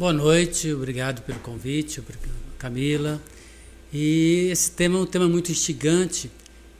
[0.00, 2.02] Boa noite, obrigado pelo convite,
[2.56, 3.20] Camila.
[3.92, 6.30] E esse tema é um tema muito instigante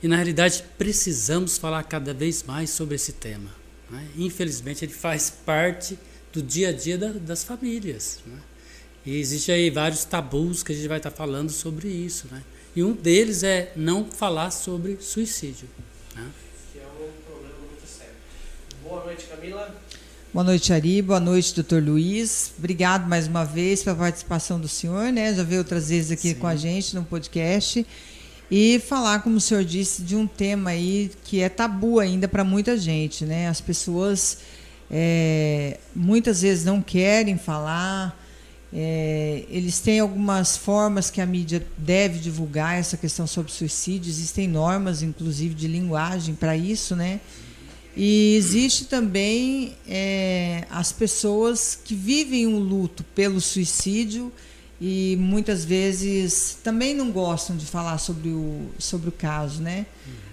[0.02, 3.50] e, na realidade, precisamos falar cada vez mais sobre esse tema.
[3.90, 4.08] Né?
[4.16, 5.98] Infelizmente, ele faz parte
[6.32, 8.20] do dia a dia da, das famílias.
[8.24, 8.38] Né?
[9.04, 12.26] E existe aí vários tabus que a gente vai estar falando sobre isso.
[12.30, 12.42] Né?
[12.74, 15.68] E um deles é não falar sobre suicídio.
[16.16, 16.26] Né?
[16.72, 18.14] Que é um problema muito sério.
[18.82, 19.78] Boa noite, Camila.
[20.32, 21.02] Boa noite, Ari.
[21.02, 22.52] Boa noite, doutor Luiz.
[22.56, 25.34] Obrigado mais uma vez pela participação do senhor, né?
[25.34, 26.34] Já veio outras vezes aqui Sim.
[26.36, 27.84] com a gente no podcast.
[28.48, 32.44] E falar, como o senhor disse, de um tema aí que é tabu ainda para
[32.44, 33.48] muita gente, né?
[33.48, 34.38] As pessoas
[34.88, 38.16] é, muitas vezes não querem falar.
[38.72, 44.08] É, eles têm algumas formas que a mídia deve divulgar essa questão sobre suicídio.
[44.08, 47.18] Existem normas, inclusive, de linguagem para isso, né?
[48.02, 54.32] E existe também é, as pessoas que vivem um luto pelo suicídio
[54.80, 59.84] e muitas vezes também não gostam de falar sobre o, sobre o caso, né?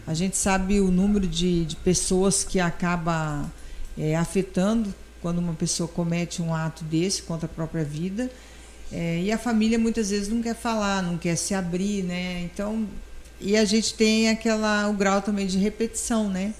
[0.07, 3.51] A gente sabe o número de, de pessoas que acaba
[3.97, 8.31] é, afetando quando uma pessoa comete um ato desse contra a própria vida.
[8.93, 12.43] É, e a família muitas vezes não quer falar, não quer se abrir, né?
[12.43, 12.87] Então,
[13.41, 16.53] e a gente tem aquela o grau também de repetição, né?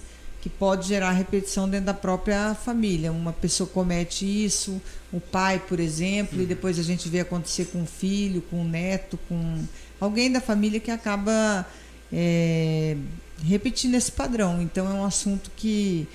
[0.47, 3.11] Que pode gerar repetição dentro da própria família.
[3.11, 4.81] Uma pessoa comete isso,
[5.11, 6.47] o pai, por exemplo, e uhum.
[6.47, 9.61] depois a gente vê acontecer com o filho, com o neto, com
[9.99, 11.67] alguém da família que acaba
[12.13, 12.95] é,
[13.43, 14.61] repetindo esse padrão.
[14.61, 16.07] Então é um assunto que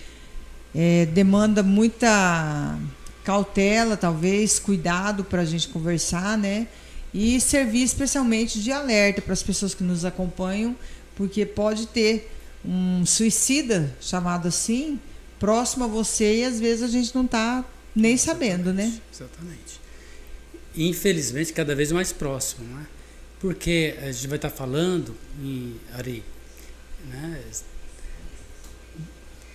[0.74, 2.78] é, demanda muita
[3.22, 6.66] cautela, talvez, cuidado para a gente conversar, né?
[7.12, 10.74] E servir especialmente de alerta para as pessoas que nos acompanham,
[11.14, 12.31] porque pode ter
[12.64, 14.98] um suicida, chamado assim,
[15.38, 19.00] próximo a você e às vezes a gente não está nem sabendo, né?
[19.12, 19.80] Exatamente.
[20.76, 22.86] Infelizmente, cada vez mais próximo, né?
[23.40, 26.22] Porque a gente vai estar tá falando em Ari,
[27.08, 27.40] né?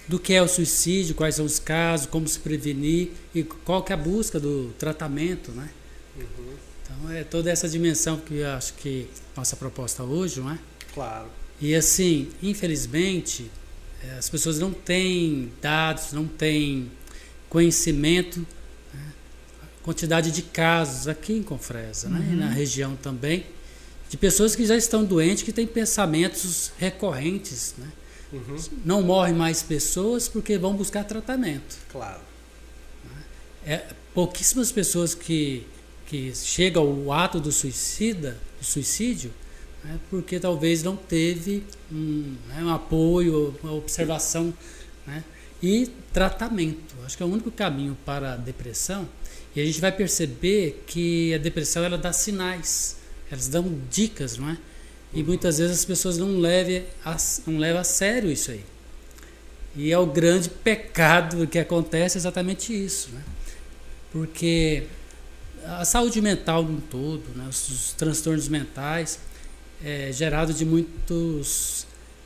[0.07, 3.91] do que é o suicídio, quais são os casos, como se prevenir e qual que
[3.91, 5.69] é a busca do tratamento, né?
[6.15, 6.55] Uhum.
[6.81, 10.57] Então é toda essa dimensão que eu acho que nossa proposta hoje, não é?
[10.93, 11.27] Claro.
[11.59, 13.49] E assim, infelizmente,
[14.03, 16.91] eh, as pessoas não têm dados, não têm
[17.49, 18.45] conhecimento,
[18.93, 19.13] né?
[19.81, 22.19] quantidade de casos aqui em Confresa, né?
[22.19, 22.35] uhum.
[22.35, 22.45] né?
[22.45, 23.45] na região também,
[24.09, 27.73] de pessoas que já estão doentes, que têm pensamentos recorrentes.
[27.77, 27.91] Né?
[28.31, 28.57] Uhum.
[28.85, 31.77] Não morrem mais pessoas porque vão buscar tratamento.
[31.91, 32.21] Claro.
[33.65, 35.65] É, pouquíssimas pessoas que,
[36.05, 39.33] que chegam ao ato do suicida, do suicídio,
[39.83, 44.53] né, porque talvez não teve um, né, um apoio, uma observação
[45.05, 45.23] né,
[45.61, 46.95] e tratamento.
[47.05, 49.07] Acho que é o único caminho para a depressão.
[49.55, 52.97] E a gente vai perceber que a depressão ela dá sinais,
[53.31, 54.57] elas dão dicas, não é?
[55.13, 57.17] E muitas vezes as pessoas não levam a,
[57.47, 58.63] não levam a sério isso aí.
[59.75, 63.23] E é o grande pecado que acontece exatamente isso, né?
[64.11, 64.83] Porque
[65.65, 69.19] a saúde mental no todo, né, os, os transtornos mentais,
[69.83, 71.85] é, gerado de muitos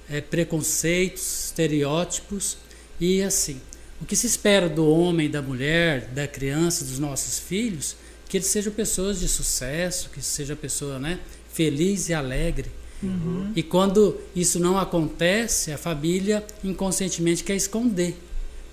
[0.09, 2.57] é, preconceitos, estereótipos
[2.99, 3.59] e assim.
[4.01, 7.95] O que se espera do homem, da mulher, da criança, dos nossos filhos,
[8.27, 11.19] que eles sejam pessoas de sucesso, que seja pessoa né,
[11.53, 12.71] feliz e alegre.
[13.03, 13.51] Uhum.
[13.55, 18.15] E quando isso não acontece, a família inconscientemente quer esconder,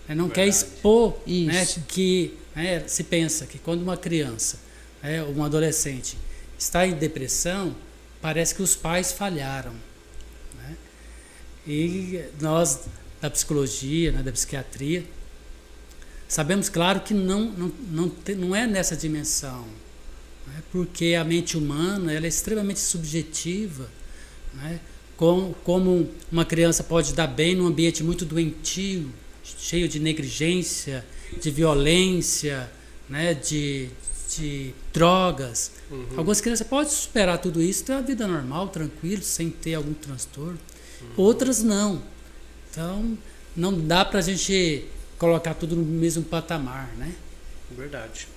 [0.09, 0.35] né, não Verdade.
[0.35, 4.59] quer expor né, que né, se pensa que quando uma criança,
[5.03, 6.17] né, um adolescente
[6.59, 7.75] está em depressão,
[8.21, 9.73] parece que os pais falharam.
[10.57, 10.77] Né?
[11.67, 12.87] E nós,
[13.21, 15.05] da psicologia, né, da psiquiatria,
[16.29, 19.67] sabemos, claro, que não, não, não, não é nessa dimensão.
[20.47, 20.63] Né?
[20.71, 23.89] Porque a mente humana ela é extremamente subjetiva.
[24.55, 24.81] Né?
[25.17, 29.13] Como, como uma criança pode dar bem num ambiente muito doentio,
[29.43, 31.05] cheio de negligência,
[31.41, 32.71] de violência,
[33.09, 33.35] né?
[33.35, 33.89] de,
[34.37, 35.73] de drogas.
[35.91, 36.07] Uhum.
[36.17, 40.59] Algumas crianças podem superar tudo isso, ter uma vida normal, tranquilo, sem ter algum transtorno.
[41.01, 41.09] Uhum.
[41.17, 42.03] Outras não.
[42.71, 43.17] Então,
[43.57, 44.85] não dá para a gente
[45.19, 47.15] colocar tudo no mesmo patamar, né?
[47.71, 48.29] Verdade.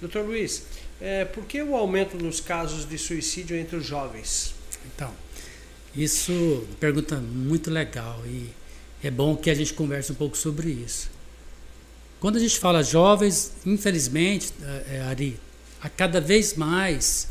[0.00, 0.64] Doutor Luiz,
[1.00, 4.54] é, por que o aumento dos casos de suicídio entre os jovens?
[4.94, 5.12] Então,
[5.94, 8.50] isso é uma pergunta muito legal e
[9.02, 11.10] é bom que a gente converse um pouco sobre isso.
[12.20, 15.40] Quando a gente fala jovens, infelizmente, é, é, Ari,
[15.82, 17.28] a cada vez mais,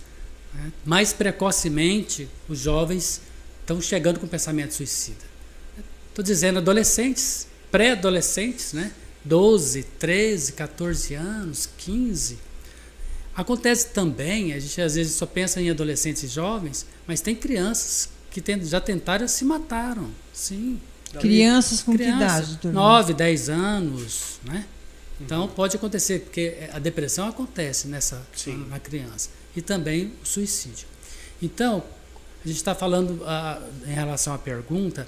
[0.54, 3.22] né, mais precocemente, os jovens
[3.62, 5.30] estão chegando com pensamento suicida.
[6.10, 8.92] Estou dizendo adolescentes, pré-adolescentes, né?
[9.24, 12.40] 12, 13, 14 anos, 15.
[13.36, 18.10] Acontece também, a gente às vezes só pensa em adolescentes e jovens, mas tem crianças
[18.32, 20.10] que já tentaram e se mataram.
[20.34, 20.80] Sim.
[21.20, 22.74] Crianças com Criança, que idade, doutor?
[22.74, 24.66] 9, 10 anos, né?
[25.20, 28.66] Então pode acontecer, porque a depressão acontece nessa Sim.
[28.70, 29.30] na criança.
[29.56, 30.88] E também o suicídio.
[31.42, 31.84] Então,
[32.44, 35.08] a gente está falando ah, em relação à pergunta,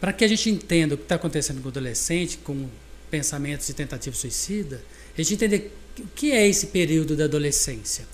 [0.00, 2.68] para que a gente entenda o que está acontecendo com o adolescente, com
[3.10, 4.82] pensamentos de tentativa suicida,
[5.16, 8.06] a gente entender o que é esse período da adolescência,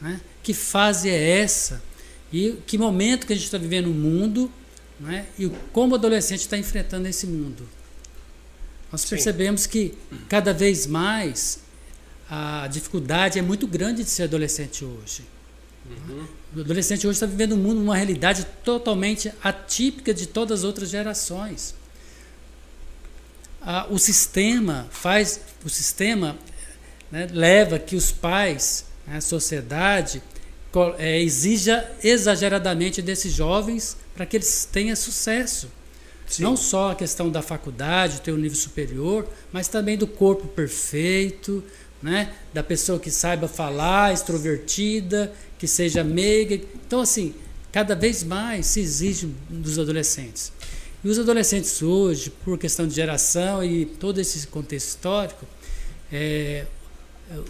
[0.00, 0.20] né?
[0.42, 1.82] que fase é essa
[2.32, 4.52] e que momento que a gente está vivendo no mundo
[4.98, 5.26] né?
[5.38, 7.66] e como o adolescente está enfrentando esse mundo.
[8.90, 9.10] Nós Sim.
[9.10, 9.94] percebemos que
[10.28, 11.60] cada vez mais
[12.28, 15.24] a dificuldade é muito grande de ser adolescente hoje.
[15.86, 16.26] Uhum.
[16.56, 20.90] O adolescente hoje está vivendo um mundo, uma realidade totalmente atípica de todas as outras
[20.90, 21.74] gerações.
[23.60, 26.36] Ah, o sistema faz, o sistema
[27.10, 30.22] né, leva que os pais, né, a sociedade,
[30.98, 35.68] eh, exija exageradamente desses jovens para que eles tenham sucesso.
[36.30, 36.44] Sim.
[36.44, 41.62] Não só a questão da faculdade, ter um nível superior, mas também do corpo perfeito,
[42.00, 42.32] né?
[42.54, 46.54] da pessoa que saiba falar, extrovertida, que seja meiga.
[46.54, 47.34] Então, assim,
[47.72, 50.52] cada vez mais se exige dos adolescentes.
[51.02, 55.46] E os adolescentes hoje, por questão de geração e todo esse contexto histórico,
[56.12, 56.64] é,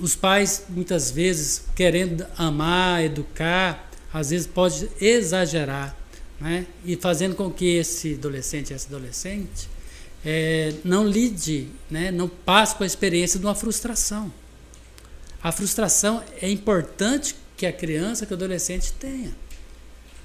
[0.01, 5.97] os pais muitas vezes querendo amar, educar, às vezes pode exagerar,
[6.41, 6.67] né?
[6.85, 9.69] E fazendo com que esse adolescente, essa adolescente,
[10.25, 12.11] é, não lide, né?
[12.11, 14.33] Não passe por a experiência de uma frustração.
[15.43, 19.35] A frustração é importante que a criança, que o adolescente tenha.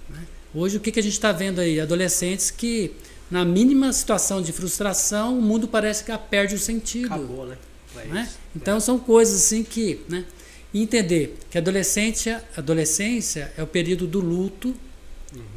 [0.09, 0.23] né?
[0.53, 1.79] Hoje o que, que a gente está vendo aí?
[1.79, 2.93] Adolescentes que
[3.29, 7.57] na mínima situação de frustração, o mundo parece que perde o sentido Acabou, né?
[7.97, 8.29] É né?
[8.55, 10.25] Então são coisas assim que, né?
[10.73, 14.75] Entender que a adolescência, adolescência é o período do luto,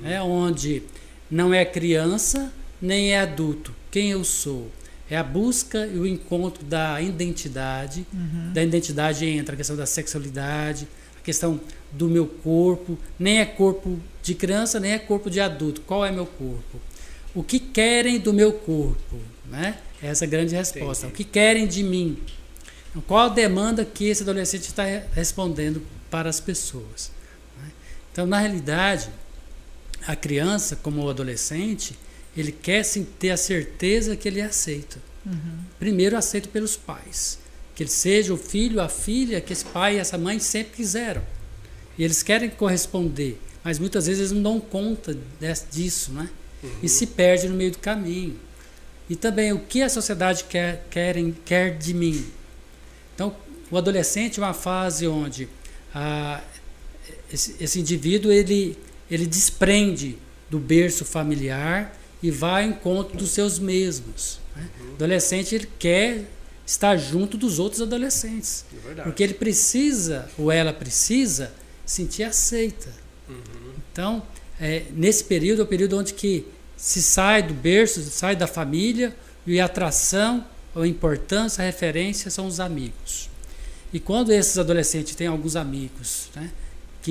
[0.01, 0.21] né?
[0.23, 0.83] onde
[1.31, 3.75] não é criança nem é adulto.
[3.91, 4.71] Quem eu sou?
[5.11, 8.07] É a busca e o encontro da identidade.
[8.53, 10.87] Da identidade entra a questão da sexualidade,
[11.19, 11.61] a questão
[11.93, 12.99] do meu corpo.
[13.19, 15.81] Nem é corpo de criança, nem é corpo de adulto.
[15.83, 16.79] Qual é meu corpo?
[17.35, 19.17] O que querem do meu corpo?
[19.51, 19.79] Né?
[20.03, 21.07] Essa é a grande resposta.
[21.07, 21.23] Entendi.
[21.23, 22.19] O que querem de mim?
[22.91, 27.11] Então, Qual a demanda que esse adolescente está re- respondendo para as pessoas?
[27.61, 27.71] né?
[28.13, 29.09] Então, na realidade,
[30.07, 31.99] a criança, como o adolescente,
[32.37, 34.99] ele quer sim ter a certeza que ele é aceito.
[35.79, 37.39] Primeiro, aceito pelos pais.
[37.75, 41.23] Que ele seja o filho, a filha que esse pai e essa mãe sempre quiseram.
[41.97, 45.17] E eles querem corresponder, mas muitas vezes eles não dão conta
[45.71, 46.29] disso, né?
[46.83, 48.37] E se perde no meio do caminho.
[49.09, 52.27] E também o que a sociedade quer, querem, quer de mim.
[53.15, 53.35] Então,
[53.71, 55.49] o adolescente é uma fase onde
[55.95, 56.43] ah,
[57.33, 58.77] esse, esse indivíduo ele,
[59.11, 60.19] ele desprende
[60.51, 64.41] do berço familiar e vai ao encontro dos seus mesmos.
[64.57, 64.69] né?
[64.91, 66.25] O adolescente ele quer
[66.67, 68.65] estar junto dos outros adolescentes.
[68.97, 69.03] É.
[69.03, 71.53] Porque ele precisa, ou ela precisa,
[71.87, 72.91] sentir aceita.
[73.29, 73.73] Uhum.
[73.93, 74.23] Então,
[74.61, 76.47] é, nesse período é o período onde que
[76.77, 79.17] se sai do berço, se sai da família,
[79.47, 80.45] e a atração,
[80.77, 83.31] a importância, a referência são os amigos.
[83.93, 86.51] E quando esses adolescentes têm alguns amigos né,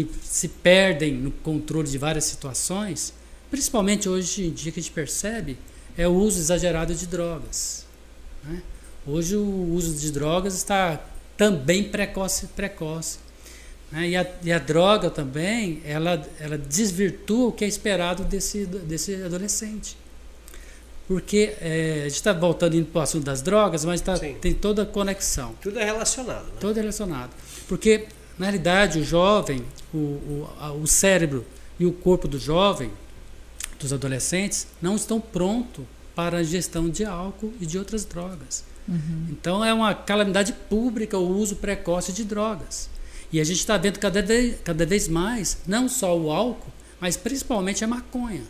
[0.05, 3.13] que se perdem no controle de várias situações,
[3.49, 5.57] principalmente hoje em dia que a gente percebe,
[5.97, 7.85] é o uso exagerado de drogas.
[8.43, 8.61] né?
[9.05, 11.01] Hoje o uso de drogas está
[11.35, 13.19] também precoce, precoce.
[13.91, 14.09] né?
[14.09, 19.15] E, a, e a droga também, ela, ela desvirtua o que é esperado desse, desse
[19.15, 19.97] adolescente.
[21.07, 24.53] Porque é, a gente está voltando indo para o assunto das drogas, mas tá, tem
[24.53, 25.55] toda a conexão.
[25.61, 26.57] Tudo é relacionado, né?
[26.59, 27.31] Todo relacionado.
[27.65, 29.63] Porque, na realidade, o jovem,
[29.93, 30.49] o, o,
[30.81, 31.45] o cérebro
[31.79, 32.91] e o corpo do jovem,
[33.79, 38.63] dos adolescentes, não estão prontos para a ingestão de álcool e de outras drogas.
[39.29, 42.89] Então, é uma calamidade pública o uso precoce de drogas.
[43.31, 47.17] E a gente está vendo cada vez, cada vez mais, não só o álcool, mas
[47.17, 48.43] principalmente a maconha.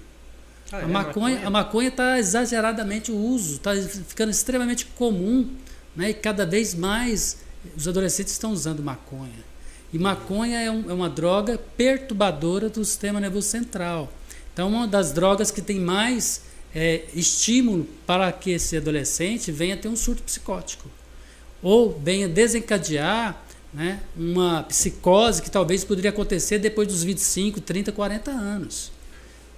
[0.72, 5.50] Ah, A é, maconha a maconha está exageradamente o uso, está ficando extremamente comum,
[5.96, 6.12] né?
[6.12, 7.38] E cada vez mais
[7.76, 9.47] os adolescentes estão usando maconha.
[9.94, 14.12] E maconha é, um- é uma droga perturbadora do sistema nervoso central.
[14.54, 16.42] Então, uma das drogas que tem mais
[16.76, 20.90] é, estímulo para que esse adolescente venha ter um surto psicótico
[21.62, 23.42] ou venha desencadear
[23.74, 28.92] né, uma psicose que talvez poderia acontecer depois dos 25, 30, 40 anos.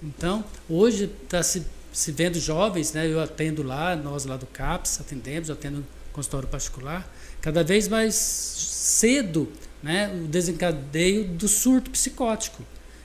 [0.02, 5.00] Então, hoje está se, se vendo jovens, né, eu atendo lá, nós lá do CAPS
[5.00, 7.10] atendemos, eu atendo consultório particular,
[7.40, 9.48] cada vez mais cedo
[9.82, 12.62] né, o desencadeio do surto psicótico,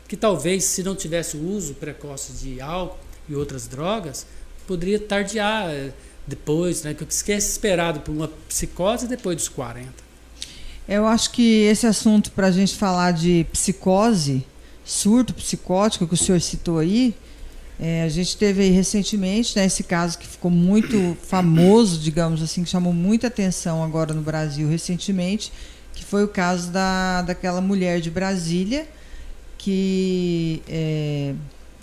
[0.07, 4.25] que talvez se não tivesse o uso precoce de álcool e outras drogas,
[4.67, 5.91] poderia tardiar eh,
[6.27, 10.05] depois, né, que é esperado por uma psicose depois dos 40.
[10.87, 14.45] Eu acho que esse assunto para a gente falar de psicose,
[14.83, 17.15] surto psicótico que o senhor citou aí,
[17.79, 22.69] é, a gente teve recentemente né, esse caso que ficou muito famoso, digamos assim, que
[22.69, 25.51] chamou muita atenção agora no Brasil recentemente,
[25.95, 28.87] que foi o caso da, daquela mulher de Brasília
[29.57, 31.33] que é,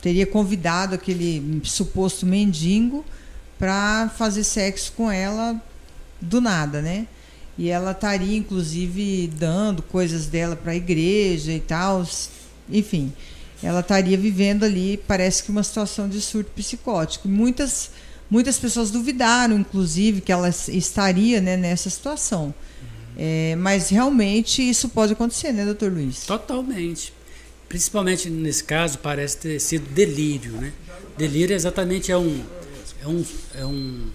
[0.01, 3.05] teria convidado aquele suposto mendigo
[3.59, 5.61] para fazer sexo com ela
[6.21, 7.09] do nada, né?
[7.59, 12.07] E ela estaria inclusive dando coisas dela para a igreja e tal,
[12.71, 13.13] enfim
[13.63, 17.29] ela estaria vivendo ali, parece que uma situação de surto psicótico.
[17.29, 17.91] Muitas,
[18.29, 22.53] muitas pessoas duvidaram, inclusive, que ela estaria né, nessa situação.
[23.17, 26.25] É, mas realmente isso pode acontecer, né, doutor Luiz?
[26.25, 27.13] Totalmente.
[27.69, 30.73] Principalmente nesse caso, parece ter sido delírio, né?
[31.17, 32.43] Delírio exatamente é um,
[33.03, 34.11] é um, é um,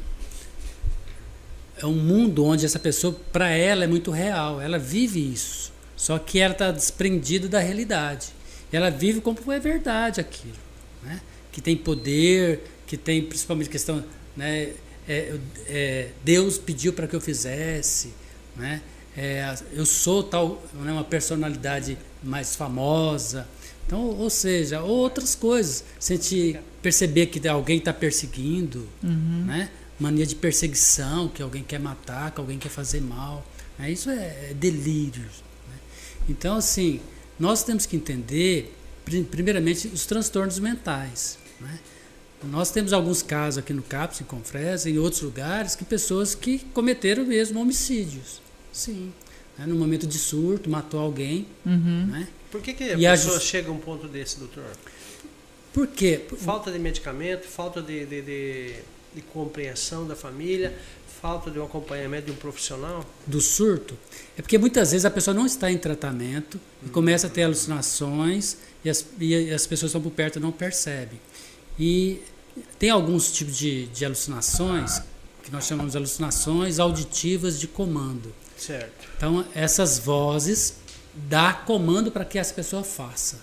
[1.82, 4.62] é um mundo onde essa pessoa, para ela, é muito real.
[4.62, 5.72] Ela vive isso.
[5.96, 8.38] Só que ela está desprendida da realidade
[8.72, 10.58] ela vive como é verdade aquilo,
[11.04, 11.22] né?
[11.52, 14.04] que tem poder, que tem principalmente questão,
[14.36, 14.74] né?
[15.10, 15.36] É,
[15.68, 18.14] é, Deus pediu para que eu fizesse,
[18.58, 18.82] né?
[19.16, 23.48] É, eu sou tal, né, uma personalidade mais famosa,
[23.88, 29.46] então, ou seja, outras coisas, sentir, perceber que alguém está perseguindo, uhum.
[29.46, 29.70] né?
[29.98, 33.48] mania de perseguição, que alguém quer matar, que alguém quer fazer mal,
[33.80, 33.90] né?
[33.90, 35.24] isso é, é delírio.
[35.24, 35.76] Né?
[36.28, 37.00] Então, assim,
[37.40, 38.76] nós temos que entender,
[39.32, 41.40] primeiramente, os transtornos mentais.
[41.62, 41.80] Né?
[42.44, 46.60] Nós temos alguns casos aqui no CAPS, em Confresa, em outros lugares, que pessoas que
[46.74, 48.42] cometeram mesmo homicídios.
[48.78, 49.12] Sim.
[49.58, 49.66] Né?
[49.66, 51.48] No momento de surto, matou alguém.
[51.66, 52.06] Uhum.
[52.06, 52.28] Né?
[52.52, 53.50] Por que, que a e pessoa a just...
[53.50, 54.66] chega a um ponto desse, doutor?
[55.74, 56.22] Por quê?
[56.38, 58.74] Falta de medicamento, falta de, de, de,
[59.16, 60.78] de compreensão da família,
[61.20, 63.04] falta de um acompanhamento de um profissional?
[63.26, 63.98] Do surto?
[64.38, 68.58] É porque muitas vezes a pessoa não está em tratamento e começa a ter alucinações
[68.86, 71.20] e as, e as pessoas que estão por perto não percebem.
[71.80, 72.22] E
[72.78, 75.02] tem alguns tipos de, de alucinações
[75.44, 78.34] que nós chamamos de alucinações auditivas de comando.
[78.58, 79.08] Certo.
[79.18, 80.76] Então, essas vozes
[81.14, 83.40] dá comando para que essa pessoa faça.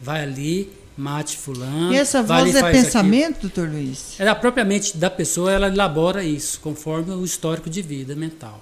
[0.00, 1.92] Vai ali, mate fulano.
[1.92, 3.52] E essa voz é pensamento, aquilo.
[3.52, 4.18] doutor Luiz?
[4.18, 8.60] É propriamente da pessoa, ela elabora isso, conforme o histórico de vida mental.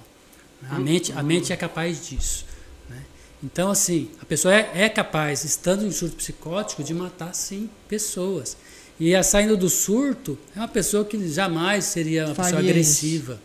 [0.69, 0.81] A, uhum.
[0.81, 2.45] mente, a mente é capaz disso.
[2.89, 3.01] Né?
[3.43, 8.55] Então, assim, a pessoa é, é, capaz, estando em surto psicótico, de matar, sim, pessoas.
[8.99, 13.41] E a saindo do surto, é uma pessoa que jamais seria uma Faria pessoa agressiva.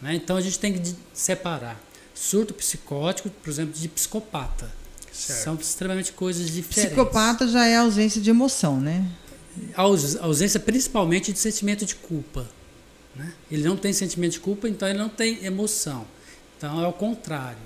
[0.00, 0.14] Né?
[0.14, 1.80] Então, a gente tem que separar.
[2.20, 4.70] Surto psicótico, por exemplo, de psicopata.
[5.10, 5.42] Certo.
[5.42, 6.92] São extremamente coisas diferentes.
[6.92, 9.06] Psicopata já é ausência de emoção, né?
[9.74, 12.46] A ausência principalmente de sentimento de culpa.
[13.16, 13.32] Né?
[13.50, 16.06] Ele não tem sentimento de culpa, então ele não tem emoção.
[16.58, 17.58] Então é o contrário.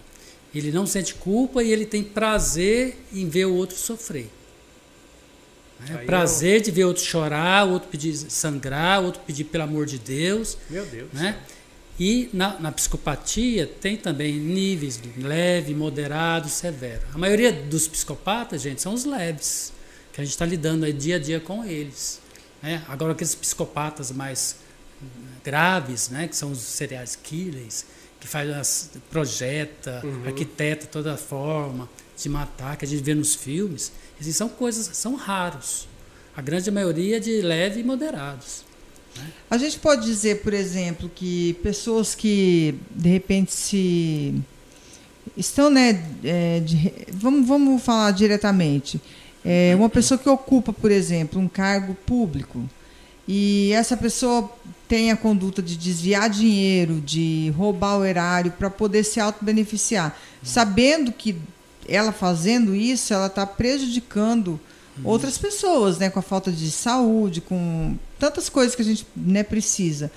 [0.55, 4.31] Ele não sente culpa e ele tem prazer em ver o outro sofrer.
[5.81, 6.05] Né?
[6.07, 6.61] Prazer eu...
[6.61, 9.99] de ver o outro chorar, o outro pedir sangrar, o outro pedir pelo amor de
[9.99, 10.57] Deus.
[10.71, 11.13] Meu Deus.
[11.13, 11.41] Né?
[11.99, 17.03] E na, na, psicopatia tem também níveis leve, moderado, severo.
[17.15, 19.73] A maioria dos psicopatas, gente, são os leves,
[20.13, 22.21] que a gente está lidando aí dia a dia com eles.
[22.61, 22.83] Né?
[22.89, 24.57] Agora, aqueles psicopatas mais
[25.45, 27.85] graves, né, que são os serial killers,
[28.19, 30.27] que faz, projeta, uhum.
[30.27, 34.97] arquiteta toda a forma de matar, que a gente vê nos filmes, esses são coisas,
[34.97, 35.87] são raros.
[36.35, 38.65] A grande maioria é de leve e moderados.
[39.51, 44.35] A gente pode dizer, por exemplo, que pessoas que de repente se
[45.37, 49.01] estão, né, é, de, vamos, vamos falar diretamente,
[49.45, 52.69] é, uma pessoa que ocupa, por exemplo, um cargo público
[53.27, 54.51] e essa pessoa
[54.87, 61.11] tem a conduta de desviar dinheiro, de roubar o erário para poder se auto-beneficiar, sabendo
[61.11, 61.37] que
[61.89, 64.61] ela fazendo isso, ela está prejudicando.
[65.03, 69.43] Outras pessoas, né, com a falta de saúde, com tantas coisas que a gente né,
[69.43, 70.11] precisa.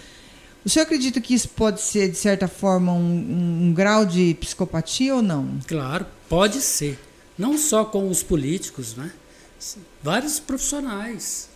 [0.63, 4.33] O senhor acredita que isso pode ser, de certa forma, um, um, um grau de
[4.35, 5.59] psicopatia ou não?
[5.65, 6.99] Claro, pode ser.
[7.37, 9.11] Não só com os políticos, né?
[10.03, 11.49] Vários profissionais.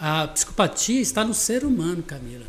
[0.00, 2.44] A psicopatia está no ser humano, Camila.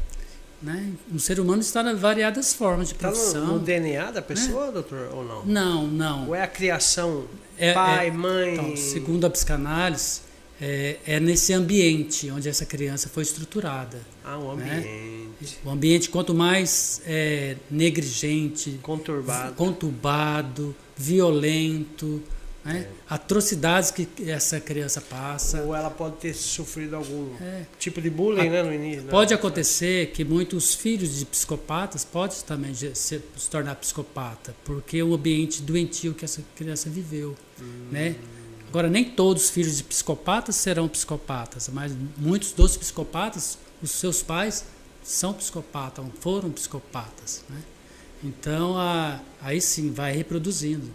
[0.62, 0.94] Né?
[1.14, 3.26] O ser humano está em variadas formas de profissão.
[3.28, 4.72] Está no, no DNA da pessoa, né?
[4.72, 5.46] doutor, ou não?
[5.46, 6.28] Não, não.
[6.30, 7.26] Ou é a criação,
[7.58, 8.54] é, pai, é, mãe?
[8.54, 10.22] Então, segundo a psicanálise,
[10.60, 14.00] é, é, nesse ambiente onde essa criança foi estruturada.
[14.24, 14.78] Ah, o né?
[14.78, 15.60] ambiente.
[15.64, 22.24] O ambiente, quanto mais é, negligente, conturbado, conturbado violento,
[22.66, 22.88] né?
[23.08, 25.62] atrocidades que essa criança passa.
[25.62, 27.66] Ou ela pode ter sofrido algum É.
[27.80, 29.04] tipo de bullying, né, no início.
[29.04, 29.12] né?
[29.12, 35.04] Pode acontecer que muitos filhos de psicopatas podem também se, se tornar psicopata, porque é
[35.04, 37.36] o ambiente doentio que essa criança viveu,
[37.92, 38.16] né?
[38.68, 44.22] Agora nem todos os filhos de psicopatas serão psicopatas, mas muitos dos psicopatas, os seus
[44.22, 44.66] pais
[45.04, 47.62] são psicopatas, foram psicopatas, né?
[48.24, 50.90] Então a, aí sim vai reproduzindo.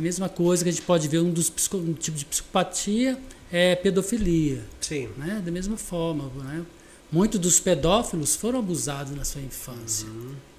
[0.00, 0.06] Né?
[0.06, 2.24] É a mesma coisa que a gente pode ver um dos psico, um tipo de
[2.24, 3.18] psicopatia
[3.52, 5.08] é pedofilia Sim.
[5.16, 5.42] né?
[5.44, 6.62] Da mesma forma, né?
[7.12, 10.08] Muitos dos pedófilos foram abusados na sua infância.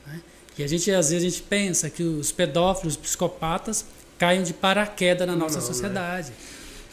[0.06, 0.22] né?
[0.58, 3.86] E a gente às vezes a gente pensa que os pedófilos, psicopatas
[4.18, 5.68] caem de paraquedas na nossa Não, né?
[5.74, 6.34] sociedade.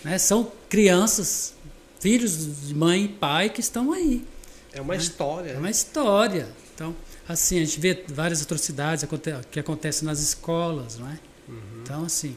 [0.04, 0.16] Né?
[0.16, 1.54] São crianças,
[2.00, 4.24] filhos de mãe e pai que estão aí.
[4.72, 5.50] É uma história.
[5.50, 6.48] É uma história.
[6.74, 6.94] Então,
[7.28, 9.04] assim, a gente vê várias atrocidades
[9.50, 11.18] que acontecem nas escolas, não é?
[11.88, 12.36] Então, assim,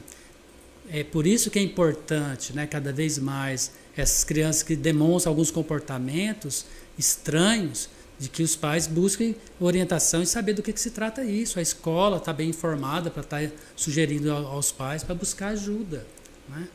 [0.90, 5.50] é por isso que é importante, né, cada vez mais, essas crianças que demonstram alguns
[5.50, 6.64] comportamentos
[6.98, 11.58] estranhos, de que os pais busquem orientação e saber do que, que se trata isso.
[11.58, 16.06] A escola está bem informada para estar sugerindo ao- aos pais para buscar ajuda.
[16.48, 16.66] Né?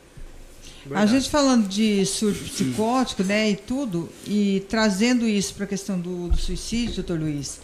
[0.94, 5.98] A gente falando de surto psicótico, né, e tudo, e trazendo isso para a questão
[5.98, 7.60] do, do suicídio, doutor Luiz,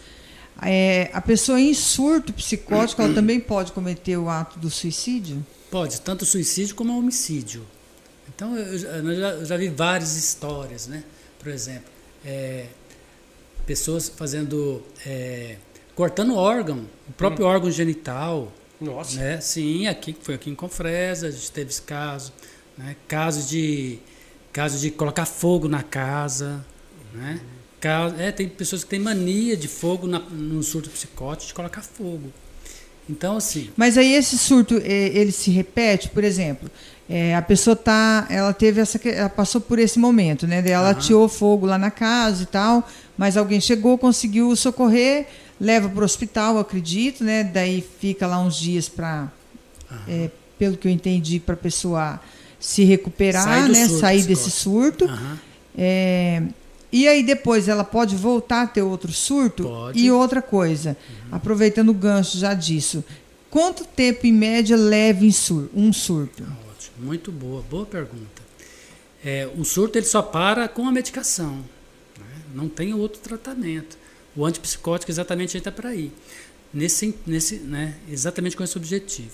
[0.61, 5.45] é, a pessoa em surto psicótico, ela também pode cometer o ato do suicídio?
[5.69, 7.65] Pode, tanto suicídio como homicídio.
[8.33, 11.03] Então, eu já, eu já, eu já vi várias histórias, né?
[11.39, 11.89] Por exemplo,
[12.25, 12.67] é,
[13.65, 14.81] pessoas fazendo.
[15.05, 15.57] é,
[15.95, 18.51] cortando órgão, o próprio órgão genital.
[18.79, 19.17] Nossa.
[19.17, 19.39] Né?
[19.39, 22.33] Sim, aqui, foi aqui em Confresa, a gente teve esse caso.
[22.77, 22.95] Né?
[23.07, 23.99] Caso, de,
[24.51, 26.65] caso de colocar fogo na casa.
[27.13, 27.39] Né?
[28.17, 32.31] É, tem pessoas que têm mania de fogo na, no surto psicótico de colocar fogo.
[33.09, 33.69] Então, assim.
[33.77, 36.69] Mas aí esse surto, eh, ele se repete, por exemplo,
[37.07, 40.63] eh, a pessoa tá, ela teve essa, ela passou por esse momento, né?
[40.65, 40.99] Ela Aham.
[40.99, 45.27] ateou fogo lá na casa e tal, mas alguém chegou, conseguiu socorrer,
[45.61, 47.43] leva para o hospital, acredito, né?
[47.43, 49.31] Daí fica lá uns dias para,
[49.91, 50.31] aham.
[50.57, 52.19] pelo que eu entendi, para a pessoa
[52.59, 53.85] se recuperar, Sair do né?
[53.85, 55.05] surto Sair desse surto.
[55.05, 55.39] aham.
[55.77, 56.41] É,
[56.95, 59.63] e aí depois ela pode voltar a ter outro surto?
[59.63, 59.99] Pode.
[59.99, 60.95] E outra coisa,
[61.29, 63.03] aproveitando o gancho já disso,
[63.49, 66.41] quanto tempo em média leva em sur um surto?
[66.71, 68.41] Ótimo, muito boa, boa pergunta.
[69.21, 71.57] É, o surto ele só para com a medicação,
[72.17, 72.41] né?
[72.53, 73.97] não tem outro tratamento.
[74.33, 76.13] O antipsicótico exatamente entra para aí,
[76.73, 77.95] nesse, nesse, né?
[78.09, 79.31] exatamente com esse objetivo.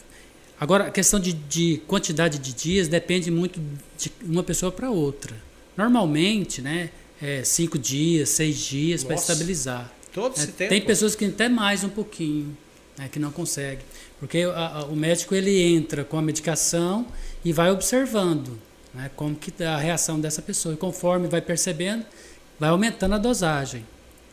[0.59, 3.61] Agora, a questão de, de quantidade de dias depende muito
[3.99, 5.35] de uma pessoa para outra.
[5.77, 6.89] Normalmente, né,
[7.21, 9.91] é cinco dias, seis dias para estabilizar.
[10.13, 10.69] Todo É, esse tempo.
[10.69, 12.55] tem pessoas que até mais um pouquinho,
[12.97, 13.85] né, que não conseguem.
[14.19, 17.07] Porque a- a- o médico ele entra com a medicação
[17.45, 18.57] e vai observando
[18.93, 20.73] né, como que tá a reação dessa pessoa.
[20.73, 22.05] E conforme vai percebendo,
[22.59, 23.85] vai aumentando a dosagem.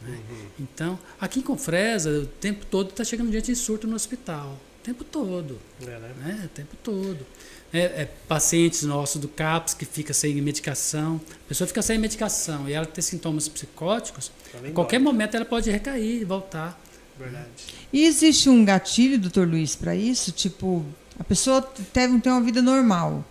[0.02, 0.18] né.
[0.58, 4.58] Então, aqui em Confresa, o tempo todo está chegando gente em surto no hospital.
[4.80, 6.12] O tempo todo É, né?
[6.24, 6.42] né?
[6.44, 7.18] O tempo todo.
[7.72, 11.20] É, é, pacientes nossos do CAPS que fica sem medicação.
[11.44, 15.70] A pessoa fica sem medicação e ela tem sintomas psicóticos, a qualquer momento ela pode
[15.70, 16.80] recair e voltar.
[17.18, 17.46] Verdade.
[17.92, 20.32] E existe um gatilho, doutor Luiz, para isso?
[20.32, 20.82] Tipo,
[21.18, 23.22] a pessoa teve tem uma vida normal,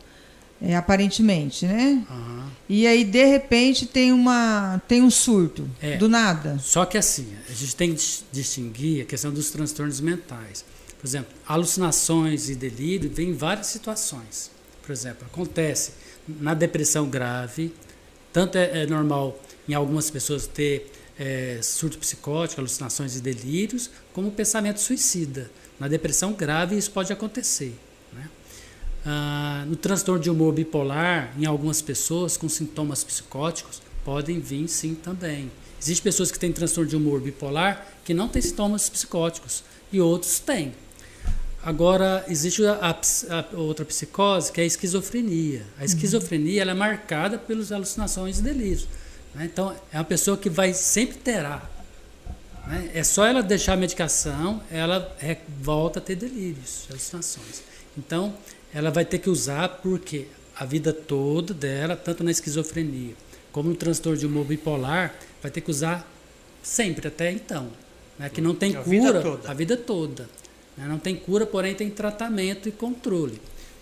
[0.61, 2.03] é, aparentemente, né?
[2.09, 2.47] Aham.
[2.69, 5.95] E aí, de repente, tem, uma, tem um surto, É.
[5.97, 6.59] do nada.
[6.59, 10.65] Só que assim, a gente tem que dis- distinguir a questão dos transtornos mentais.
[11.07, 14.51] Por exemplo, alucinações e delírio vêm em várias situações.
[14.83, 15.93] Por exemplo, acontece
[16.27, 17.73] na depressão grave,
[18.33, 24.29] tanto é, é normal em algumas pessoas ter é, surto psicótico, alucinações e delírios, como
[24.31, 25.49] pensamento suicida.
[25.79, 27.73] Na depressão grave isso pode acontecer.
[28.11, 28.29] né?
[29.05, 34.93] Ah, no transtorno de humor bipolar, em algumas pessoas com sintomas psicóticos, podem vir sim
[34.93, 35.49] também.
[35.81, 40.39] Existem pessoas que têm transtorno de humor bipolar que não têm sintomas psicóticos e outros
[40.39, 40.73] têm.
[41.63, 42.95] Agora, existe a,
[43.29, 45.63] a outra psicose que é a esquizofrenia.
[45.77, 48.87] A esquizofrenia ela é marcada pelas alucinações e delírios.
[49.35, 49.45] né?
[49.51, 51.67] Então, é uma pessoa que vai sempre terá.
[52.67, 52.91] né?
[52.93, 55.13] É só ela deixar a medicação, ela
[55.61, 57.61] volta a ter delírios, alucinações.
[57.97, 58.33] Então,
[58.73, 63.13] ela vai ter que usar porque a vida toda dela, tanto na esquizofrenia
[63.51, 66.07] como no transtorno de humor bipolar, vai ter que usar
[66.61, 67.69] sempre até então.
[68.19, 68.29] Né?
[68.29, 69.49] Que não tem A vida cura toda.
[69.51, 70.29] a vida toda.
[70.77, 70.85] Né?
[70.87, 73.41] Não tem cura, porém tem tratamento e controle.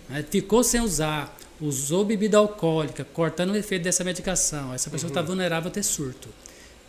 [0.09, 0.23] né?
[0.29, 5.69] Ficou sem usar, usou bebida alcoólica, cortando o efeito dessa medicação, essa pessoa está vulnerável
[5.69, 6.29] a ter surto.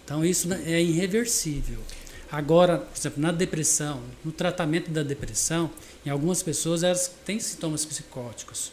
[0.05, 1.79] Então isso né, é irreversível.
[2.31, 5.71] Agora, por exemplo, na depressão, no tratamento da depressão,
[6.05, 8.73] em algumas pessoas elas têm sintomas psicóticos,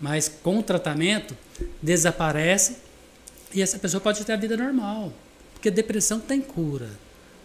[0.00, 1.36] mas com o tratamento
[1.80, 2.78] desaparece
[3.52, 5.12] e essa pessoa pode ter a vida normal,
[5.54, 6.90] porque depressão tem cura,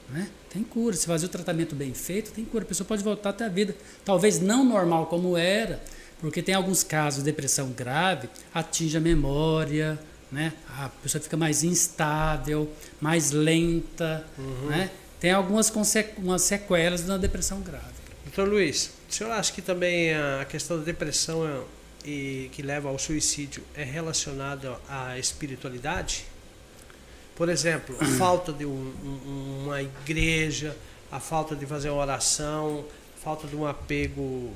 [0.10, 0.28] né?
[0.50, 0.96] Tem cura.
[0.96, 2.64] Se fazer o tratamento bem feito, tem cura.
[2.64, 5.82] A pessoa pode voltar até a vida, talvez não normal como era,
[6.20, 10.00] porque tem alguns casos de depressão grave, atinge a memória,
[10.32, 10.54] né?
[10.78, 14.68] A pessoa fica mais instável, mais lenta, uhum.
[14.70, 14.90] né?
[15.20, 15.72] Tem algumas
[16.18, 17.96] umas sequelas da depressão grave.
[18.26, 21.62] Doutor Luiz, o senhor acha que também a questão da depressão é,
[22.06, 26.26] e que leva ao suicídio é relacionada à espiritualidade?
[27.36, 30.76] Por exemplo, a falta de um, um, uma igreja,
[31.12, 32.86] a falta de fazer uma oração,
[33.18, 34.54] a falta de um apego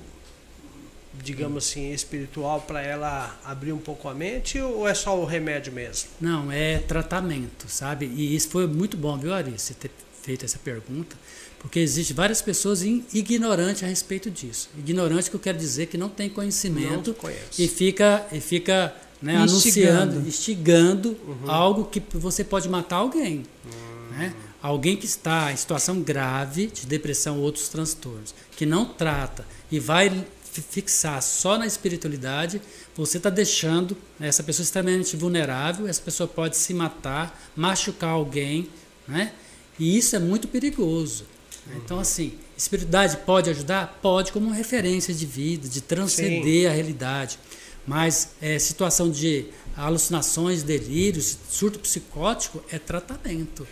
[1.22, 5.74] digamos assim, espiritual para ela abrir um pouco a mente ou é só o remédio
[5.74, 6.10] mesmo?
[6.22, 8.06] Não, é tratamento, sabe?
[8.06, 11.16] E isso foi muito bom, viu, Ari, você ter feito essa pergunta,
[11.60, 14.70] porque existe várias pessoas ignorantes a respeito disso.
[14.78, 19.38] Ignorante que eu quero dizer que não tem conhecimento não e fica e fica né,
[19.38, 21.52] anunciando, instigando uhum.
[21.52, 24.18] algo que você pode matar alguém, uhum.
[24.18, 24.34] né?
[24.62, 29.80] Alguém que está em situação grave de depressão ou outros transtornos, que não trata e
[29.80, 32.62] vai fixar só na espiritualidade,
[32.96, 38.68] você está deixando essa pessoa extremamente vulnerável, essa pessoa pode se matar, machucar alguém,
[39.08, 39.32] né?
[39.78, 41.26] E isso é muito perigoso.
[41.66, 41.78] Uhum.
[41.78, 44.00] Então, assim, espiritualidade pode ajudar?
[44.02, 46.68] Pode, como referência de vida, de transcender Sim.
[46.68, 47.40] a realidade.
[47.90, 53.68] Mas é, situação de alucinações, delírios, surto psicótico é tratamento.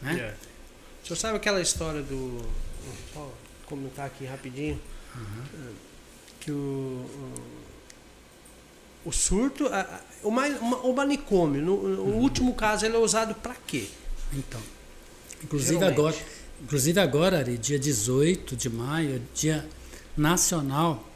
[0.00, 0.14] Né?
[0.14, 0.36] Yeah.
[1.02, 2.40] O senhor sabe aquela história do.
[3.14, 3.34] Vou
[3.66, 4.80] comentar aqui rapidinho.
[5.14, 5.88] Uhum
[6.48, 7.04] que o,
[9.04, 9.66] o, surto,
[10.22, 12.18] o, o manicômio, no, uhum.
[12.20, 13.86] último caso, ele é usado para quê?
[14.32, 14.60] Então,
[15.42, 15.98] inclusive Geralmente.
[15.98, 16.16] agora,
[16.62, 19.68] inclusive agora, Ari, dia 18 de maio, é dia
[20.16, 21.07] nacional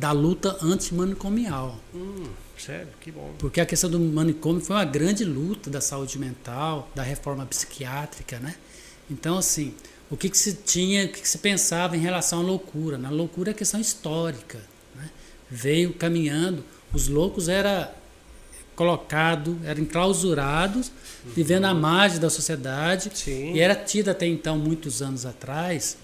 [0.00, 1.78] da luta antimanicomial.
[1.94, 2.24] Hum,
[2.56, 3.34] sério, que bom.
[3.38, 8.38] Porque a questão do manicômio foi uma grande luta da saúde mental, da reforma psiquiátrica,
[8.38, 8.54] né?
[9.10, 9.74] Então, assim,
[10.10, 12.96] o que, que se tinha, o que, que se pensava em relação à loucura.
[12.96, 14.58] Na loucura é questão histórica.
[14.94, 15.10] Né?
[15.50, 17.94] Veio caminhando, os loucos era
[18.74, 21.32] colocado, eram enclausurados, uhum.
[21.32, 23.52] vivendo à margem da sociedade Sim.
[23.52, 25.98] e era tido até então, muitos anos atrás,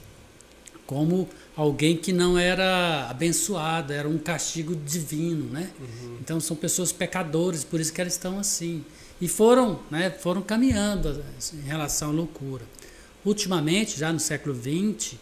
[0.87, 5.71] como alguém que não era abençoado, era um castigo divino, né?
[5.81, 6.19] Uhum.
[6.21, 8.85] Então são pessoas pecadoras, por isso que elas estão assim.
[9.21, 12.65] E foram, né, foram caminhando em relação à loucura.
[13.25, 15.15] Ultimamente, já no século XX,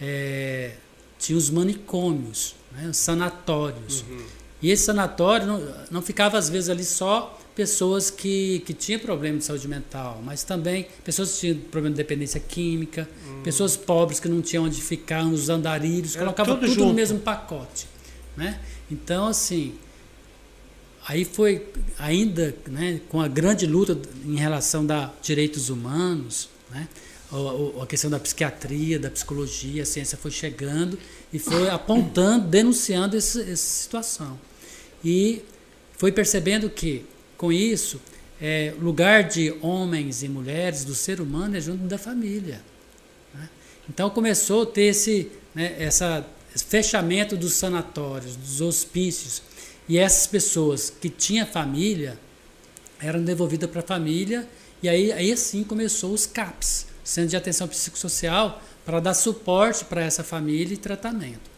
[0.00, 0.74] é,
[1.18, 4.02] tinha os manicômios, né, os sanatórios.
[4.02, 4.41] Uhum.
[4.62, 9.38] E esse sanatório não, não ficava, às vezes, ali só pessoas que, que tinham problema
[9.38, 13.42] de saúde mental, mas também pessoas que tinham problema de dependência química, uhum.
[13.42, 17.86] pessoas pobres que não tinham onde ficar, nos andarilhos, colocavam tudo, tudo no mesmo pacote.
[18.36, 18.58] Né?
[18.90, 19.74] Então, assim,
[21.06, 21.66] aí foi
[21.98, 26.88] ainda né, com a grande luta em relação a direitos humanos, né?
[27.80, 30.98] a, questão da psiquiatria, da psicologia, a ciência foi chegando
[31.32, 34.38] e foi apontando, denunciando esse, essa situação.
[35.04, 35.42] E
[35.96, 37.04] foi percebendo que,
[37.36, 38.00] com isso,
[38.40, 42.60] é, lugar de homens e mulheres, do ser humano, é junto da família.
[43.34, 43.48] Né?
[43.88, 49.42] Então começou a ter esse, né, essa, esse fechamento dos sanatórios, dos hospícios.
[49.88, 52.18] E essas pessoas que tinham família
[53.00, 54.48] eram devolvidas para a família,
[54.82, 60.02] e aí, aí sim começou os CAPs, Centro de Atenção Psicossocial, para dar suporte para
[60.02, 61.50] essa família e tratamento.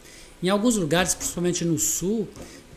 [0.43, 2.29] Em alguns lugares, principalmente no sul,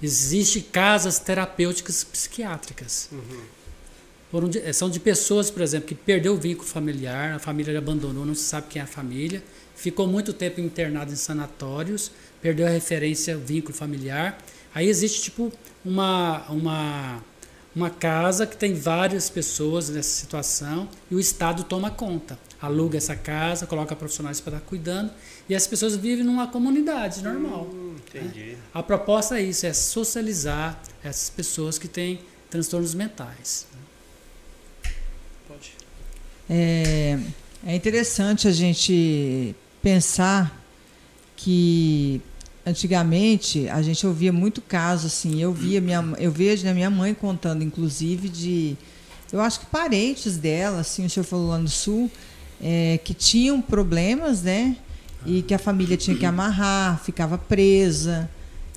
[0.02, 3.10] existem casas terapêuticas psiquiátricas.
[3.12, 4.50] Uhum.
[4.50, 8.36] De, são de pessoas, por exemplo, que perdeu o vínculo familiar, a família abandonou, não
[8.36, 9.42] se sabe quem é a família,
[9.76, 14.38] ficou muito tempo internado em sanatórios, perdeu a referência, vínculo familiar.
[14.76, 15.52] Aí existe tipo
[15.84, 17.24] uma, uma,
[17.74, 23.16] uma casa que tem várias pessoas nessa situação e o Estado toma conta aluga essa
[23.16, 25.12] casa, coloca profissionais para estar cuidando
[25.50, 27.70] e as pessoas vivem numa comunidade normal.
[27.74, 28.52] Hum, entendi.
[28.52, 28.58] Né?
[28.74, 33.66] A proposta é isso, é socializar essas pessoas que têm transtornos mentais.
[35.48, 35.72] Pode.
[36.50, 37.20] É,
[37.66, 40.64] é interessante a gente pensar
[41.36, 42.22] que
[42.66, 47.14] antigamente a gente ouvia muito caso assim, eu via minha, eu vejo a minha mãe
[47.14, 48.78] contando inclusive de
[49.32, 52.10] eu acho que parentes dela, assim, o senhor falou lá no sul,
[52.62, 54.78] é, que tinham problemas, né?
[55.28, 58.30] E que a família tinha que amarrar, ficava presa,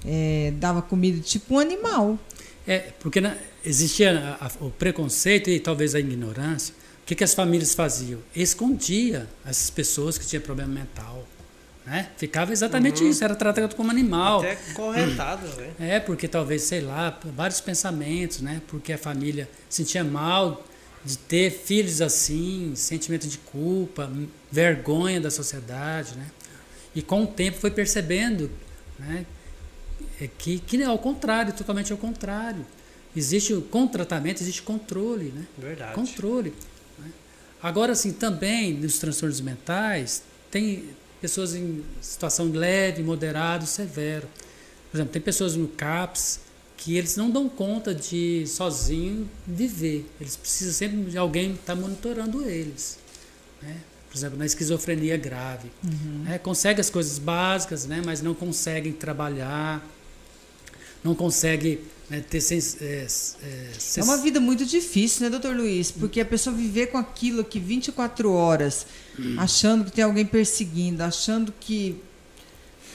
[0.04, 2.18] é, dava comida tipo um animal.
[2.66, 3.22] É, porque
[3.64, 6.74] existia a, a, o preconceito e talvez a ignorância,
[7.10, 8.20] que, que as famílias faziam?
[8.36, 11.26] Escondia essas pessoas que tinham problema mental.
[11.84, 12.08] Né?
[12.16, 13.10] Ficava exatamente Uhum.
[13.10, 14.38] isso, era tratado como animal.
[14.40, 15.70] Até corretado, né?
[15.80, 18.62] É, porque talvez, sei lá, vários pensamentos, né?
[18.68, 20.64] Porque a família sentia mal
[21.04, 24.08] de ter filhos assim, sentimento de culpa,
[24.52, 26.26] vergonha da sociedade, né?
[26.94, 28.50] E com o tempo foi percebendo,
[28.98, 29.24] né?
[30.20, 32.66] é Que, que é ao contrário, totalmente ao contrário.
[33.16, 35.46] Existe, com o tratamento, existe controle, né?
[35.59, 35.94] Verdade.
[35.94, 36.55] controle.
[36.98, 37.11] né?
[37.62, 44.29] Agora, assim, também nos transtornos mentais, tem pessoas em situação leve, moderado, severo.
[44.90, 46.40] Por exemplo, tem pessoas no CAPS
[46.76, 50.09] que eles não dão conta de sozinho viver.
[50.20, 52.98] Eles precisam sempre de alguém estar monitorando eles.
[53.61, 53.76] né?
[54.11, 55.70] Por exemplo, na esquizofrenia grave.
[56.25, 56.38] né?
[56.38, 58.03] Consegue as coisas básicas, né?
[58.05, 59.87] mas não conseguem trabalhar,
[61.05, 63.09] não consegue né, ter sens, é, é, É
[63.79, 65.92] sens- uma vida muito difícil, né, doutor Luiz?
[65.92, 68.85] Porque a pessoa viver com aquilo aqui 24 horas,
[69.38, 71.96] achando que tem alguém perseguindo, achando que.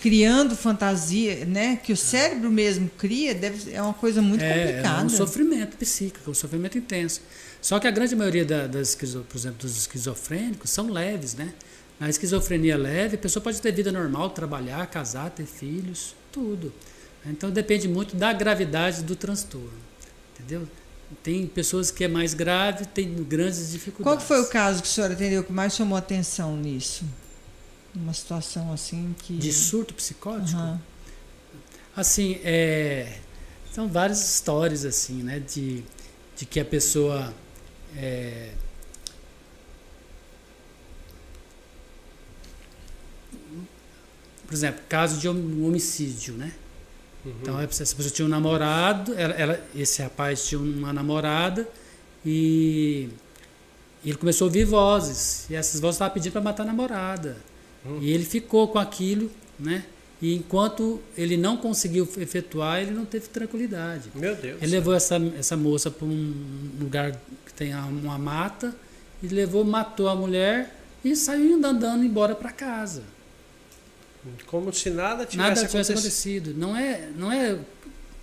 [0.05, 1.77] Criando fantasia, né?
[1.77, 5.03] Que o cérebro mesmo cria, deve, é uma coisa muito é, é complicada.
[5.03, 7.21] um sofrimento psíquico, um sofrimento intenso.
[7.59, 11.55] Só que a grande maioria da, das, por exemplo, dos esquizofrênicos são leves, né?
[11.99, 16.71] Na esquizofrenia leve, a pessoa pode ter vida normal, trabalhar, casar, ter filhos, tudo.
[17.25, 19.73] Então depende muito da gravidade do transtorno,
[20.35, 20.67] entendeu?
[21.23, 24.23] Tem pessoas que é mais grave, tem grandes dificuldades.
[24.23, 27.03] Qual foi o caso que a senhora atendeu que mais chamou atenção nisso?
[27.95, 29.37] Uma situação assim que.
[29.37, 30.57] de surto psicótico?
[30.57, 30.81] Aham.
[31.95, 33.19] Assim, é,
[33.71, 35.81] são várias histórias assim, né, de,
[36.35, 37.33] de que a pessoa
[37.95, 38.51] é,
[44.45, 46.51] por exemplo, caso de hom- homicídio, né?
[47.25, 51.67] Então essa pessoa tinha um namorado, ela, ela- esse rapaz tinha uma namorada
[52.23, 53.09] e
[54.05, 57.37] ele começou a ouvir vozes e essas vozes estavam pedindo para matar a namorada.
[58.01, 59.83] E ele ficou com aquilo, né?
[60.21, 64.09] E enquanto ele não conseguiu efetuar, ele não teve tranquilidade.
[64.15, 64.61] Meu Deus.
[64.61, 66.33] Ele levou essa, essa moça para um
[66.79, 67.11] lugar
[67.45, 68.73] que tem uma mata
[69.21, 73.03] e levou, matou a mulher e saiu andando, andando embora para casa.
[74.47, 76.49] Como se nada tivesse Nada tivesse acontecido.
[76.49, 76.53] acontecido.
[76.59, 77.59] Não é, não é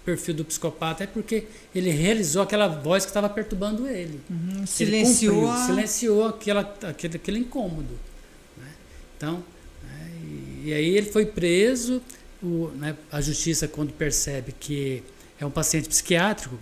[0.04, 4.20] perfil do psicopata, é porque ele realizou aquela voz que estava perturbando ele.
[4.28, 5.34] Uhum, Ele Silenciou.
[5.34, 7.94] cumpriu, a- silenciou aquela, aquele, aquele incômodo.
[8.56, 8.66] né?
[9.16, 9.44] Então,
[10.64, 12.02] e, aí ele foi preso.
[12.42, 15.02] O, né, a justiça, quando percebe que
[15.38, 16.58] é um paciente psiquiátrico,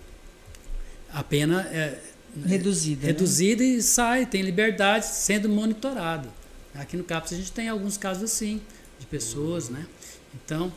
[1.11, 1.99] a pena é
[2.47, 3.03] Reduzida.
[3.03, 3.07] né?
[3.09, 6.29] reduzida e sai, tem liberdade, sendo monitorado.
[6.75, 8.61] Aqui no CAPS a gente tem alguns casos assim,
[8.99, 9.87] de pessoas, né?
[10.35, 10.73] Então,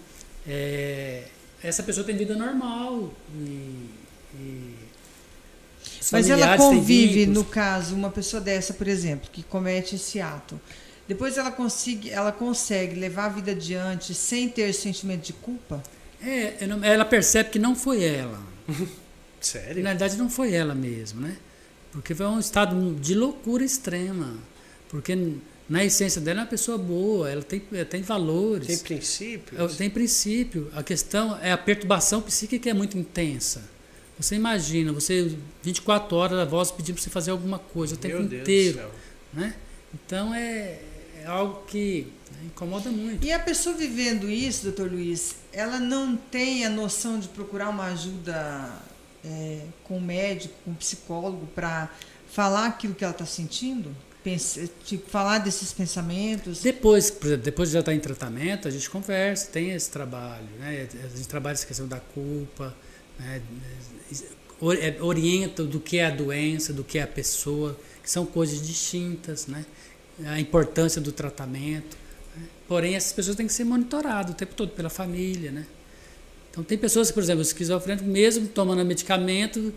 [0.48, 1.26] é,
[1.62, 3.90] essa pessoa tem vida normal e,
[4.36, 4.76] e
[6.12, 10.60] Mas ela convive, no caso, uma pessoa dessa, por exemplo, que comete esse ato.
[11.08, 15.84] Depois ela consegue, ela consegue levar a vida adiante sem ter sentimento de culpa?
[16.22, 18.42] É, ela percebe que não foi ela.
[19.42, 19.84] Sério?
[19.84, 21.36] Na verdade, não foi ela mesmo, né?
[21.92, 24.38] Porque foi um estado de loucura extrema.
[24.88, 25.16] Porque
[25.68, 28.68] na essência dela é uma pessoa boa, ela tem, ela tem valores.
[28.68, 29.74] Tem princípios?
[29.74, 30.72] É, Tem princípio.
[30.74, 33.70] A questão é a perturbação psíquica que é muito intensa.
[34.18, 38.16] Você imagina, você 24 horas a voz pedindo para você fazer alguma coisa o tempo
[38.16, 38.92] Meu inteiro, do céu.
[39.34, 39.56] né?
[39.94, 40.80] Então é,
[41.24, 43.26] é algo que né, incomoda muito.
[43.26, 47.86] E a pessoa vivendo isso, doutor Luiz, ela não tem a noção de procurar uma
[47.86, 48.70] ajuda
[49.24, 51.90] é, com um médico, com um psicólogo, para
[52.30, 53.96] falar aquilo que ela está sentindo?
[54.24, 56.62] Pense- tipo, falar desses pensamentos?
[56.62, 60.48] Depois, por exemplo, depois de já estar em tratamento, a gente conversa, tem esse trabalho,
[60.60, 60.88] né?
[61.04, 62.74] A gente trabalha essa questão da culpa,
[63.20, 63.42] né?
[64.80, 68.66] É, orienta do que é a doença, do que é a pessoa, que são coisas
[68.66, 69.66] distintas, né?
[70.26, 71.97] A importância do tratamento.
[72.36, 72.43] né?
[72.67, 75.65] Porém, essas pessoas têm que ser monitoradas o tempo todo pela família, né?
[76.52, 79.73] Então, tem pessoas que, por exemplo, esquizofrênico, mesmo tomando medicamento,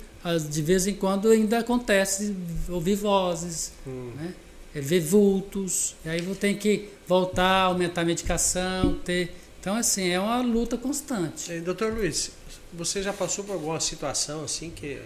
[0.51, 2.37] de vez em quando ainda acontece
[2.68, 4.12] ouvir vozes, Hum.
[4.14, 4.35] né?
[4.75, 9.33] É ver vultos, e aí ter que voltar, aumentar a medicação, ter.
[9.59, 11.51] Então, assim, é uma luta constante.
[11.51, 12.31] E, doutor Luiz,
[12.75, 15.01] você já passou por alguma situação assim que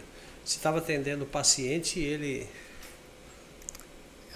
[0.45, 2.47] você estava atendendo o paciente e ele.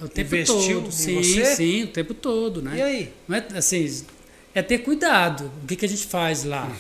[0.00, 0.92] É o tempo Investiu todo.
[0.92, 1.44] Sim, você?
[1.57, 2.76] sim, o tempo todo, né?
[2.76, 3.12] E aí?
[3.28, 4.04] Não é assim,
[4.54, 5.50] é ter cuidado.
[5.62, 6.70] O que, que a gente faz lá?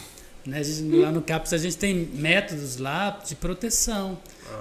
[0.44, 0.58] Né?
[0.58, 4.18] A gente- lá no CAPS a gente tem métodos lá de proteção.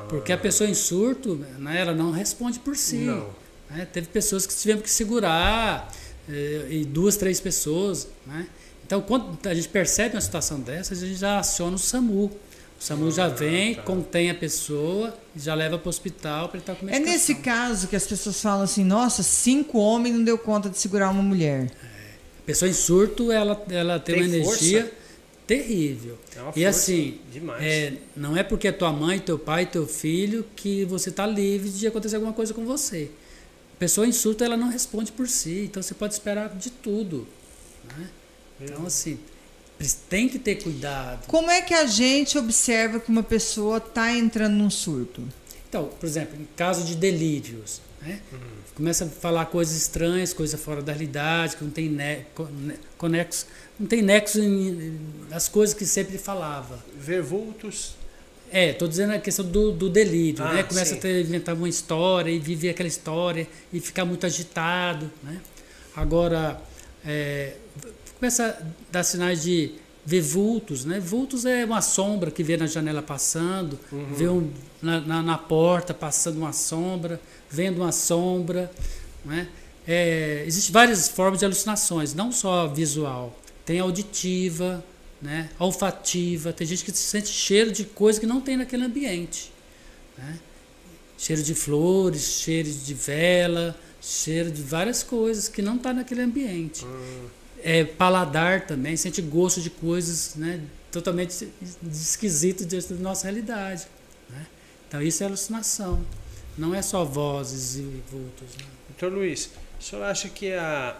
[0.07, 2.97] Porque a pessoa em surto, né, ela não responde por si.
[2.97, 3.29] Não.
[3.69, 3.85] né?
[3.91, 5.91] Teve pessoas que tivemos que segurar,
[6.29, 8.07] eh, e duas, três pessoas.
[8.25, 8.47] Né?
[8.85, 12.31] Então, quando a gente percebe uma situação dessa, a gente já aciona o SAMU.
[12.83, 16.63] O SAMU já vem, contém a pessoa, e já leva para o hospital para ele
[16.63, 17.13] estar com É medicação.
[17.13, 21.09] nesse caso que as pessoas falam assim: nossa, cinco homens não deu conta de segurar
[21.09, 21.71] uma mulher.
[22.39, 24.95] A pessoa em surto, ela, ela tem, Tem uma energia força?
[25.47, 26.19] terrível.
[26.35, 27.19] É uma e assim,
[27.61, 31.69] é, não é porque é tua mãe, teu pai, teu filho que você está livre
[31.69, 33.09] de acontecer alguma coisa com você.
[33.75, 37.25] A pessoa em surto, ela não responde por si, então você pode esperar de tudo.
[37.97, 38.09] né?
[38.61, 39.17] Então, assim,
[39.91, 41.25] tem que ter cuidado.
[41.27, 45.21] Como é que a gente observa que uma pessoa está entrando num surto?
[45.67, 48.19] Então, por exemplo, em caso de delírios, né?
[48.75, 52.75] começa a falar coisas estranhas, coisas fora da realidade, que não tem ne co- ne-
[52.97, 53.45] conexo,
[53.79, 56.83] não tem nexo em- nas coisas que sempre falava.
[56.95, 57.95] Ver vultos.
[58.51, 60.63] É, tô dizendo a questão do, do delírio, Ah, né?
[60.63, 60.97] Começa sim.
[60.97, 65.39] a ter, inventar uma história e viver aquela história e ficar muito agitado, né?
[65.95, 66.61] Agora,
[67.05, 67.55] é,
[68.23, 69.71] começa a dar sinais de
[70.05, 70.97] ver vultos, né?
[70.97, 74.13] Vultos é uma sombra que vê na janela passando, Uhum.
[74.13, 74.49] vê um,
[74.81, 78.71] na, na, na porta passando uma sombra, vendo uma sombra,
[79.25, 79.49] né?
[79.85, 84.81] É, Existem várias formas de alucinações, não só visual, tem auditiva,
[85.21, 85.49] né?
[85.59, 89.51] olfativa, tem gente que sente cheiro de coisa que não tem naquele ambiente.
[90.17, 90.39] Né?
[91.17, 96.85] Cheiro de flores, cheiro de vela, cheiro de várias coisas que não está naquele ambiente.
[97.65, 101.47] É, paladar também, sente gosto de coisas né, totalmente
[101.89, 103.87] esquisitas diante da nossa realidade.
[104.29, 104.45] né?
[104.87, 106.03] Então isso é alucinação.
[106.57, 108.47] Não é só vozes e vultos.
[108.59, 108.65] né?
[108.89, 109.49] Doutor Luiz,
[109.79, 110.97] o senhor acha que a,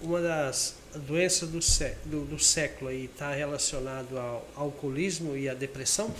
[0.00, 6.14] uma das doenças do, sé, do, do século está relacionado ao alcoolismo e à depressão?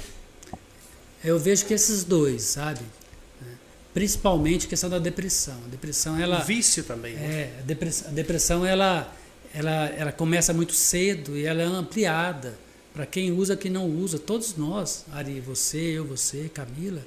[1.25, 2.81] Eu vejo que esses dois, sabe?
[3.41, 3.55] Né?
[3.95, 5.57] Principalmente a questão da depressão.
[5.65, 6.41] A depressão, ela.
[6.41, 7.25] O vício também, né?
[7.25, 9.13] É, a depressão, a depressão ela,
[9.59, 12.57] ela, ela começa muito cedo e ela é ampliada
[12.95, 14.19] para quem usa, quem não usa.
[14.19, 17.03] Todos nós, Ari, você, eu, você, Camila,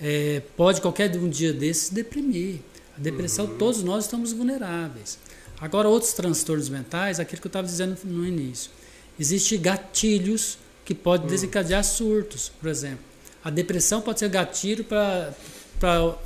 [0.00, 2.60] é, pode qualquer um dia desses deprimir.
[2.96, 5.18] A depressão, todos nós estamos vulneráveis.
[5.60, 8.70] Agora, outros transtornos mentais, aquilo que eu estava dizendo no início.
[9.18, 13.04] Existem gatilhos que podem desencadear surtos, por exemplo.
[13.44, 15.34] A depressão pode ser gatilho para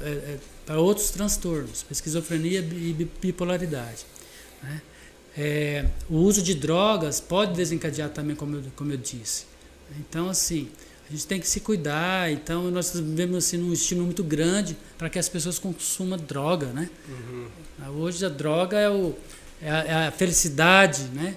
[0.02, 4.04] é, para outros transtornos, esquizofrenia e bi- bipolaridade.
[4.62, 4.80] né?
[5.36, 9.44] É, o uso de drogas pode desencadear também, como eu, como eu disse.
[9.98, 10.68] Então, assim,
[11.08, 12.30] a gente tem que se cuidar.
[12.30, 16.66] Então, nós vivemos assim, num estímulo muito grande para que as pessoas consumam droga.
[16.66, 16.88] Né?
[17.96, 19.14] Hoje, a droga é, o,
[19.60, 21.36] é, a, é a felicidade né?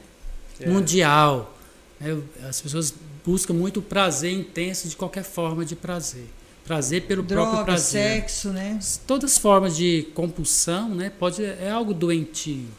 [0.60, 0.70] É.
[0.70, 1.58] mundial.
[2.00, 2.22] né?
[2.48, 2.94] As pessoas
[3.26, 6.28] buscam muito prazer intenso de qualquer forma de prazer.
[6.66, 8.80] Prazer pelo próprio Droga, prazer sexo, né?
[9.06, 12.70] todas as formas de compulsão, né, pode é algo doentio.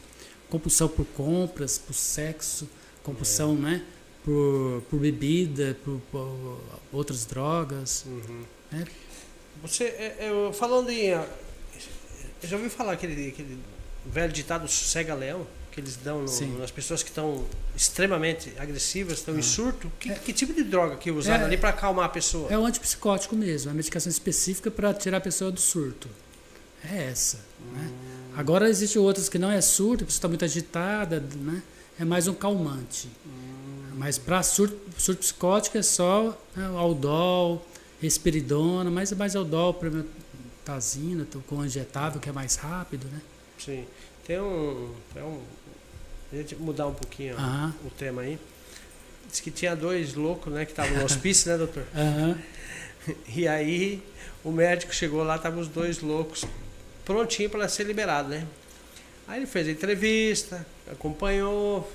[0.54, 2.68] Compulsão por compras, por sexo,
[3.02, 3.82] compulsão, né,
[4.24, 6.60] por, por bebida, por, por
[6.92, 8.04] outras drogas.
[8.70, 8.84] né?
[9.62, 11.12] Você, é, é, eu- falando em.
[11.12, 11.26] ah,
[12.40, 13.58] Eu já ouviu falar aquele, aquele
[14.06, 15.44] velho ditado sossega-leão?
[15.72, 17.44] Que eles dão no- nas pessoas que estão
[17.76, 19.90] extremamente agressivas, estão em surto?
[19.98, 22.48] Que, que tipo de droga que usaram É- ali para acalmar a pessoa?
[22.48, 26.08] É o antipsicótico mesmo, é uma medicação específica para tirar a pessoa do surto.
[26.84, 27.40] É essa.
[27.72, 27.90] Né?
[28.36, 31.62] Agora existem outras que não é surto, a pessoa está muito agitada, né?
[31.98, 33.08] é mais um calmante.
[33.94, 37.64] Mas para surto, surto psicótico é só né, o Aldol,
[38.00, 43.06] Risperidona, mas é mais Aldol, Promethazina, com injetável, que é mais rápido.
[43.06, 43.20] Né?
[43.58, 43.86] Sim.
[44.26, 44.92] Tem um.
[45.12, 45.40] Tem um
[46.32, 47.36] a gente mudar um pouquinho
[47.84, 48.38] o tema aí.
[49.30, 51.84] Diz que tinha dois loucos, né, que estavam no hospício, né, doutor?
[51.94, 52.38] Aham.
[53.28, 54.02] E aí
[54.42, 56.44] o médico chegou lá, estavam os dois loucos
[57.04, 58.46] prontinho para ser liberado, né?
[59.26, 61.90] Aí ele fez a entrevista, acompanhou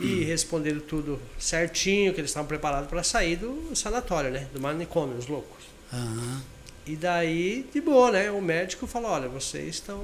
[0.00, 4.46] e responderam tudo certinho, que eles estavam preparados para sair do sanatório, né?
[4.52, 5.64] Do manicômio, os loucos.
[5.92, 6.42] Aham.
[6.86, 8.30] E daí, de boa, né?
[8.30, 10.02] O médico falou, olha, vocês estão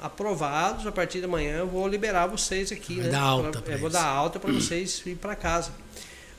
[0.00, 3.10] aprovados, a partir de amanhã eu vou liberar vocês aqui, Vai né?
[3.10, 5.72] dar alta Pra- eu vou dar alta para vocês ir para casa.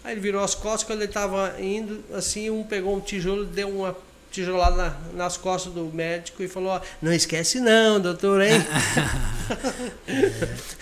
[0.04, 3.70] Aí ele virou as costas, quando ele estava indo, assim, um pegou um tijolo, deu
[3.70, 3.96] uma
[4.32, 8.54] tijolada na- nas costas do médico e falou, ó, não esquece não, doutor, hein?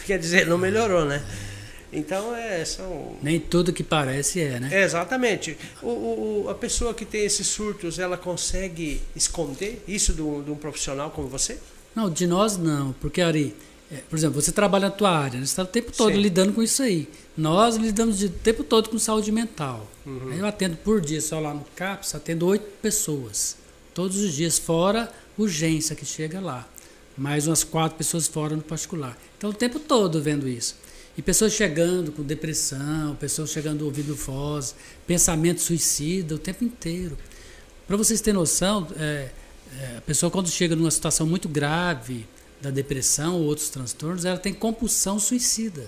[0.05, 1.21] Quer dizer, não melhorou, né?
[1.91, 3.15] Então, é, são...
[3.21, 4.69] Nem tudo que parece é, né?
[4.71, 5.57] É, exatamente.
[5.82, 10.51] O, o- a pessoa que tem esses surtos, ela consegue esconder isso de um, de
[10.51, 11.57] um profissional como você?
[11.95, 13.55] Não, de nós não, porque Ari,
[14.09, 15.45] por exemplo, você trabalha na tua área, né?
[15.45, 16.19] você está o tempo todo Sim.
[16.21, 17.07] lidando com isso aí.
[17.35, 19.89] Nós lidamos de- o tempo todo com saúde mental.
[20.05, 20.31] Uhum.
[20.33, 23.57] Eu atendo por dia, só lá no CAPS, atendo oito pessoas.
[23.93, 26.67] Todos os dias, fora urgência que chega lá.
[27.17, 29.17] Mais umas quatro pessoas fora no particular.
[29.37, 30.75] Então, o tempo todo vendo isso.
[31.17, 34.75] E pessoas chegando com depressão, pessoas chegando ouvindo voz,
[35.07, 37.17] pensamento suicida o tempo inteiro.
[37.87, 39.29] Para vocês terem noção, é,
[39.79, 42.25] é, a pessoa quando chega numa situação muito grave
[42.62, 45.88] da depressão ou outros transtornos, ela tem compulsão suicida.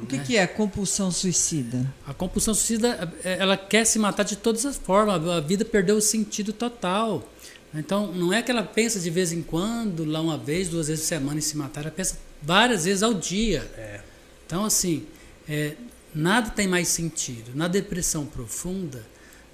[0.00, 0.24] O que, né?
[0.26, 1.92] que é compulsão suicida?
[2.06, 5.26] A compulsão suicida, é, ela quer se matar de todas as formas.
[5.28, 7.26] A vida perdeu o sentido total.
[7.74, 11.04] Então, não é que ela pensa de vez em quando, lá uma vez, duas vezes
[11.04, 11.80] por semana em se matar.
[11.80, 13.60] Ela pensa várias vezes ao dia.
[13.76, 14.00] É.
[14.46, 15.06] Então, assim,
[15.48, 15.74] é,
[16.14, 17.52] nada tem mais sentido.
[17.54, 19.04] Na depressão profunda,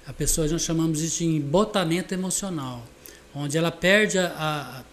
[0.05, 2.85] a pessoa, nós chamamos isso de embotamento emocional,
[3.33, 4.83] onde ela perde a, a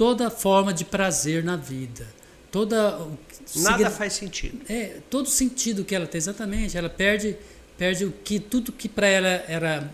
[0.00, 2.06] toda forma de prazer na vida.
[2.50, 3.06] Toda
[3.56, 4.58] Nada faz sentido.
[4.66, 6.74] É, todo sentido que ela tem, exatamente.
[6.74, 7.36] Ela perde,
[7.76, 9.92] perde o que tudo que para ela era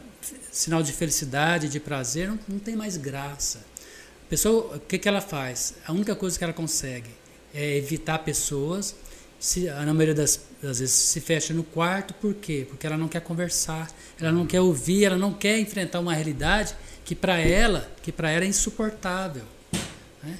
[0.52, 3.58] sinal de felicidade, de prazer, não, não tem mais graça.
[3.58, 5.74] A pessoa, o que, que ela faz?
[5.84, 7.10] A única coisa que ela consegue
[7.52, 8.94] é evitar pessoas
[9.40, 12.64] se, na maioria das, das, vezes se fecha no quarto, por quê?
[12.68, 13.90] Porque ela não quer conversar,
[14.20, 18.30] ela não quer ouvir, ela não quer enfrentar uma realidade que para ela, que para
[18.30, 19.55] ela é insuportável.
[20.26, 20.38] Né?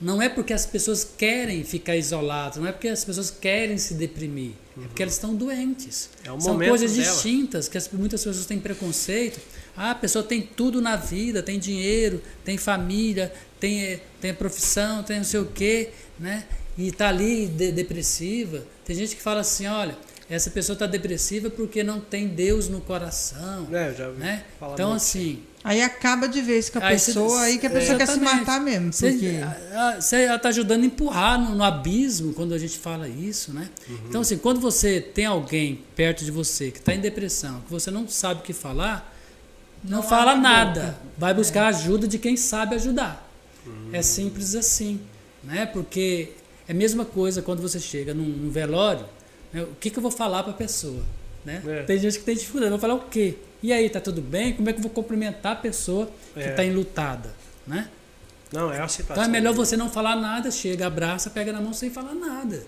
[0.00, 3.94] Não é porque as pessoas querem ficar isoladas, não é porque as pessoas querem se
[3.94, 4.84] deprimir, uhum.
[4.84, 6.10] é porque elas estão doentes.
[6.22, 7.12] É São coisas dela.
[7.12, 9.40] distintas que as, muitas pessoas têm preconceito.
[9.74, 15.18] Ah, a pessoa tem tudo na vida, tem dinheiro, tem família, tem, tem profissão, tem
[15.18, 16.44] não sei o quê, né?
[16.76, 19.96] e está ali de, depressiva, tem gente que fala assim, olha,
[20.28, 23.68] essa pessoa está depressiva porque não tem Deus no coração.
[23.72, 24.44] É, já ouvi né?
[24.72, 25.42] Então, assim.
[25.66, 28.20] Aí acaba de vez com a aí pessoa, cê, aí que a pessoa quer se
[28.20, 28.92] matar mesmo.
[28.92, 29.40] Porque...
[29.98, 33.68] Você está ajudando a empurrar no, no, abismo quando a gente fala isso, né?
[33.88, 33.98] Uhum.
[34.08, 37.90] Então, assim, quando você tem alguém perto de você que está em depressão, que você
[37.90, 39.12] não sabe o que falar,
[39.82, 40.80] não, não fala nada.
[40.80, 40.98] Boca.
[41.18, 41.68] Vai buscar é.
[41.76, 43.28] ajuda de quem sabe ajudar.
[43.66, 43.90] Uhum.
[43.92, 45.00] É simples assim,
[45.42, 45.66] né?
[45.66, 46.28] Porque
[46.68, 49.04] é a mesma coisa quando você chega num, num velório,
[49.52, 49.64] né?
[49.64, 51.02] o que, que eu vou falar para a pessoa?
[51.46, 51.62] Né?
[51.64, 51.82] É.
[51.84, 53.36] Tem gente que tem dificuldade, vou falar o quê?
[53.62, 54.52] E aí, tá tudo bem?
[54.52, 56.66] Como é que eu vou cumprimentar a pessoa que está é.
[56.66, 57.32] enlutada?
[57.64, 57.88] Né?
[58.52, 59.22] Não, é a situação.
[59.22, 62.64] Então é melhor você não falar nada, chega, abraça, pega na mão sem falar nada.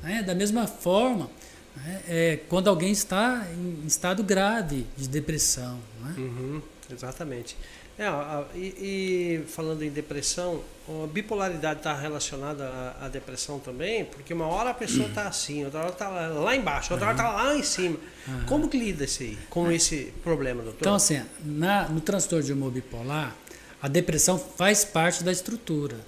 [0.00, 0.22] Né?
[0.22, 1.28] Da mesma forma,
[1.76, 2.02] né?
[2.08, 5.80] é, quando alguém está em estado grave de depressão.
[6.00, 6.14] Né?
[6.16, 7.56] Uhum, exatamente.
[8.00, 14.32] É, e, e, falando em depressão, a bipolaridade está relacionada à, à, depressão também, porque
[14.32, 17.54] uma hora a pessoa está assim, outra hora está lá embaixo, outra hora está lá
[17.54, 17.98] em cima.
[18.26, 18.46] Uhum.
[18.46, 20.80] Como que lida esse, com esse problema, doutor?
[20.80, 23.36] Então, assim, na, no transtorno de humor bipolar,
[23.82, 25.98] a depressão faz parte da estrutura.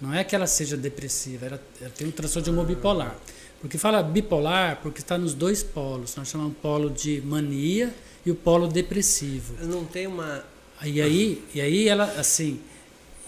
[0.00, 2.68] Não é que ela seja depressiva, ela, ela tem um transtorno de humor ah.
[2.68, 3.16] bipolar.
[3.60, 6.16] Porque fala bipolar porque está nos dois polos.
[6.16, 9.62] Nós chamamos polo de mania e o polo depressivo.
[9.66, 10.42] Não tem uma
[10.84, 12.60] e aí, e aí ela, assim,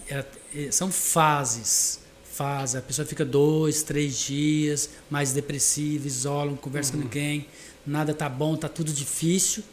[0.07, 0.25] ela,
[0.71, 1.99] são fases.
[2.33, 6.99] Fase, a pessoa fica dois, três dias mais depressiva, isola, não conversa uhum.
[6.99, 7.45] com ninguém,
[7.85, 9.63] nada tá bom, tá tudo difícil.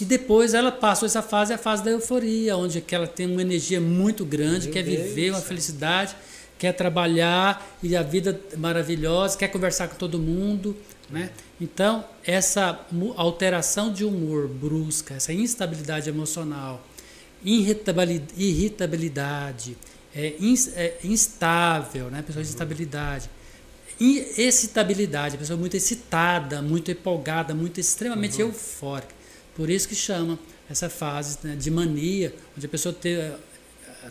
[0.00, 3.80] E depois ela passou essa fase, a fase da euforia, onde ela tem uma energia
[3.80, 6.16] muito grande, Meu quer Deus viver uma felicidade,
[6.58, 10.76] quer trabalhar e a vida maravilhosa, quer conversar com todo mundo,
[11.08, 11.30] né?
[11.60, 12.86] Então, essa
[13.16, 16.84] alteração de humor brusca, essa instabilidade emocional,
[17.44, 19.76] irritabilidade,
[20.14, 20.34] é,
[20.76, 22.22] é, instável, né?
[22.22, 23.28] pessoa de instabilidade,
[24.00, 28.48] excitabilidade, a pessoa muito excitada, muito empolgada, muito extremamente uhum.
[28.48, 29.14] eufórica.
[29.54, 30.38] Por isso que chama
[30.70, 33.36] essa fase né, de mania, onde a pessoa tem eh,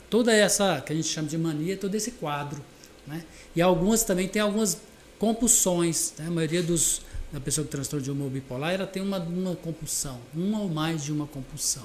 [0.09, 2.61] toda essa, que a gente chama de mania, todo esse quadro.
[3.05, 3.23] Né?
[3.55, 4.77] E algumas também tem algumas
[5.17, 6.13] compulsões.
[6.17, 6.27] Né?
[6.27, 7.01] A maioria dos,
[7.31, 11.03] da pessoa com transtorno de humor bipolar, ela tem uma, uma compulsão, uma ou mais
[11.03, 11.83] de uma compulsão.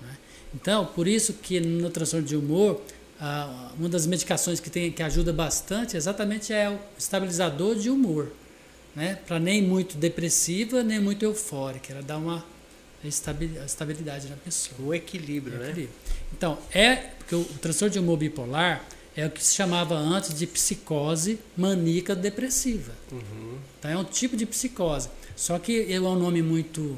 [0.00, 0.16] Né?
[0.54, 2.80] Então, por isso que no transtorno de humor,
[3.20, 8.32] ah, uma das medicações que, tem, que ajuda bastante exatamente é o estabilizador de humor.
[8.96, 9.18] Né?
[9.26, 11.92] Para nem muito depressiva, nem muito eufórica.
[11.92, 12.44] Ela dá uma
[13.04, 14.88] estabilidade na pessoa.
[14.88, 15.70] O equilíbrio, o né?
[15.70, 15.96] equilíbrio.
[16.08, 16.14] né?
[16.32, 18.84] Então, é porque o transtorno de humor bipolar
[19.16, 22.92] é o que se chamava antes de psicose maníaca depressiva.
[23.10, 23.58] Uhum.
[23.78, 25.08] Então é um tipo de psicose.
[25.36, 26.96] Só que é um nome muito,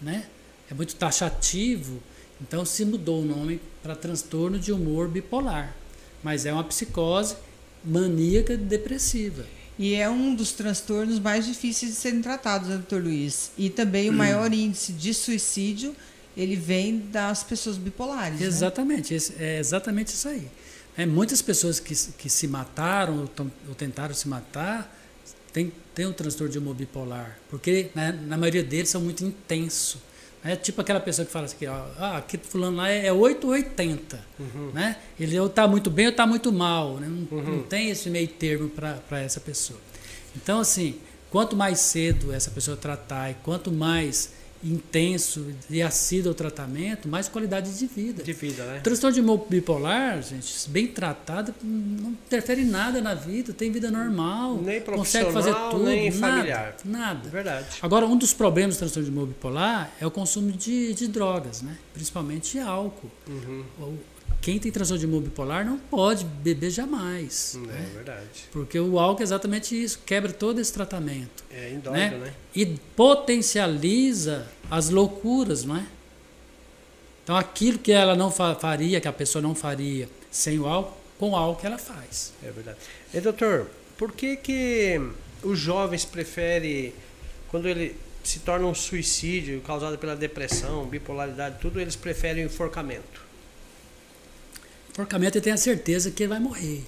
[0.00, 0.26] né?
[0.70, 2.02] É muito taxativo.
[2.40, 5.76] Então se mudou o nome para transtorno de humor bipolar.
[6.22, 7.36] Mas é uma psicose
[7.84, 9.44] maníaca depressiva.
[9.78, 13.50] E é um dos transtornos mais difíceis de serem tratados, né, doutor Luiz?
[13.58, 14.16] E também o hum.
[14.16, 15.94] maior índice de suicídio,
[16.36, 18.40] ele vem das pessoas bipolares.
[18.40, 18.46] Né?
[18.46, 19.20] Exatamente, né?
[19.38, 20.48] é exatamente isso aí.
[20.96, 24.92] É, muitas pessoas que, que se mataram ou, ou tentaram se matar
[25.52, 29.98] têm tem um transtorno de humor bipolar, porque né, na maioria deles são muito intensos.
[30.44, 33.52] É tipo aquela pessoa que fala assim, ó, ah, aquele fulano lá é 8 ou
[33.54, 34.20] 80.
[34.38, 34.72] Uhum.
[34.74, 34.98] Né?
[35.18, 36.96] Ele ou está muito bem ou está muito mal.
[36.96, 37.06] Né?
[37.08, 37.56] Não, uhum.
[37.56, 39.78] não, tem esse meio termo para essa pessoa.
[40.36, 40.96] Então, assim,
[41.30, 44.32] quanto mais cedo essa pessoa tratar e quanto mais
[44.64, 48.22] intenso e assíduo o tratamento, mais qualidade de vida.
[48.22, 48.80] De vida, né?
[48.82, 54.56] Transtorno de bipolar, gente, bem tratado, não interfere em nada na vida, tem vida normal,
[54.56, 56.76] Nem consegue fazer tudo, nem nada, familiar.
[56.84, 57.28] nada.
[57.28, 57.66] Verdade.
[57.82, 61.76] Agora, um dos problemas do transtorno de bipolar é o consumo de, de drogas, né?
[61.92, 63.10] principalmente álcool.
[63.28, 63.64] Uhum.
[63.78, 64.13] O-
[64.44, 67.54] Quem tem transtorno bipolar não pode beber jamais.
[67.56, 67.90] É né?
[67.94, 68.44] verdade.
[68.52, 71.42] Porque o álcool é exatamente isso, quebra todo esse tratamento.
[71.50, 72.10] É indóide, Né?
[72.18, 72.34] né?
[72.54, 75.86] E potencializa as loucuras, não é?
[77.22, 80.94] Então aquilo que ela não fa- faria, que a pessoa não faria sem o álcool,
[81.18, 82.34] com o álcool ela faz.
[82.42, 82.76] É verdade.
[83.14, 83.66] E doutor,
[83.96, 85.00] por que que
[85.42, 86.92] os jovens preferem,
[87.48, 93.23] quando ele se torna um suicídio causado pela depressão, bipolaridade, tudo, eles preferem o enforcamento?
[94.94, 96.84] Enforcamento ele tem a certeza que ele vai morrer.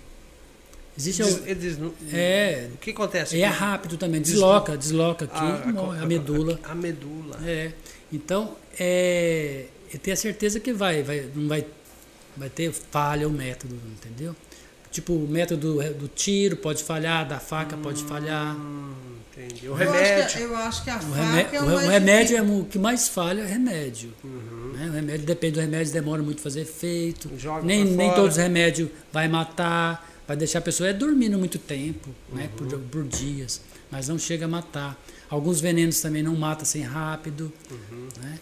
[0.97, 3.41] Existe não- é, o que acontece?
[3.43, 6.61] é rápido também, Des- desloca, desloca aqui, a, morre, a, medula.
[6.63, 7.39] A, medula.
[7.45, 7.73] É.
[8.11, 11.67] Então, é, ele tem a certeza que vai, vai, não vai,
[12.37, 14.35] vai ter falha o método, entendeu?
[14.97, 18.57] Tipo, o método do, do tiro pode falhar, da faca pode falhar.
[18.57, 18.95] Hum,
[19.31, 19.69] entendi.
[19.69, 20.37] O Eu acho, remédio.
[20.39, 22.57] que, eu acho que a O, faca é o o remédio difícil.
[22.57, 24.11] é o que mais falha é o remédio.
[24.25, 24.73] Uhum.
[24.75, 24.89] né?
[24.89, 27.31] O remédio depende do remédio, demora muito fazer efeito.
[27.37, 28.21] Joga Nem, nem fora.
[28.23, 32.49] todos os remédios vai matar, vai deixar a pessoa é dormindo muito tempo, né?
[32.57, 32.81] por, Uhum.
[32.91, 34.99] por dias, mas não chega a matar.
[35.29, 37.53] Alguns venenos também não matam assim rápido.
[37.71, 38.09] Uhum.
[38.23, 38.39] Né?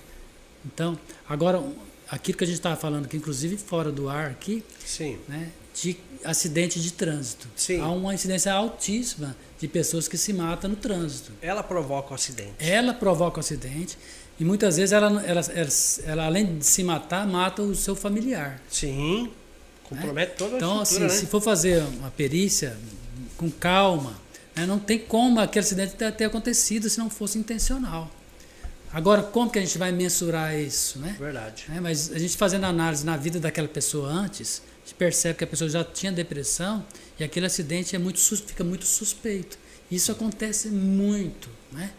[0.65, 0.97] Então,
[1.29, 1.61] agora,
[2.09, 5.19] aquilo que a gente estava falando, que inclusive fora do ar aqui, Sim.
[5.29, 7.49] né, de acidente de trânsito.
[7.57, 7.81] Sim.
[7.81, 11.33] Há uma incidência altíssima de pessoas que se matam no trânsito.
[11.41, 12.53] Ela provoca o acidente.
[12.59, 13.97] Ela provoca o acidente
[14.39, 15.69] e muitas vezes ela, ela, ela,
[16.07, 18.61] ela, além de se matar, mata o seu familiar.
[18.69, 19.31] Sim.
[19.85, 21.31] Compromete toda a Então, assim, estrutura, se né?
[21.31, 22.77] for fazer uma perícia
[23.37, 24.15] com calma,
[24.57, 28.11] né, não tem como aquele acidente ter, acontecido se não fosse intencional.
[28.93, 31.17] Agora, como que a gente vai mensurar isso, né?
[31.19, 31.67] Verdade.
[31.75, 35.47] É, mas a gente fazendo análise na vida daquela pessoa antes, gente percebe que a
[35.47, 36.85] pessoa já tinha depressão
[37.19, 39.59] e aquele acidente é muito, sus- fica muito suspeito.
[39.91, 41.91] Isso acontece muito, né?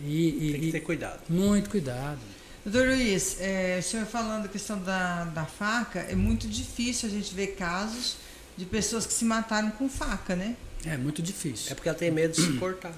[0.00, 1.20] E, e- Tem que e- ter cuidado.
[1.28, 2.18] muito cuidado.
[2.64, 7.12] Doutor Luiz, é, o senhor falando da questão da, da faca, é muito difícil a
[7.12, 8.16] gente ver casos
[8.56, 10.56] de pessoas que se mataram com faca, né?
[10.84, 11.74] É muito É difícil.
[11.74, 12.92] porque ela tem medo de se cortar.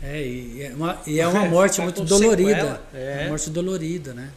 [0.00, 2.50] É, e é uma, e é uma morte muito dolorida.
[2.54, 3.20] sequela, é.
[3.22, 4.30] Uma morte dolorida, né?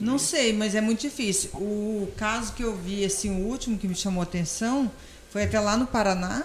[0.00, 1.50] Não sei, mas é muito difícil.
[1.54, 4.90] O caso que eu vi, assim, o último que me chamou a atenção,
[5.30, 6.44] foi até lá no Paraná,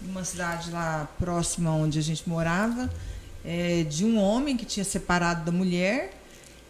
[0.00, 2.90] numa cidade lá próxima onde a gente morava,
[3.44, 6.12] é, de um homem que tinha separado da mulher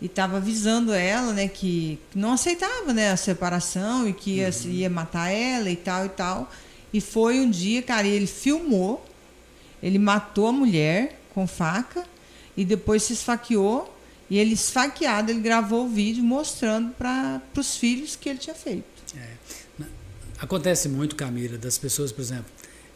[0.01, 4.89] e estava avisando ela, né, que não aceitava, né, a separação e que ia, ia
[4.89, 6.51] matar ela e tal e tal.
[6.93, 9.05] E foi um dia, cara, e ele filmou,
[9.83, 12.05] ele matou a mulher com faca
[12.57, 13.95] e depois se esfaqueou.
[14.31, 18.85] E ele esfaqueado, ele gravou o vídeo mostrando para os filhos que ele tinha feito.
[20.39, 22.47] Acontece muito, Camila, das pessoas, por exemplo,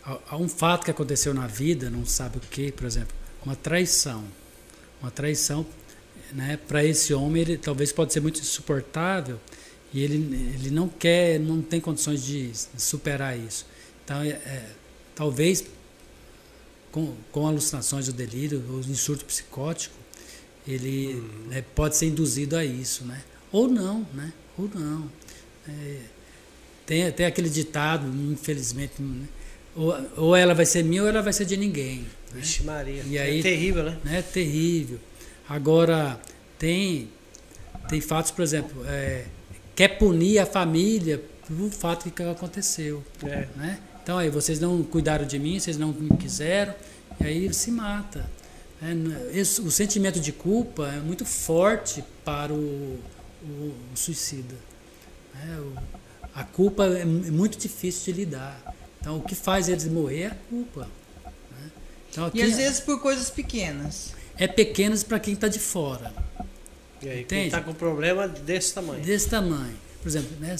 [0.04, 3.14] há- há um fato que aconteceu na vida, não sabe o que, por exemplo,
[3.44, 4.24] uma traição.
[5.00, 5.66] Uma traição,
[6.32, 9.40] né, para esse homem, ele talvez pode ser muito insuportável
[9.92, 10.16] e ele,
[10.54, 13.66] ele não quer, não tem condições de superar isso.
[14.04, 14.70] Então, é, é,
[15.16, 15.64] talvez
[16.92, 19.94] com, com alucinações ou delírio, ou insurto psicótico,
[20.66, 23.22] ele né, pode ser induzido a isso, né?
[23.50, 24.32] Ou não, né?
[24.56, 25.10] Ou não.
[25.68, 25.98] É,
[26.86, 29.26] tem até aquele ditado, infelizmente, né?
[29.74, 32.00] ou, ou ela vai ser minha ou ela vai ser de ninguém.
[32.00, 32.06] Né?
[32.40, 33.02] Vixe Maria.
[33.06, 33.98] E aí- é terrível, né?
[34.04, 34.22] né?
[34.22, 34.98] Terrível.
[35.48, 36.20] Agora,
[36.58, 37.08] tem,
[37.88, 39.24] tem fatos, por exemplo, é,
[39.74, 43.02] quer punir a família pelo fato que aconteceu.
[43.24, 43.48] É.
[43.56, 43.78] Né?
[44.02, 46.74] Então aí, vocês não cuidaram de mim, vocês não me quiseram,
[47.20, 48.28] e aí se mata.
[48.82, 49.30] Né?
[49.32, 52.98] Esse- o sentimento de culpa é muito forte para o,
[53.42, 54.54] o- o suicida.
[55.34, 55.58] né?
[55.60, 55.74] O-
[56.34, 58.74] a culpa é é muito difícil de lidar.
[59.00, 60.88] Então, o que faz eles morrer é a culpa.
[61.24, 61.70] né?
[62.10, 64.12] Então, E às vezes por coisas pequenas.
[64.36, 66.12] é pequenas para quem está de fora,
[67.02, 67.50] E aí, quem Entende?
[67.50, 69.02] tá com problema desse tamanho.
[69.04, 69.74] desse tamanho.
[70.02, 70.54] Por exemplo, né,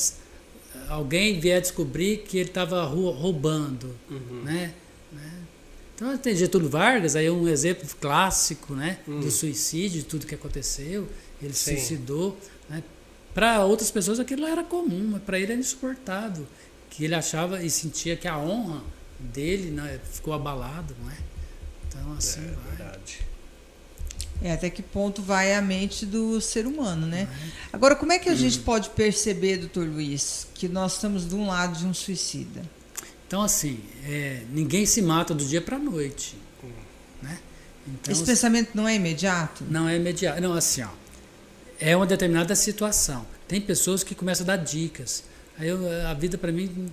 [0.89, 4.43] alguém vier descobrir que ele estava roubando, Uhum.
[4.45, 4.75] né?
[5.95, 9.21] Então tem Getúlio Vargas, aí é um exemplo clássico, né, Hum.
[9.21, 11.09] do suicídio, de tudo que aconteceu.
[11.41, 11.77] Ele se Sim.
[11.77, 12.39] suicidou.
[12.69, 12.83] Né?
[13.35, 16.47] Para outras pessoas aquilo era comum, mas para ele era insuportável,
[16.91, 18.83] que ele achava e sentia que a honra
[19.19, 21.17] dele né, ficou abalada, não é?
[21.89, 22.77] Então assim É vai.
[22.77, 23.21] verdade.
[24.43, 27.29] É, até que ponto vai a mente do ser humano, né?
[27.73, 31.47] Agora, como é que a gente pode perceber, doutor Luiz, que nós estamos de um
[31.47, 32.61] lado de um suicida?
[33.33, 36.37] Então, assim, é, ninguém se mata do dia para a noite.
[37.23, 37.39] Né?
[37.89, 39.65] Então, Esse pensamento não é imediato?
[39.71, 40.39] Não é imediato.
[40.43, 40.89] Não, assim, ó,
[41.81, 43.25] é uma determinada situação.
[43.49, 45.25] Tem pessoas que começam a dar dicas.
[45.59, 46.93] Aí eu, a vida para mim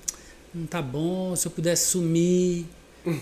[0.55, 2.65] não tá bom, se eu pudesse sumir,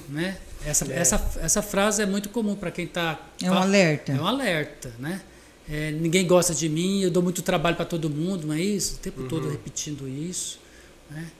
[0.10, 0.38] né?
[0.64, 1.00] Essa, é.
[1.00, 3.20] essa, essa frase é muito comum para quem está.
[3.42, 4.12] É um alerta.
[4.12, 5.24] É um alerta, né?
[5.68, 8.94] É, ninguém gosta de mim, eu dou muito trabalho para todo mundo, não é isso?
[8.94, 9.28] O tempo uhum.
[9.28, 10.60] todo repetindo isso.
[11.10, 11.32] Né?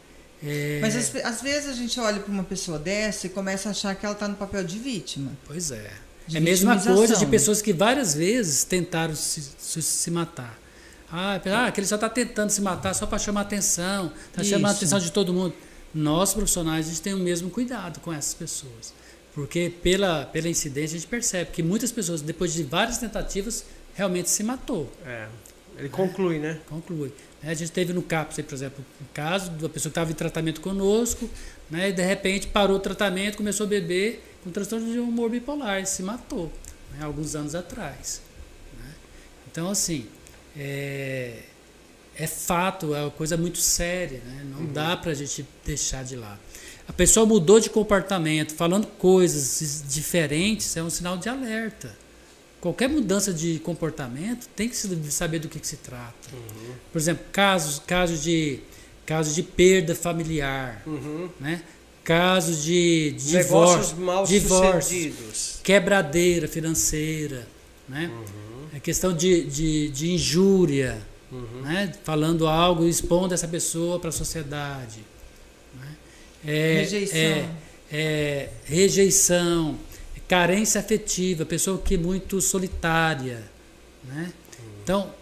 [0.44, 0.80] É...
[0.82, 3.96] Mas às, às, vezes a gente olha para uma pessoa dessa e começa a achar
[3.96, 5.32] que ela está no papel de vítima.
[5.46, 5.92] Pois é.
[6.34, 10.58] é a mesma coisa de pessoas que várias vezes tentaram se, se, se matar.
[11.12, 14.74] Ah, ah, que ele só está tentando se matar só para chamar atenção, está chamando
[14.74, 15.54] a atenção de todo mundo.
[15.94, 18.94] Nós, profissionais, a gente tem o mesmo cuidado com essas pessoas.
[19.34, 23.64] Porque pela, pela incidência a gente percebe que muitas pessoas, depois de várias tentativas,
[23.96, 24.92] realmente se matou.
[25.06, 25.28] É.
[25.78, 26.60] Ele conclui, né?
[26.68, 27.12] Conclui.
[27.44, 30.60] A gente teve no CAPS, por exemplo, um caso da pessoa que estava em tratamento
[30.60, 31.30] conosco,
[31.70, 35.82] né, e de repente parou o tratamento, começou a beber com transtorno de humor bipolar,
[35.82, 36.52] e se matou,
[36.92, 38.22] né, alguns anos atrás.
[38.78, 38.90] Né?
[39.52, 40.08] Então, assim,
[40.58, 41.44] é,
[42.18, 44.46] é fato, é uma coisa muito séria, né?
[44.46, 44.74] não uhum.
[44.74, 46.40] dá para a gente deixar de lado.
[46.88, 51.96] A pessoa mudou de comportamento, falando coisas diferentes, é um sinal de alerta.
[52.60, 56.30] Qualquer mudança de comportamento tem que saber do que, que se trata.
[56.34, 56.74] Uhum.
[56.92, 58.60] Por exemplo, casos, casos de
[59.06, 61.30] casos de perda familiar, uhum.
[61.40, 61.62] né?
[62.04, 65.14] casos de, de divórcio, mal divórcio,
[65.64, 67.48] quebradeira financeira,
[67.88, 68.10] né?
[68.14, 68.68] Uhum.
[68.74, 71.02] É questão de, de, de injúria,
[71.32, 71.62] uhum.
[71.64, 71.94] né?
[72.04, 75.00] falando algo e expondo essa pessoa para a sociedade.
[75.74, 75.96] Né?
[76.46, 77.20] É, rejeição.
[77.20, 77.50] É,
[77.92, 79.78] é, rejeição,
[80.28, 83.44] carência afetiva, pessoa que é muito solitária.
[84.04, 84.32] Né?
[84.84, 85.14] Então,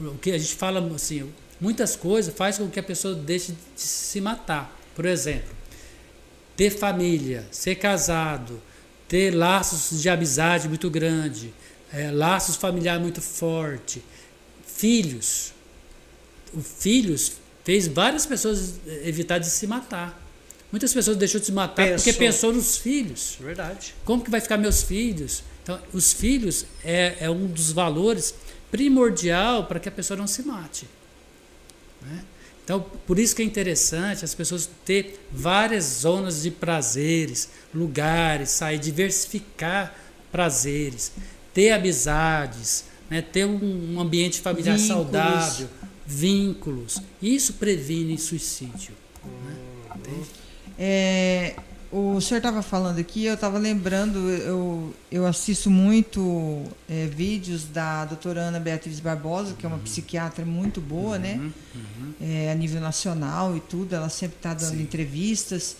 [0.00, 1.30] o que a gente fala assim,
[1.60, 4.76] muitas coisas faz com que a pessoa deixe de se matar.
[4.94, 5.50] Por exemplo,
[6.56, 8.60] ter família, ser casado,
[9.08, 11.52] ter laços de amizade muito grande,
[11.92, 14.02] é, laços familiares muito forte,
[14.66, 15.52] filhos.
[16.52, 17.32] O filhos
[17.64, 18.74] fez várias pessoas
[19.04, 20.23] evitar de se matar.
[20.74, 21.98] Muitas pessoas deixou de se matar pensou.
[21.98, 23.36] porque pensou nos filhos.
[23.38, 23.94] Verdade.
[24.04, 25.44] Como que vai ficar meus filhos?
[25.62, 28.34] Então, os filhos é, é um dos valores
[28.72, 30.88] primordial para que a pessoa não se mate.
[32.02, 32.24] Né?
[32.64, 38.80] Então, por isso que é interessante as pessoas ter várias zonas de prazeres, lugares, sair,
[38.80, 39.96] diversificar
[40.32, 41.12] prazeres,
[41.54, 43.22] ter amizades, né?
[43.22, 45.04] ter um, ambiente familiar vínculos.
[45.04, 45.68] saudável,
[46.04, 47.00] vínculos.
[47.22, 48.92] Isso previne suicídio.
[49.24, 49.54] Né?
[50.78, 51.54] É,
[51.96, 58.04] o senhor estava falando aqui, eu estava lembrando, eu, eu assisto muito é, vídeos da
[58.04, 59.84] doutora Ana Beatriz Barbosa, que é uma uhum.
[59.84, 61.34] psiquiatra muito boa, né?
[61.34, 61.52] uhum, né?
[61.74, 62.14] Uhum.
[62.20, 64.82] É, a nível nacional e tudo, ela sempre está dando Sim.
[64.82, 65.76] entrevistas.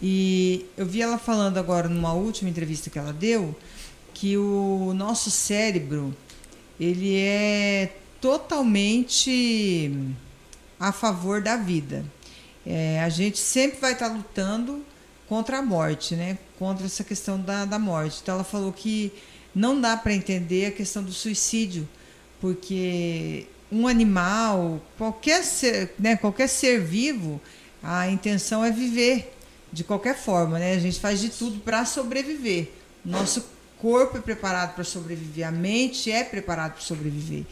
[0.00, 3.54] E eu vi ela falando agora numa última entrevista que ela deu,
[4.14, 6.16] que o nosso cérebro,
[6.78, 9.94] ele é totalmente
[10.78, 12.02] a favor da vida.
[12.66, 14.84] É, a gente sempre vai estar tá lutando
[15.28, 16.38] contra a morte, né?
[16.58, 18.18] Contra essa questão da, da morte.
[18.22, 19.12] Então ela falou que
[19.54, 21.88] não dá para entender a questão do suicídio,
[22.40, 27.40] porque um animal, qualquer ser, né, qualquer ser vivo,
[27.82, 29.32] a intenção é viver
[29.72, 30.74] de qualquer forma, né?
[30.74, 32.70] A gente faz de tudo para sobreviver.
[33.04, 33.44] Nosso
[33.78, 37.44] corpo é preparado para sobreviver, a mente é preparada para sobreviver.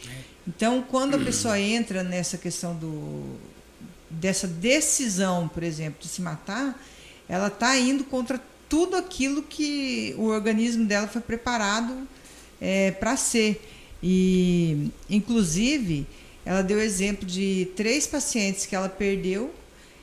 [0.47, 3.37] Então, quando a pessoa entra nessa questão do,
[4.09, 6.81] dessa decisão, por exemplo, de se matar,
[7.27, 12.07] ela está indo contra tudo aquilo que o organismo dela foi preparado
[12.59, 13.61] é, para ser.
[14.01, 16.07] E, inclusive,
[16.45, 19.53] ela deu exemplo de três pacientes que ela perdeu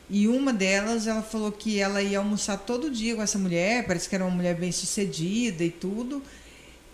[0.09, 4.09] e uma delas ela falou que ela ia almoçar todo dia com essa mulher, parece
[4.09, 6.23] que era uma mulher bem sucedida e tudo.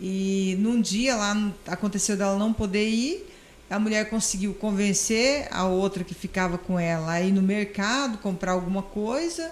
[0.00, 3.26] E num dia lá aconteceu dela não poder ir
[3.72, 8.52] a mulher conseguiu convencer a outra que ficava com ela a ir no mercado comprar
[8.52, 9.50] alguma coisa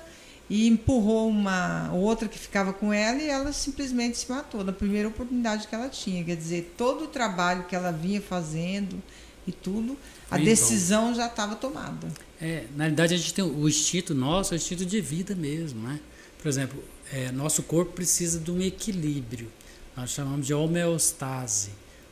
[0.48, 5.08] e empurrou uma outra que ficava com ela e ela simplesmente se matou na primeira
[5.08, 6.22] oportunidade que ela tinha.
[6.22, 9.02] Quer dizer, todo o trabalho que ela vinha fazendo
[9.46, 9.96] e tudo,
[10.30, 12.08] a então, decisão já estava tomada.
[12.40, 15.80] É, na realidade, a gente tem o instinto nosso, é o instinto de vida mesmo,
[15.80, 15.98] né?
[16.42, 19.50] Por exemplo, é, nosso corpo precisa de um equilíbrio.
[19.96, 21.70] Nós chamamos de homeostase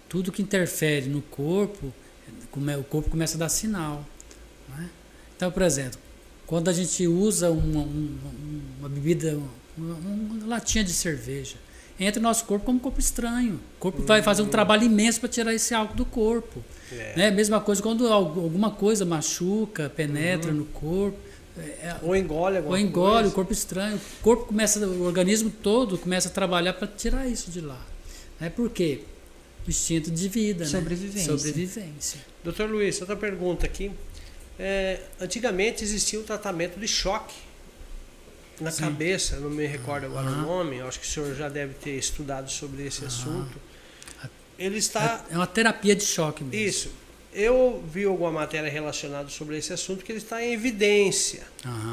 [0.08, 1.92] tudo que interfere no corpo,
[2.56, 4.04] o corpo começa a dar sinal.
[4.70, 4.88] Né?
[5.36, 5.98] Então, por exemplo,
[6.46, 8.30] quando a gente usa uma, uma,
[8.80, 9.38] uma bebida,
[9.76, 11.56] uma, uma, latinha de cerveja,
[12.00, 13.60] entra no nosso corpo como um corpo estranho.
[13.76, 14.06] O corpo uhum.
[14.06, 14.50] vai fazer um uhum.
[14.50, 16.64] trabalho imenso para tirar esse álcool do corpo.
[16.90, 17.12] É.
[17.16, 17.30] Né?
[17.30, 20.58] Mesma coisa quando alguma coisa machuca, penetra uhum.
[20.58, 21.18] no corpo.
[21.58, 23.28] é, ou engole alguma ou engole, coisa.
[23.28, 27.50] o corpo estranho, o corpo começa, o organismo todo começa a trabalhar para tirar isso
[27.50, 27.84] de lá.
[28.40, 28.48] Né?
[28.48, 29.02] Por quê?
[29.70, 30.70] Instinto de vida, né?
[30.70, 31.36] Sobrevivência.
[31.36, 32.20] Sobrevivência.
[32.42, 33.90] Doutor Luiz, outra pergunta aqui.
[34.58, 37.34] É, antigamente existia um tratamento de choque
[38.60, 38.82] na Sim.
[38.82, 42.50] cabeça, não me recordo agora o nome, acho que o senhor já deve ter estudado
[42.50, 43.56] sobre esse assunto.
[44.58, 45.24] Ele está.
[45.30, 46.68] É uma terapia de choque mesmo.
[46.68, 46.90] Isso.
[47.32, 51.42] Eu vi alguma matéria relacionada sobre esse assunto que ele está em evidência.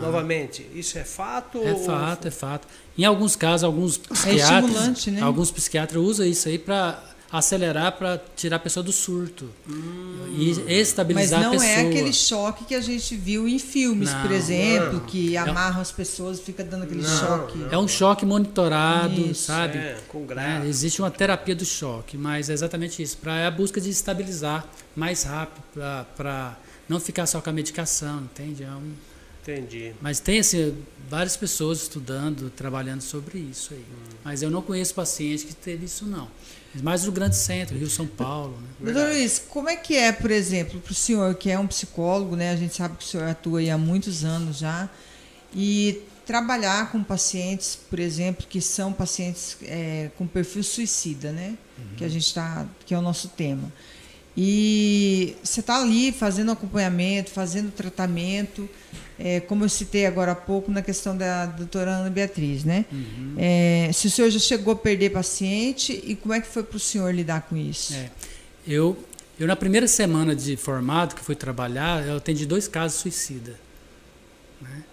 [0.01, 1.61] Novamente, isso é fato?
[1.61, 2.67] É ou- fato, é fato.
[2.97, 5.21] Em alguns casos, alguns estimulante, psiquiatras, né?
[5.21, 7.03] alguns psiquiatras usam isso aí para
[7.37, 11.69] acelerar, para tirar a pessoa do surto e Mas estabilizar a não pessoa.
[11.69, 14.99] é aquele choque que a gente viu em filmes, por Não, exemplo, não.
[15.01, 17.57] que amarram as pessoas, fica dando aquele Não, choque.
[17.57, 17.71] não.
[17.71, 19.77] É um choque monitorado, Isso, sabe?
[19.77, 20.67] É, com É, grave.
[20.67, 24.65] existe uma terapia do choque, mas é exatamente isso, para a busca de estabilizar
[24.95, 25.63] mais rápido,
[26.15, 26.57] para
[26.87, 28.63] não ficar só com a medicação, entende?
[28.63, 28.93] É um-
[29.47, 29.93] Entendi.
[30.01, 30.75] mas tem assim,
[31.09, 33.79] várias pessoas estudando, trabalhando sobre isso aí.
[33.79, 34.15] Hum.
[34.23, 36.27] Mas eu não conheço paciente que teve isso não.
[36.81, 38.91] Mais no grande centro, Rio São Paulo, né?
[38.91, 39.09] Doutor.
[39.09, 42.51] Luiz, como é que é, por exemplo, para o senhor que é um psicólogo, né?
[42.51, 44.89] A gente sabe que o senhor atua aí há muitos anos já,
[45.53, 51.57] e trabalhar com pacientes, por exemplo, que são pacientes é, com perfil suicida, né?
[51.97, 53.71] Que a gente está, que é o nosso tema.
[54.35, 58.67] E você está ali fazendo acompanhamento, fazendo tratamento,
[59.17, 62.85] é, como eu citei agora há pouco na questão da doutora Ana Beatriz, né?
[62.91, 63.35] Uhum.
[63.37, 66.77] É, se o senhor já chegou a perder paciente e como é que foi para
[66.77, 67.93] o senhor lidar com isso?
[67.93, 68.09] É.
[68.67, 68.97] Eu,
[69.39, 73.55] eu, na primeira semana de formado, que fui trabalhar, eu atendi dois casos suicida.
[74.61, 74.83] né?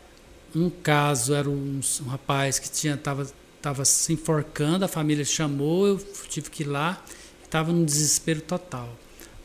[0.54, 3.26] Um caso era um, um rapaz que tinha tava,
[3.60, 5.98] tava se enforcando, a família chamou, eu
[6.28, 7.02] tive que ir lá,
[7.42, 8.94] estava num desespero total.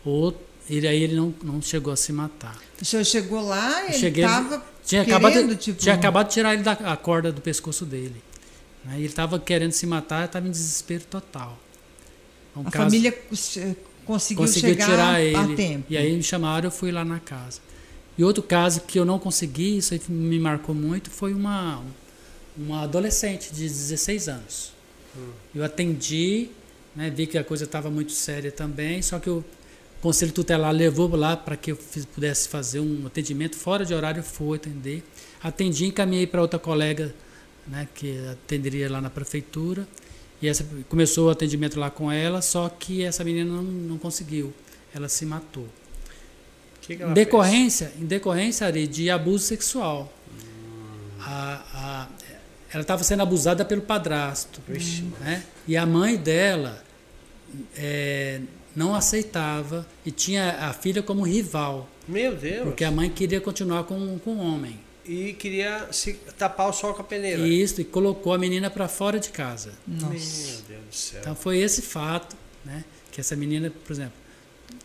[0.03, 2.57] Outro, ele, aí ele não, não chegou a se matar.
[2.81, 5.79] O senhor chegou lá e Eu ele cheguei, estava tinha querendo, acabado, de- tipo...
[5.79, 8.21] tinha acabado de tirar ele da a corda do pescoço dele.
[8.85, 8.93] né?
[8.95, 11.57] E ele estava querendo se matar, estava em desespero total.
[12.55, 13.57] Um A caso- família cons-
[14.05, 15.55] conseguiu, conseguiu chegar tirar a ele.
[15.55, 15.85] tempo.
[15.89, 17.59] E aí me chamaram, eu fui lá na casa.
[18.17, 21.83] E outro caso que eu não consegui, isso aí me marcou muito, foi uma,
[22.57, 24.73] uma adolescente de 16 anos.
[25.53, 26.49] Eu atendi,
[26.95, 29.29] né, vi que a coisa estava muito séria também, só que
[29.99, 33.93] o Conselho Tutelar levou lá para que eu fiz- pudesse fazer um atendimento fora de
[33.93, 35.03] horário, fui atender.
[35.41, 37.13] Atendi, encaminhei para outra colega
[37.67, 39.87] né, que atenderia lá na prefeitura.
[40.41, 44.53] E essa começou o atendimento lá com ela, só que essa menina não, não conseguiu.
[44.93, 45.67] Ela se matou.
[46.81, 50.13] Que que Em decorrência, em decorrência Ari, de abuso sexual.
[51.19, 52.07] A- a-
[52.71, 54.61] ela estava sendo abusada pelo padrasto.
[54.65, 54.83] fez?
[54.83, 55.43] Vixe, né?
[55.67, 56.83] E a mãe dela
[57.75, 58.39] é,
[58.77, 62.63] não aceitava e tinha a filha como rival, Meu Deus.
[62.63, 64.79] porque a mãe queria continuar com, com o homem.
[65.03, 67.41] E queria se tapar o sol com a peneira.
[67.47, 69.71] E isso, e colocou a menina para fora de casa.
[69.87, 70.07] Nossa.
[70.13, 71.19] Meu Deus do céu.
[71.21, 74.13] Então foi esse fato, né, que essa menina, por exemplo,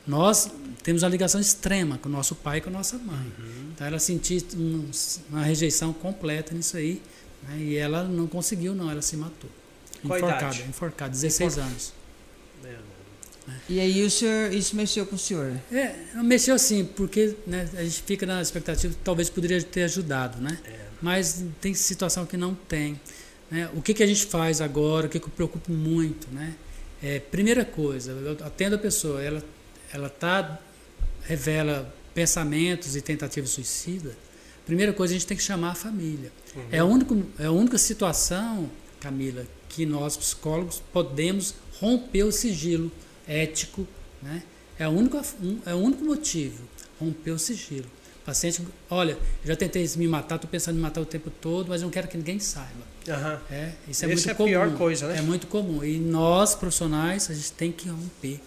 [0.07, 0.49] nós
[0.82, 3.32] temos uma ligação extrema com o nosso pai e com a nossa mãe.
[3.74, 4.88] Então ela sentiu um-
[5.28, 7.03] uma rejeição completa nisso aí,
[7.43, 9.51] né, e ela não conseguiu não, ela se matou.
[10.07, 10.62] Qual enforcada, idade?
[10.68, 11.93] enforcada, 16 Enfor- anos.
[13.68, 15.53] E aí o senhor, isso mexeu com o senhor?
[15.72, 20.40] É, mexeu assim, porque né, a gente fica na expectativa que talvez poderia ter ajudado,
[20.40, 20.59] né?
[20.64, 20.82] É.
[21.01, 23.01] Mas tem situação que não tem.
[23.51, 23.68] né?
[23.74, 26.55] O que, que a gente faz agora, o que, que eu preocupo muito, né?
[27.03, 29.43] É, primeira coisa, eu atendo a pessoa, ela,
[29.93, 30.61] ela tá,
[31.24, 34.16] revela pensamentos e tentativas de suicida,
[34.64, 36.30] primeira coisa a gente tem que chamar a família.
[36.55, 36.62] Uhum.
[36.70, 38.70] É, a único, é a única situação,
[39.01, 42.93] Camila, que nós psicólogos podemos romper o sigilo
[43.27, 43.87] ético,
[44.23, 44.43] né?
[44.79, 45.20] É o único,
[45.66, 46.62] é o único motivo,
[46.99, 47.87] romper o sigilo.
[48.23, 49.18] O paciente, olha, eu
[49.49, 52.07] já tentei me matar, estou pensando em me matar o tempo todo, mas não quero
[52.09, 52.70] que ninguém saiba.
[53.09, 53.41] Aham.
[53.51, 54.49] É, isso é Esse muito é a comum.
[54.49, 55.18] pior coisa, né?
[55.18, 55.85] É muito comum.
[55.85, 58.41] E nós, profissionais, a gente tem que romper.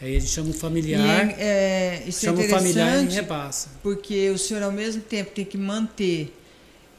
[0.00, 3.08] Aí a gente chama o E familiar, é, é, isso é chama o familiar e
[3.08, 3.70] repassa.
[3.82, 6.36] porque o senhor ao mesmo tempo tem que manter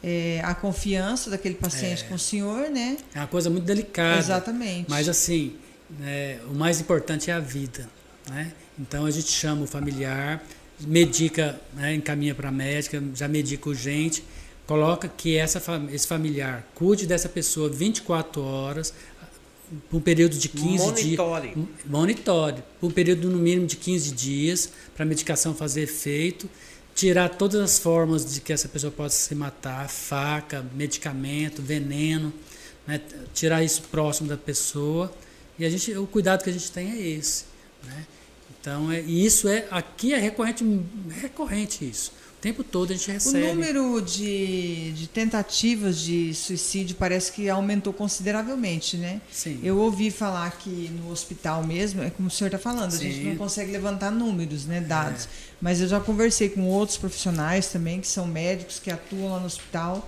[0.03, 2.07] é, a confiança daquele paciente É.
[2.07, 2.97] com o senhor, né?
[3.13, 4.17] É uma coisa muito delicada.
[4.19, 4.89] Exatamente.
[4.89, 5.55] Mas assim,
[5.89, 7.89] né, o mais importante é a vida.
[8.29, 8.51] Né?
[8.79, 10.43] Então a gente chama o familiar,
[10.81, 14.23] medica, né, encaminha para a médica, já medica urgente,
[14.65, 15.61] coloca que essa,
[15.91, 18.93] esse familiar cuide dessa pessoa 24 horas,
[19.89, 21.17] por um período de 15 dias.
[21.17, 21.67] Monitore.
[21.85, 26.49] Monitore, por um período no mínimo de 15 dias, para a medicação fazer efeito,
[26.95, 32.33] tirar todas as formas de que essa pessoa possa se matar, faca, medicamento, veneno,
[32.87, 33.01] né?
[33.33, 35.13] tirar isso próximo da pessoa.
[35.59, 37.45] E a gente, o cuidado que a gente tem é esse.
[37.83, 38.05] Né?
[38.59, 40.63] Então, é, e isso é aqui é recorrente,
[41.09, 42.11] recorrente isso.
[42.37, 43.45] O tempo todo a gente recebe.
[43.45, 49.19] O número de, de tentativas de suicídio parece que aumentou consideravelmente, né?
[49.31, 49.59] Sim.
[49.63, 53.15] Eu ouvi falar que no hospital mesmo, é como o senhor está falando, a gente
[53.15, 53.29] Sim.
[53.29, 55.25] não consegue levantar números, né, dados.
[55.25, 55.27] É.
[55.59, 59.47] Mas eu já conversei com outros profissionais também, que são médicos, que atuam lá no
[59.47, 60.07] hospital,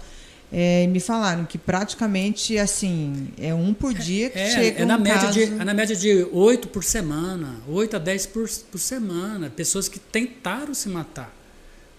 [0.52, 4.86] é, e me falaram que praticamente, assim, é um por dia que É, chega é
[4.86, 5.34] na, um média caso...
[5.34, 9.50] de, é na média de 8 por semana, 8 a 10 por, por semana.
[9.50, 11.34] Pessoas que tentaram se matar.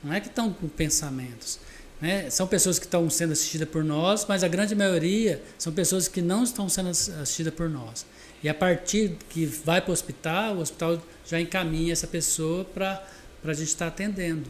[0.02, 1.58] Não é que estão com pensamentos.
[2.00, 2.28] Né?
[2.30, 6.22] São pessoas que estão sendo assistidas por nós, mas a grande maioria são pessoas que
[6.22, 8.06] não estão sendo ass- assistidas por nós.
[8.42, 13.02] E a partir que vai para o hospital, o hospital já encaminha essa pessoa para
[13.44, 14.48] a gente estar atendendo.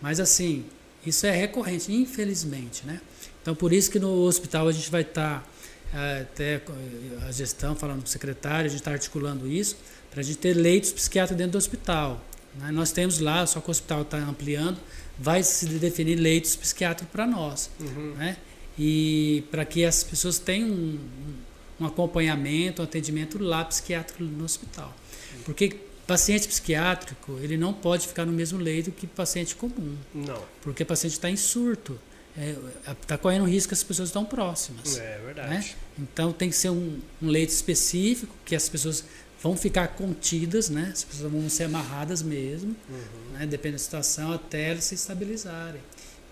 [0.00, 0.64] Mas assim,
[1.04, 2.86] isso é recorrente, infelizmente.
[2.86, 3.00] Né?
[3.42, 5.46] Então por isso que no hospital a gente vai estar
[5.92, 6.72] eh, até co-
[7.28, 9.76] a gestão falando com o secretário, a gente está articulando isso
[10.10, 12.22] para a gente ter leitos psiquiátricos dentro do hospital.
[12.54, 12.70] né?
[12.70, 14.78] Nós temos lá, só que o hospital está ampliando,
[15.18, 17.68] vai se definir leitos psiquiátricos para nós.
[17.80, 18.14] Uhum.
[18.16, 18.36] Né?
[18.78, 20.98] E para que as pessoas tenham um,
[21.80, 24.94] um acompanhamento, um atendimento lá psiquiátrico no hospital.
[25.44, 25.76] Porque
[26.06, 30.86] paciente psiquiátrico, ele não pode ficar no mesmo leito que paciente comum, Não, porque o
[30.86, 31.98] paciente está em surto.
[33.02, 34.96] Está correndo risco que as pessoas estão próximas.
[34.98, 35.50] é verdade.
[35.50, 35.64] Né?
[35.98, 39.04] Então tem que ser um, um leito específico que as pessoas
[39.42, 40.90] vão ficar contidas, né?
[40.92, 43.38] As pessoas vão ser amarradas mesmo, Uhum.
[43.38, 43.46] né?
[43.46, 45.80] dependendo da situação, até elas se estabilizarem.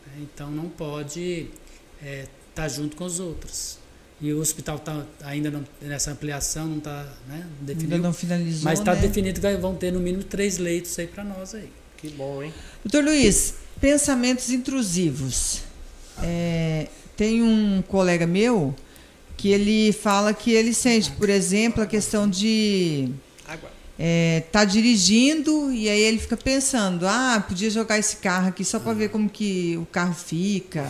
[0.06, 0.12] né?
[0.22, 1.48] Então não pode
[2.50, 3.78] estar junto com os outros.
[4.22, 7.46] E o hospital tá ainda não, nessa ampliação não está né?
[7.62, 9.00] não Ainda não finalizou, mas está né?
[9.00, 11.70] definido que vão ter no mínimo três leitos aí para nós aí.
[11.96, 12.52] Que bom, hein?
[12.84, 15.62] Doutor Luiz, pensamentos intrusivos.
[16.22, 18.74] É, tem um colega meu
[19.36, 23.08] que ele fala que ele sente, por exemplo, a questão de
[23.98, 28.78] é, tá dirigindo e aí ele fica pensando, ah, podia jogar esse carro aqui só
[28.78, 30.86] para ver como que o carro fica,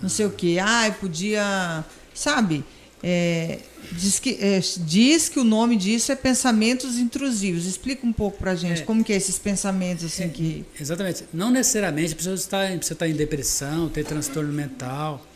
[0.00, 2.62] não sei o que, ah, podia, sabe?
[3.02, 3.58] É,
[3.92, 7.64] diz, que, é, diz que o nome disso é pensamentos intrusivos.
[7.66, 8.84] Explica um pouco pra gente É.
[8.84, 10.28] como que é esses pensamentos assim É.
[10.28, 11.24] que Exatamente.
[11.32, 15.26] Não necessariamente a pessoa está, precisa estar em depressão, ter transtorno mental.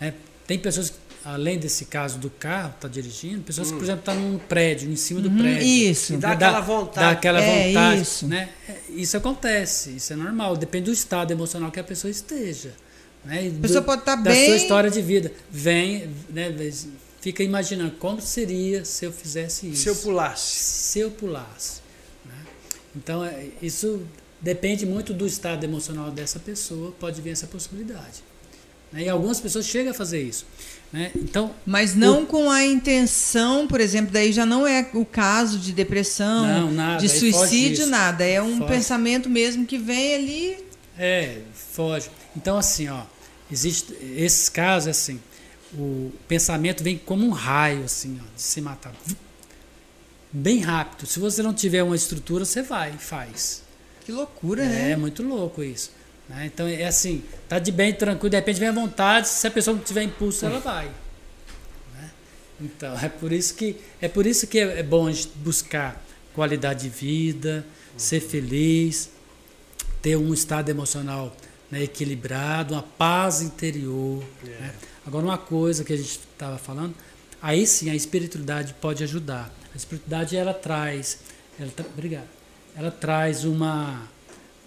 [0.00, 0.14] né?
[0.48, 4.16] Tem pessoas, que, além desse caso do carro, está dirigindo, pessoas que, por exemplo, estão
[4.16, 5.62] num prédio, em cima do Uhum, prédio.
[5.62, 6.14] isso.
[6.14, 6.34] E dá Né?
[6.34, 7.06] aquela vontade.
[7.06, 8.02] Dá aquela É, vontade.
[8.02, 8.26] isso.
[8.26, 8.48] Né?
[8.90, 10.56] Isso acontece, isso é normal.
[10.56, 12.74] Depende do estado emocional que a pessoa esteja.
[13.24, 13.52] Né?
[13.56, 14.46] A pessoa do- pode estar da bem.
[14.46, 15.30] sua história de vida.
[15.48, 16.50] Vem, né?
[17.22, 20.42] Fica imaginando como seria se eu fizesse isso Se eu pulasse.
[20.58, 21.80] se eu pulasse.
[22.26, 22.34] né?
[22.94, 24.02] Então, é, isso
[24.40, 28.22] depende muito do estado emocional dessa pessoa, pode vir essa possibilidade.
[28.92, 29.04] né?
[29.04, 30.44] E algumas pessoas chegam a fazer isso.
[30.92, 31.10] né?
[31.16, 35.72] Então, Mas não com a intenção, por exemplo, daí já não é o caso de
[35.72, 38.24] depressão, Não, nada, de suicídio, nada.
[38.26, 38.72] É um Foge.
[38.72, 40.58] pensamento mesmo que vem ali.
[40.98, 42.10] é, foge.
[42.36, 43.02] Então, assim, ó,
[43.50, 45.18] existe esses casos, assim,
[45.74, 48.92] o pensamento vem como um raio, assim, ó, de se matar.
[50.32, 51.06] Bem rápido.
[51.06, 53.62] Se você não tiver uma estrutura, você vai e faz.
[54.04, 54.96] Que loucura, É, né?
[54.96, 55.90] muito louco isso.
[56.28, 56.46] né?
[56.46, 59.76] Então é assim, tá de bem, tranquilo, de repente vem à vontade, se a pessoa
[59.76, 60.86] não tiver impulso, ela vai.
[61.94, 62.10] né?
[62.60, 66.02] Então, é por isso que é por isso que é é bom a gente buscar
[66.34, 67.64] qualidade de vida,
[67.96, 69.10] ser feliz,
[70.00, 71.36] ter um estado emocional
[71.70, 74.24] né, equilibrado, uma paz interior.
[74.44, 74.48] É.
[74.48, 74.74] né?
[75.06, 76.94] Agora uma coisa que a gente estava falando,
[77.40, 79.52] aí sim a espiritualidade pode ajudar.
[79.74, 81.18] A espiritualidade ela traz,
[81.58, 82.28] ela, tra- obrigado,
[82.76, 84.08] ela traz uma,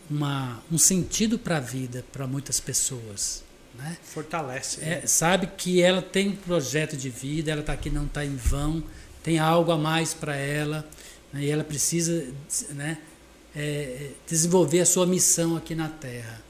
[0.09, 3.43] uma um sentido para a vida para muitas pessoas,
[3.75, 3.97] né?
[4.03, 4.81] Fortalece.
[4.81, 5.01] né?
[5.03, 8.35] É, sabe que ela tem um projeto de vida, ela está aqui não está em
[8.35, 8.83] vão,
[9.23, 10.87] tem algo a mais para ela,
[11.31, 12.25] né, e ela precisa
[12.71, 12.97] né,
[13.55, 16.41] é, desenvolver a sua missão aqui na Terra,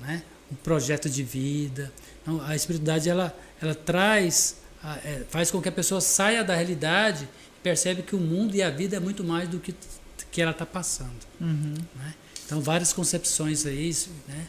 [0.00, 0.22] né,
[0.52, 1.92] um projeto de vida.
[2.30, 4.56] Então, a espiritualidade ela, ela traz,
[5.04, 8.62] é, faz com que a pessoa saia da realidade e percebe que o mundo e
[8.62, 9.74] a vida é muito mais do que
[10.30, 11.10] que ela está passando.
[11.40, 11.74] Uhum.
[11.96, 12.14] né?
[12.46, 13.96] Então, várias concepções aí,
[14.28, 14.46] né,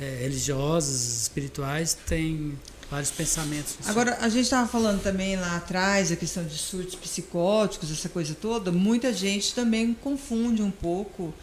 [0.00, 2.58] é, religiosas, espirituais, têm
[2.90, 3.76] vários pensamentos.
[3.86, 8.34] Agora, a gente estava falando também lá atrás a questão de surtos psicóticos, essa coisa
[8.34, 8.72] toda.
[8.72, 11.34] Muita gente também confunde um pouco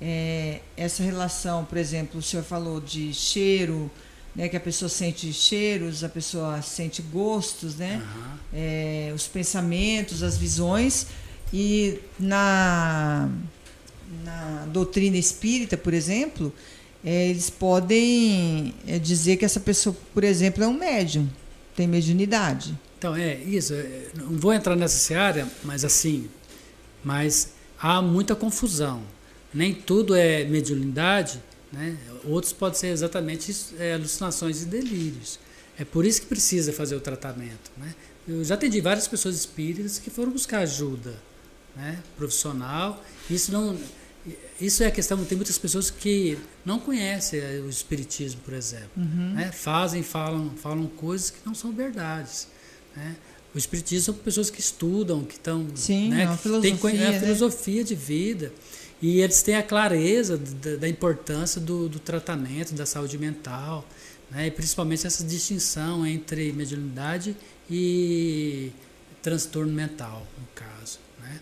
[0.00, 1.66] é, essa relação.
[1.66, 3.90] Por exemplo, o senhor falou de cheiro,
[4.34, 8.02] né, que a pessoa sente cheiros, a pessoa sente gostos, né?
[8.02, 8.38] Aham.
[8.52, 11.06] é, os pensamentos, as visões.
[11.52, 13.28] E na,
[14.24, 16.52] na doutrina espírita, por exemplo,
[17.04, 21.28] é, eles podem é, dizer que essa pessoa, por exemplo, é um médium,
[21.76, 22.76] tem mediunidade.
[22.98, 23.72] Então, é isso.
[23.74, 26.28] é, Não vou entrar nessa seara, mas assim,
[27.04, 29.02] mas há muita confusão.
[29.52, 31.40] Nem tudo é mediunidade,
[31.74, 31.98] Né?
[32.24, 35.38] Outros podem ser exatamente é, alucinações e delírios.
[35.78, 37.70] É por isso que precisa fazer o tratamento.
[37.76, 37.94] Né?
[38.26, 41.14] Eu já atendi várias pessoas espíritas que foram buscar ajuda
[41.76, 41.98] né?
[42.16, 43.02] profissional.
[43.28, 43.76] Isso não,
[44.60, 45.22] isso é a questão.
[45.24, 48.90] Tem muitas pessoas que não conhecem eh, o espiritismo, por exemplo.
[48.96, 49.34] Uhum.
[49.34, 49.50] Né?
[49.52, 52.48] Fazem, falam, falam coisas que não são verdades.
[52.96, 53.16] Né?
[53.54, 55.66] O espiritismo são pessoas que estudam, que estão.
[55.74, 56.26] Sim, né?
[56.26, 57.20] uma filosofia, tem a né?
[57.20, 58.52] filosofia de vida.
[59.02, 63.86] E eles têm a clareza da, da importância do, do, tratamento, da saúde mental,
[64.30, 64.46] né?
[64.46, 67.36] e principalmente essa distinção entre mediunidade
[67.70, 68.72] e
[69.22, 70.98] transtorno mental, no caso.
[71.20, 71.40] Né?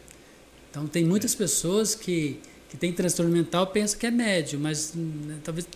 [0.71, 2.41] Então, tem muitas pessoas que
[2.73, 5.69] que tem transtorno mental pensa que é médio, mas né, talvez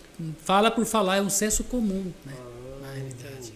[0.43, 3.53] fala por falar, é um senso comum, né, ah, na realidade.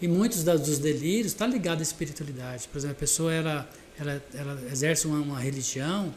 [0.00, 2.68] E muitos dos delírios está ligado à espiritualidade.
[2.68, 6.14] Por exemplo, a pessoa ela, ela, ela exerce uma, uma, religião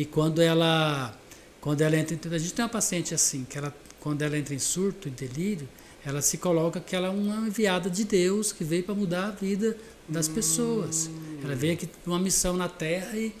[0.00, 1.14] e quando ela
[1.60, 4.54] quando ela entra em, a gente tem uma paciente assim que ela quando ela entra
[4.54, 5.68] em surto, em delírio,
[6.06, 9.30] ela se coloca que ela é uma enviada de Deus que veio para mudar a
[9.30, 9.76] vida
[10.08, 11.10] das pessoas.
[11.42, 13.34] Ela veio aqui uma missão na Terra e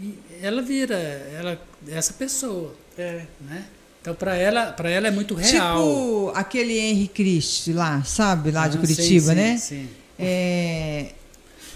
[0.00, 2.74] e ela vira ela essa pessoa.
[2.96, 3.26] É.
[3.40, 3.64] Né?
[4.00, 5.78] Então, para ela, para ela é muito real.
[5.78, 8.50] Tipo aquele Henry Christ lá, sabe?
[8.50, 9.56] Lá ah, de Curitiba, sim, né?
[9.56, 9.88] Sim.
[10.18, 11.12] É,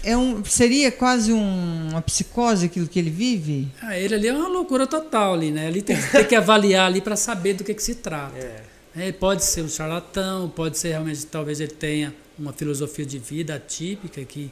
[0.03, 3.67] é um, seria quase um, uma psicose aquilo que ele vive?
[3.81, 5.67] Ah, ele ali é uma loucura total ali, né?
[5.67, 8.37] Ele tem, tem que avaliar ali para saber do que, que se trata.
[8.37, 8.61] É.
[8.95, 13.53] É, pode ser um charlatão, pode ser realmente, talvez ele tenha uma filosofia de vida
[13.53, 14.51] atípica que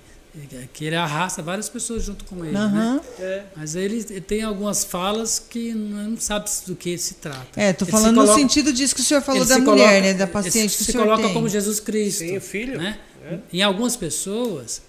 [0.73, 2.71] que ele arrasta várias pessoas junto com ele, uhum.
[2.71, 3.01] né?
[3.19, 3.43] É.
[3.55, 7.47] Mas ele, tem algumas falas que não sabe do que se trata.
[7.55, 10.13] É, tô falando coloca, no sentido disso que o senhor falou da mulher, coloca, né,
[10.13, 11.33] da paciente que se coloca tem.
[11.33, 12.99] como Jesus Cristo, Sim, o filho, né?
[13.25, 13.39] É.
[13.53, 14.81] Em algumas pessoas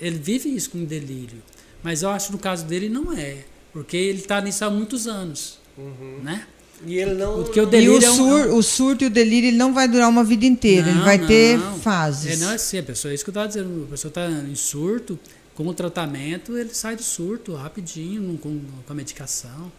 [0.00, 1.42] ele vive isso com delírio,
[1.82, 5.06] mas eu acho que no caso dele não é, porque ele está nisso há muitos
[5.06, 6.20] anos, uhum.
[6.22, 6.46] né?
[6.84, 7.44] E ele não.
[7.44, 8.56] Porque o delírio e o, sur, é um...
[8.56, 11.18] o surto e o delírio ele não vai durar uma vida inteira, não, ele vai
[11.18, 11.78] não, ter não.
[11.78, 12.32] fases.
[12.32, 14.28] É, não é assim, a pessoa, é isso que eu estava dizendo, a pessoa está
[14.28, 15.18] em surto,
[15.54, 19.70] com o tratamento ele sai do surto rapidinho, com, com a medicação.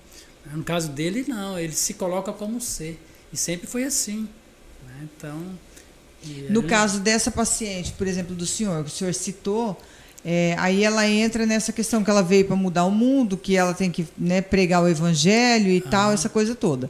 [0.52, 3.00] No caso dele, não, ele se coloca como ser.
[3.32, 4.28] E sempre foi assim.
[4.86, 5.08] Né?
[5.18, 5.42] Então.
[6.50, 9.78] No caso dessa paciente, por exemplo, do senhor, que o senhor citou,
[10.26, 13.74] é, aí ela entra nessa questão que ela veio para mudar o mundo, que ela
[13.74, 16.90] tem que né, pregar o evangelho e tal, essa coisa toda.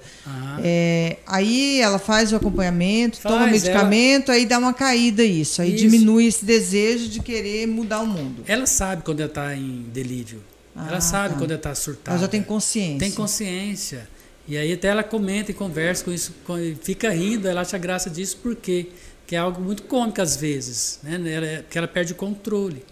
[0.64, 4.38] É, aí ela faz o acompanhamento, faz, toma medicamento, ela...
[4.38, 5.84] aí dá uma caída isso, aí isso.
[5.84, 8.44] diminui esse desejo de querer mudar o mundo.
[8.48, 10.40] Ela sabe quando ela está em delírio.
[10.76, 11.40] Ah, ela sabe tá.
[11.40, 12.16] quando ela está surtada.
[12.16, 13.00] Ela já tem consciência.
[13.00, 14.08] Tem consciência.
[14.48, 16.34] E aí até ela comenta e conversa com isso,
[16.82, 18.90] fica rindo, ela acha graça disso porque
[19.26, 21.16] que é algo muito cômico às vezes, né?
[21.32, 22.84] Ela, porque ela perde o controle.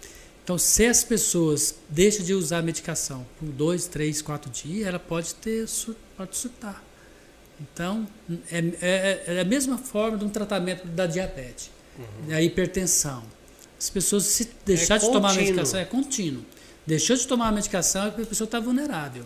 [0.42, 4.98] Então, se as pessoas deixam de usar a medicação por dois, três, quatro dias, ela
[4.98, 5.66] pode ter
[6.16, 6.82] pode surtar.
[7.60, 8.08] Então,
[8.50, 12.28] é, é, é, a mesma forma de um tratamento da diabetes, uhum.
[12.28, 13.22] da hipertensão.
[13.78, 16.44] As pessoas, se deixar é de tomar a medicação, é contínuo.
[16.84, 19.24] Deixou de tomar a medicação, a pessoa está vulnerável.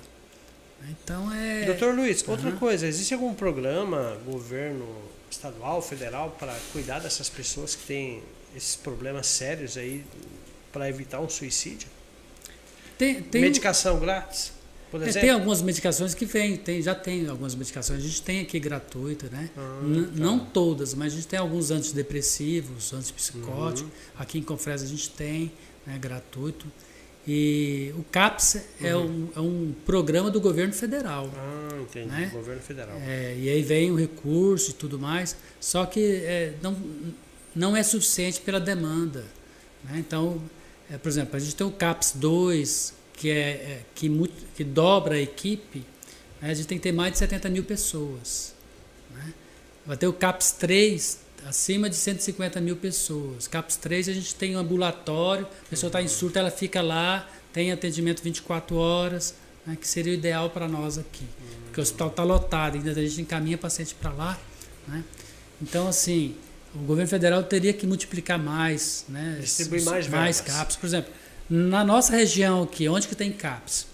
[0.90, 1.64] Então é.
[1.64, 2.32] Doutor Luiz, uhum.
[2.32, 4.86] outra coisa, existe algum programa, governo
[5.30, 8.22] estadual, federal, para cuidar dessas pessoas que têm
[8.54, 10.04] esses problemas sérios aí
[10.72, 11.88] para evitar um suicídio?
[12.98, 14.52] Tem, tem Medicação grátis?
[14.90, 15.18] Por exemplo?
[15.18, 18.58] É, tem algumas medicações que vêm, tem, já tem algumas medicações, a gente tem aqui
[18.58, 19.50] gratuita, né?
[19.56, 19.86] Ah, tá.
[20.14, 23.82] Não todas, mas a gente tem alguns antidepressivos, antipsicóticos.
[23.82, 23.90] Uhum.
[24.18, 25.52] Aqui em Confresa a gente tem,
[25.86, 26.66] né, gratuito.
[27.26, 28.96] E o CAPS é uhum.
[28.96, 31.28] é, um, é um programa do governo federal.
[31.36, 32.06] Ah, entendi.
[32.06, 32.30] Né?
[32.32, 32.96] Governo federal.
[32.98, 36.76] É, e aí vem o recurso e tudo mais, só que é, não,
[37.54, 39.24] não é suficiente pela demanda.
[39.82, 39.98] Né?
[39.98, 40.40] Então,
[40.88, 44.08] é, por exemplo, a gente tem o CAPS 2, que, é, é que,
[44.54, 45.84] que dobra a equipe,
[46.40, 46.50] né?
[46.50, 48.54] a gente tem que ter mais de 70 mil pessoas.
[49.10, 49.34] Né?
[49.84, 53.46] Vai ter o CAPS 3, acima de 150 mil pessoas.
[53.46, 57.28] CAPS 3 a gente tem um ambulatório, a pessoa está em surto, ela fica lá,
[57.52, 59.34] tem atendimento 24 horas,
[59.66, 59.76] né?
[59.80, 61.24] que seria o ideal para nós aqui.
[61.64, 64.38] Porque o hospital está lotado, ainda a gente encaminha paciente para lá.
[64.88, 65.04] Né?
[65.62, 66.34] Então, assim,
[66.74, 69.38] o governo federal teria que multiplicar mais, né?
[69.40, 70.76] Distribuir mais, mais CAPs.
[70.76, 71.12] Por exemplo,
[71.48, 73.86] na nossa região aqui, onde que tem CAPs?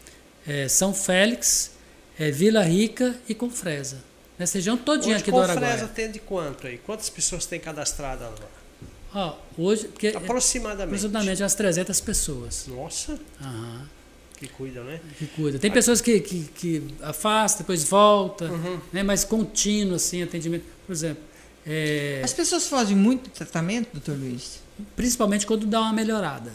[0.47, 1.73] É São Félix,
[2.19, 3.99] é Vila Rica e Confresa.
[4.43, 5.75] Nessa região todinha aqui do Araguaia.
[5.75, 6.77] Confresa tem de quanto aí?
[6.79, 8.49] Quantas pessoas tem cadastradas lá?
[9.15, 9.87] Ó, hoje...
[9.87, 10.97] Porque aproximadamente.
[10.97, 12.67] Aproximadamente umas 300 pessoas.
[12.67, 13.21] Nossa!
[13.41, 13.87] Aham.
[14.37, 14.99] Que cuidam, né?
[15.17, 15.61] Que cuida.
[15.61, 18.81] Tem pessoas que, que, que afastam, depois volta, uhum.
[18.93, 19.05] né?
[19.05, 20.65] mas contínuo, assim, atendimento.
[20.85, 21.23] Por exemplo,
[21.65, 22.21] é...
[22.25, 24.59] As pessoas fazem muito tratamento, doutor Luiz?
[24.97, 26.51] Principalmente quando dá uma melhorada.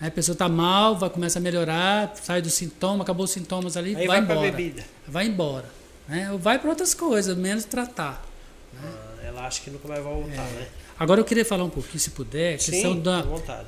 [0.00, 3.76] Aí a pessoa está mal, vai começar a melhorar, sai do sintoma, acabou os sintomas
[3.76, 4.50] ali, Aí vai, vai embora.
[4.50, 4.84] Bebida.
[5.06, 5.85] Vai embora.
[6.08, 6.30] Né?
[6.40, 8.24] Vai para outras coisas, menos tratar.
[8.72, 8.80] Né?
[8.84, 10.52] Ah, ela acha que nunca vai voltar, É.
[10.52, 10.68] né?
[10.98, 13.22] Agora eu queria falar um pouquinho, se puder, Sim, questão da,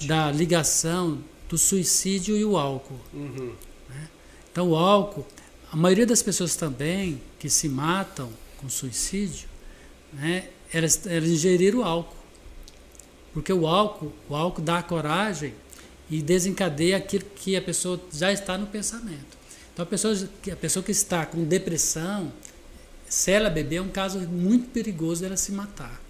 [0.07, 1.19] da ligação
[1.49, 2.99] do suicídio e o álcool.
[3.13, 3.55] Uhum.
[4.51, 5.27] Então, o álcool,
[5.71, 9.49] a maioria das pessoas também que se matam com suicídio,
[10.13, 12.17] né, elas, elas ingeriram álcool.
[13.33, 15.55] Porque o álcool, o álcool dá coragem
[16.11, 19.38] e desencadeia aquilo que a pessoa já está no pensamento.
[19.79, 22.33] Então, a pessoa, que- a pessoa que está com depressão,
[23.09, 26.03] se ela beber, é um caso muito perigoso dela se matar.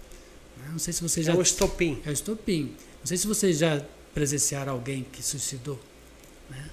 [0.57, 0.69] né?
[0.71, 2.01] Não sei se você já É o estopim.
[2.03, 2.73] é o estopim.
[2.99, 3.79] Não sei se vocês já
[4.11, 5.79] presenciaram alguém que suicidou.
[6.49, 6.67] Né?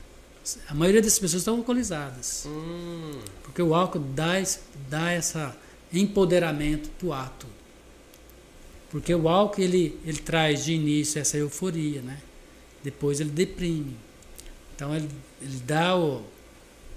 [0.69, 2.45] A maioria dessas pessoas estão alcoolizadas.
[2.47, 5.55] Hum, Porque o álcool dá, esse- dá essa
[5.93, 7.47] empoderamento do ato.
[8.91, 12.19] Porque o álcool ele, ele traz de início essa euforia, né?
[12.83, 13.97] Depois ele deprime.
[14.75, 15.11] Então ele,
[15.43, 16.25] ele dá o,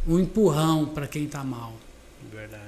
[0.08, 1.74] um empurrão para quem está mal.
[2.32, 2.64] verdade.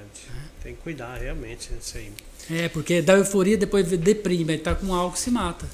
[0.62, 2.12] Tem que cuidar realmente disso aí.
[2.50, 4.52] É, porque dá euforia, depois deprime.
[4.52, 5.68] Aí tá com álcool se mata.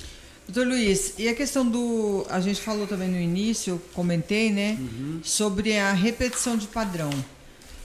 [0.49, 2.27] Doutor Luiz, e a questão do.
[2.31, 4.79] A gente falou também no início, eu comentei, né?
[5.23, 7.11] Sobre a repetição de padrão.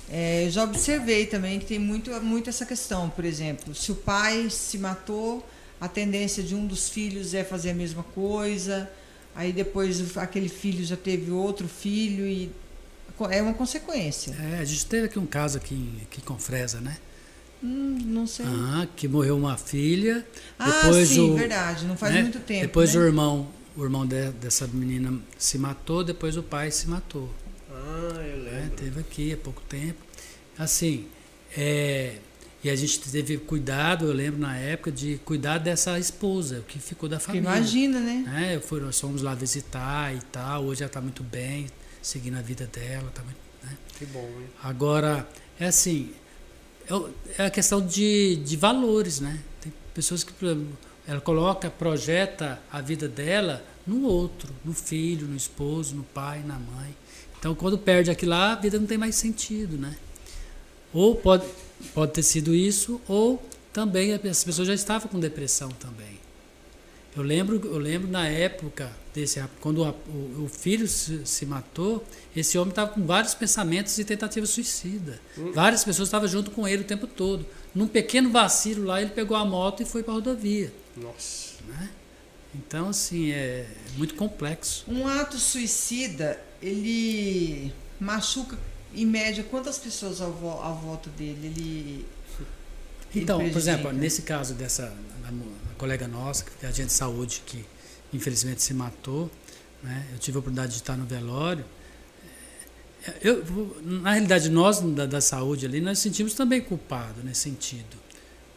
[0.10, 3.10] É, eu já observei também que tem muito, muito essa questão.
[3.10, 5.46] Por exemplo, se o pai se matou,
[5.82, 8.90] a tendência de um dos filhos é fazer a mesma coisa.
[9.36, 12.50] Aí depois aquele filho já teve outro filho e
[13.30, 14.36] é uma consequência.
[14.54, 16.98] É, a gente teve aqui um caso aqui, em- aqui com Fresa, né?
[17.64, 18.46] Hum, não sei.
[18.48, 20.26] Ah, que morreu uma filha.
[20.60, 21.86] Ah, sim, o, verdade.
[21.86, 22.62] Não faz né, muito tempo.
[22.62, 23.02] Depois né?
[23.02, 27.34] o irmão, o irmão de- dessa menina se matou, depois o pai se matou.
[27.72, 28.52] Ah, eu né?
[28.62, 28.76] lembro.
[28.76, 30.02] Teve aqui há pouco tempo.
[30.58, 31.08] Assim,
[31.58, 32.18] é,
[32.64, 36.80] e a gente teve cuidado, eu lembro na época, de cuidar dessa esposa, o que
[36.80, 37.48] ficou da família.
[37.48, 38.24] imagina, né?
[38.26, 38.56] né?
[38.56, 40.66] Eu fui, nós fomos lá visitar e tal.
[40.66, 41.68] Hoje ela está muito bem,
[42.04, 43.12] seguindo a vida dela.
[43.24, 43.78] Muito, né?
[43.98, 44.48] Que bom, hein?
[44.62, 45.28] Agora,
[45.60, 46.12] é assim,
[46.88, 49.40] é é a questão de, de valores, né?
[49.62, 50.34] Tem pessoas que,
[51.08, 56.60] ela coloca, projeta a vida dela no outro, no filho, no esposo, no pai, na
[56.60, 56.96] mãe.
[57.40, 59.96] Então, quando perde aquilo lá, a vida não tem mais sentido, né?
[60.94, 61.46] Ou pode,
[61.94, 63.44] pode ter sido isso, ou
[63.74, 66.20] também as pessoas já estavam com depressão também.
[67.16, 72.04] Eu lembro, eu lembro na época desse, quando o, o filho se, se matou,
[72.36, 75.20] esse homem estava com vários pensamentos de tentativa suicida.
[75.54, 77.46] Várias pessoas estavam junto com ele o tempo todo.
[77.76, 80.74] Num pequeno vacilo lá, ele pegou a moto e foi para a rodovia.
[80.98, 81.54] Nossa.
[81.68, 81.90] Né?
[82.56, 83.66] Então, assim, é
[83.98, 84.84] muito complexo.
[84.88, 88.58] Um ato suicida, ele machuca
[88.94, 91.48] em média quantas pessoas ao vo- à volta dele?
[91.48, 92.06] Ele.
[93.14, 93.72] ele Então, por prejudica?
[93.72, 94.94] exemplo, nesse caso dessa
[95.28, 97.66] a mo- a colega nossa, que é agente de saúde, que
[98.14, 99.30] infelizmente se matou,
[99.82, 100.08] né?
[100.14, 101.66] eu tive a oportunidade de estar no velório.
[103.06, 103.44] É, Eu,
[103.82, 107.98] na realidade, nós da, da saúde ali, nós sentimos também culpados nesse sentido.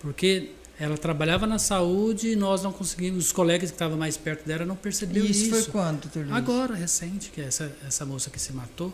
[0.00, 4.46] Porque ela trabalhava na saúde e nós não conseguimos, os colegas que estavam mais perto
[4.46, 5.50] dela não perceberam isso, isso.
[5.50, 6.36] foi quando, doutor Luiz?
[6.36, 8.92] Agora, recente, que é essa, essa moça que se matou.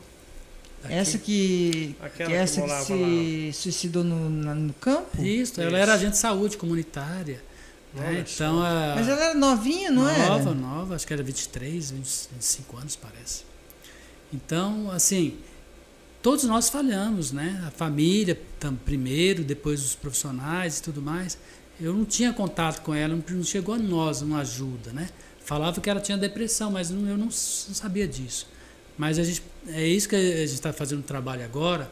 [0.82, 0.94] daqui.
[0.94, 5.22] Essa que, Aquela que, que essa que morava se suicidou no, no campo?
[5.22, 5.76] Isso, ela Isso.
[5.76, 7.42] era agente de saúde comunitária.
[7.94, 8.24] Né?
[8.34, 10.18] Então, a, Mas ela era novinha, não é?
[10.28, 10.54] nova, era?
[10.54, 13.44] nova, acho que era 23, 20, 25 anos, parece.
[14.32, 15.36] Então, assim,
[16.22, 17.62] todos nós falhamos, né?
[17.66, 21.36] A família tam, primeiro, depois os profissionais e tudo mais.
[21.80, 25.08] Eu não tinha contato com ela, não chegou a nós uma ajuda, né?
[25.44, 28.46] Falava que ela tinha depressão, mas eu não, s- não sabia disso.
[28.96, 31.90] Mas a gente, é isso que a gente está fazendo um trabalho agora.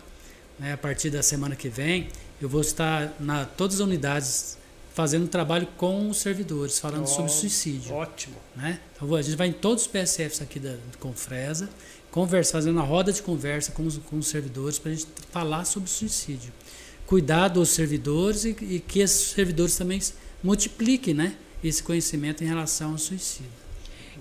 [0.58, 0.72] Né?
[0.72, 2.08] A partir da semana que vem,
[2.40, 4.56] eu vou estar na todas as unidades
[5.00, 8.36] fazendo trabalho com os servidores, falando sobre Ó, suicídio Ótimo.
[8.54, 8.78] né?
[8.94, 11.70] Então, a gente vai em todos os PSFs aqui da, do Confresa,
[12.10, 15.64] conversa, fazendo uma roda de conversa com os, com os servidores para a gente falar
[15.64, 16.52] sobre suicídio.
[17.06, 19.98] Cuidar dos servidores e, e que esses servidores também
[20.42, 23.50] multipliquem né, esse conhecimento em relação ao suicídio.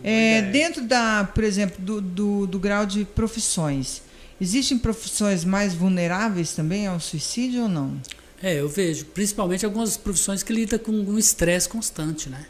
[0.01, 4.01] É, dentro da, por exemplo, do, do, do grau de profissões,
[4.39, 7.99] existem profissões mais vulneráveis também ao suicídio ou não?
[8.41, 12.45] É, eu vejo, principalmente algumas profissões que lidam com um estresse constante, né?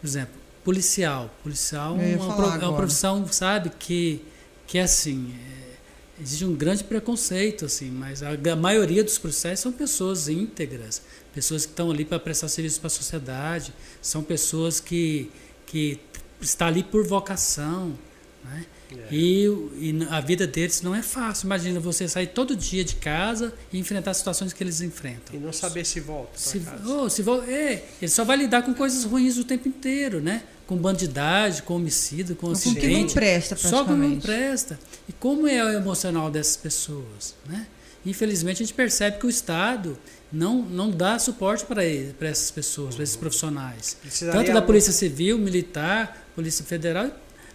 [0.00, 0.34] Por exemplo,
[0.64, 1.30] policial.
[1.42, 4.24] Policial é uma, pro- é uma profissão, sabe, que,
[4.66, 9.58] que é assim, é, existe um grande preconceito, assim, mas a, a maioria dos policiais
[9.60, 11.02] são pessoas íntegras,
[11.34, 15.30] pessoas que estão ali para prestar serviço para a sociedade, são pessoas que,
[15.66, 15.98] que
[16.40, 17.98] estão ali por vocação,
[18.44, 18.64] né?
[18.96, 19.06] É.
[19.14, 19.44] E,
[19.78, 21.46] e a vida deles não é fácil.
[21.46, 25.34] Imagina você sair todo dia de casa e enfrentar as situações que eles enfrentam.
[25.34, 26.86] E não saber se volta Se, casa.
[26.88, 30.42] oh, se vo- é, ele só vai lidar com coisas ruins o tempo inteiro, né?
[30.66, 32.80] com bandidagem, com homicídio, com Com acidente.
[32.80, 34.78] que não presta, Só que não presta.
[35.08, 37.34] E como é o emocional dessas pessoas?
[37.48, 37.66] Né?
[38.04, 39.98] Infelizmente, a gente percebe que o Estado
[40.30, 43.96] não, não dá suporte para essas pessoas, para esses profissionais.
[44.00, 47.10] Precisaria Tanto da Polícia Civil, Militar, Polícia Federal,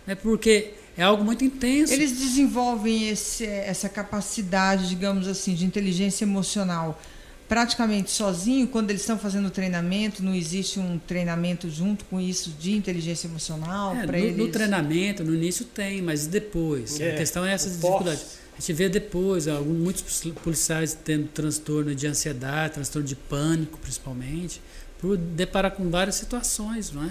[0.07, 1.91] né, porque é algo muito intenso.
[1.93, 7.01] Eles desenvolvem esse- essa capacidade, digamos assim, de inteligência emocional
[7.49, 10.23] praticamente sozinho quando eles estão fazendo o treinamento.
[10.23, 14.37] Não existe um treinamento junto com isso de inteligência emocional É, para no, eles.
[14.37, 16.99] no treinamento, no início tem, mas depois?
[16.99, 18.21] É, a questão é essa dificuldade.
[18.57, 24.61] A gente vê depois, alguns, muitos policiais tendo transtorno de ansiedade, transtorno de pânico, principalmente,
[24.99, 27.09] por deparar com várias situações, não é?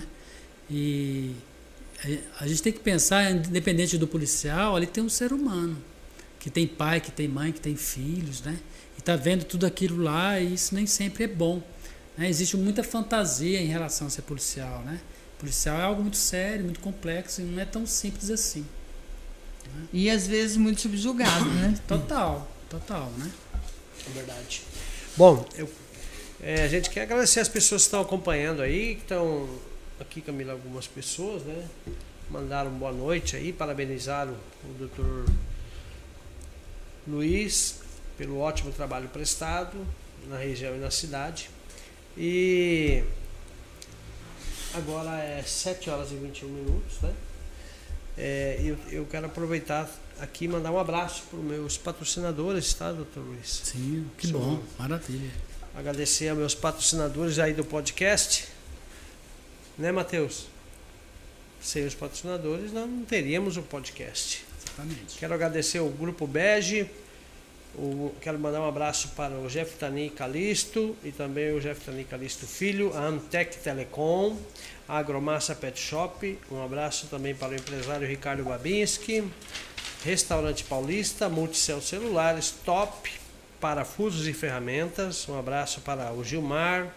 [0.70, 1.32] E
[2.40, 5.76] a- gente tem que pensar, independente do policial, ali tem um ser humano,
[6.38, 8.58] que tem pai, que tem mãe, que tem filhos, né?
[8.96, 11.62] E está vendo tudo aquilo lá e isso nem sempre é bom.
[12.16, 12.28] né?
[12.28, 15.00] Existe muita fantasia em relação a ser policial, né?
[15.38, 18.64] Policial é algo muito sério, muito complexo e não é tão simples assim.
[19.92, 21.74] E às vezes muito subjugado, né?
[21.88, 23.30] Total, total, né?
[24.06, 24.62] É verdade.
[25.16, 25.68] Bom, eu,
[26.42, 29.48] é, a gente quer agradecer as pessoas que estão acompanhando aí, que estão
[30.02, 31.68] aqui, Camila, algumas pessoas, né?
[32.30, 34.32] Mandaram boa noite aí, parabenizaram
[34.64, 35.26] o doutor
[37.06, 37.80] Luiz
[38.18, 39.86] pelo ótimo trabalho prestado
[40.28, 41.50] na região e na cidade.
[42.16, 43.02] E
[44.74, 47.12] agora é 7 horas e 21 minutos, né?
[48.16, 52.92] É, eu, eu quero aproveitar aqui e mandar um abraço para os meus patrocinadores, tá,
[52.92, 53.62] doutor Luiz?
[53.64, 54.38] Sim, que Show.
[54.38, 55.30] bom, maravilha.
[55.74, 58.48] Agradecer aos meus patrocinadores aí do podcast.
[59.78, 60.46] Né, Matheus?
[61.60, 64.44] Sem os patrocinadores, nós não teríamos o podcast.
[64.62, 65.18] Exatamente.
[65.18, 66.90] Quero agradecer o Grupo Bege.
[67.74, 72.04] O, quero mandar um abraço para o Jeff Tani Calisto e também o Jeff Tani
[72.04, 74.36] Calisto Filho, a Amtec Telecom,
[74.86, 76.38] a Agromassa Pet Shop.
[76.50, 79.24] Um abraço também para o empresário Ricardo Babinski,
[80.04, 83.10] Restaurante Paulista, Multicel Celulares, Top,
[83.58, 85.26] Parafusos e Ferramentas.
[85.26, 86.92] Um abraço para o Gilmar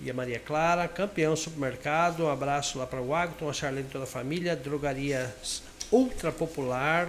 [0.00, 2.24] e a Maria Clara, Campeão Supermercado.
[2.24, 7.08] Um abraço lá para o Agton, a Charlene e toda a família, Drogarias Ultra Popular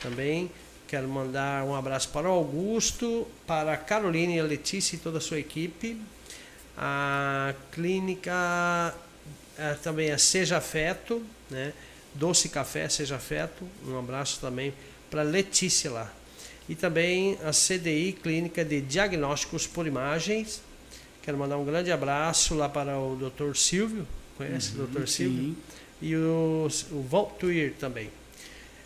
[0.00, 0.50] também.
[0.86, 5.18] Quero mandar um abraço para o Augusto, para a Carolina e a Letícia e toda
[5.18, 6.00] a sua equipe.
[6.76, 8.94] A clínica
[9.58, 11.72] eh, também é Seja Afeto, né?
[12.14, 13.66] Doce Café Seja Afeto.
[13.84, 14.72] Um abraço também
[15.10, 16.12] para Letícia lá.
[16.68, 20.60] E também a CDI Clínica de Diagnósticos por Imagens.
[21.26, 23.56] Quero mandar um grande abraço lá para o Dr.
[23.56, 24.06] Silvio.
[24.36, 25.08] Conhece o Dr.
[25.08, 25.42] Silvio?
[25.42, 25.56] Sim.
[26.00, 28.10] e o, o Voltuir também.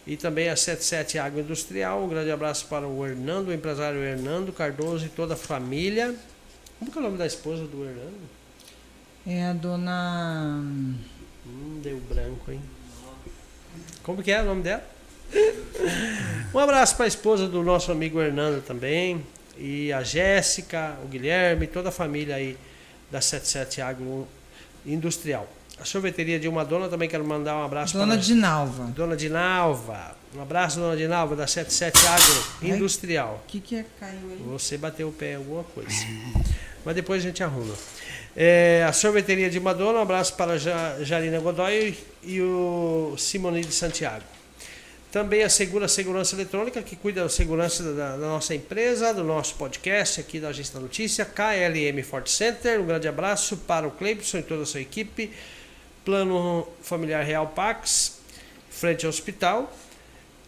[0.07, 2.03] E também a 77 Água Industrial.
[2.03, 6.15] Um grande abraço para o Hernando, o empresário Hernando Cardoso e toda a família.
[6.79, 8.31] Como que é o nome da esposa do Hernando?
[9.27, 10.65] É a dona.
[11.47, 12.63] Hum, deu branco, hein?
[14.03, 14.83] Como que é o nome dela?
[16.55, 19.25] Um abraço para a esposa do nosso amigo Hernando também.
[19.61, 22.57] E a Jéssica, o Guilherme, toda a família aí
[23.11, 24.27] da 77 Agro
[24.87, 25.47] Industrial.
[25.79, 28.85] A sorveteria de uma dona também quero mandar um abraço Dona para Dinalva.
[28.95, 30.17] Dona Dinalva.
[30.35, 32.75] Um abraço, Dona Dinalva, da 77 Agro.
[32.75, 33.41] Industrial.
[33.45, 34.39] O que, que é caiu aí?
[34.47, 35.91] Você bateu o pé em alguma coisa.
[36.85, 37.75] Mas depois a gente arruma.
[38.37, 43.63] É, a sorveteria de Madonna, um abraço para a Ja- Jarina Godoy e o Simoni
[43.63, 44.25] de Santiago.
[45.13, 49.57] Também a Segura Segurança Eletrônica, que cuida da segurança da, da nossa empresa, do nosso
[49.57, 52.81] podcast aqui da Agência da Notícia, KLM Forte Center.
[52.81, 55.33] Um grande abraço para o Cleibson e toda a sua equipe.
[56.05, 58.21] Plano Familiar Real Pax,
[58.71, 59.77] frente ao hospital.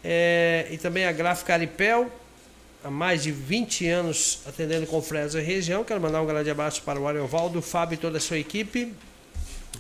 [0.05, 2.09] É, e também a Gráfica Aripel,
[2.85, 5.83] há mais de 20 anos atendendo com Fresa e região.
[5.83, 8.95] Quero mandar um grande abraço para o Ariovaldo, Fábio e toda a sua equipe.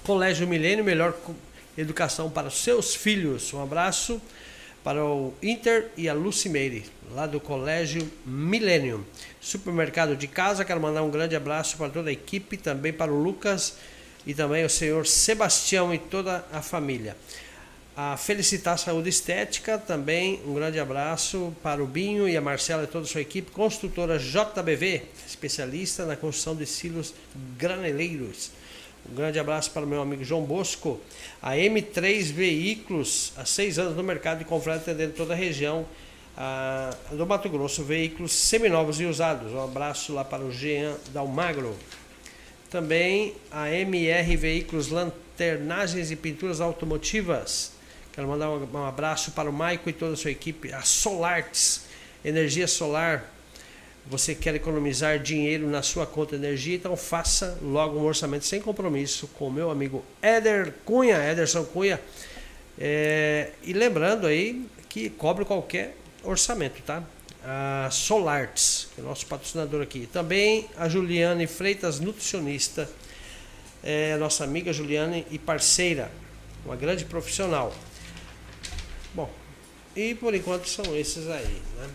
[0.03, 1.17] Colégio Milênio, melhor
[1.79, 3.53] educação para seus filhos.
[3.53, 4.21] Um abraço
[4.85, 9.07] para o Inter e a Lucimeire, lá do Colégio Milênio.
[9.41, 13.23] Supermercado de casa, quero mandar um grande abraço para toda a equipe, também para o
[13.23, 13.77] Lucas
[14.27, 17.17] e também o senhor Sebastião e toda a família.
[17.95, 22.87] A Felicitar Saúde Estética, também um grande abraço para o Binho e a Marcela e
[22.87, 23.51] toda a sua equipe.
[23.51, 27.13] Construtora JBV, especialista na construção de silos
[27.59, 28.51] graneleiros.
[29.11, 31.01] Um grande abraço para o meu amigo João Bosco.
[31.41, 35.87] A M3 Veículos, há seis anos no mercado de confrete atendendo toda a região
[36.37, 37.83] ah, do Mato Grosso.
[37.83, 39.53] Veículos seminovos e usados.
[39.53, 41.77] Um abraço lá para o Jean Dalmagro.
[42.71, 47.73] Também a MR Veículos Lanternagens e Pinturas Automotivas.
[48.13, 50.73] Quero mandar um, um abraço para o Maico e toda a sua equipe.
[50.73, 51.87] A Solartes,
[52.25, 53.31] energia solar.
[54.07, 58.61] Você quer economizar dinheiro na sua conta de energia, então faça logo um orçamento sem
[58.61, 62.01] compromisso com o meu amigo Éder Cunha, Ederson Cunha.
[62.79, 67.03] É, e lembrando aí que cobre qualquer orçamento, tá?
[67.45, 70.09] A Solarts, que é nosso patrocinador aqui.
[70.13, 72.89] Também a Juliane Freitas, nutricionista,
[73.83, 76.11] é nossa amiga Juliane e parceira,
[76.65, 77.75] uma grande profissional.
[79.15, 79.31] Bom,
[79.97, 81.89] e por enquanto são esses aí, né?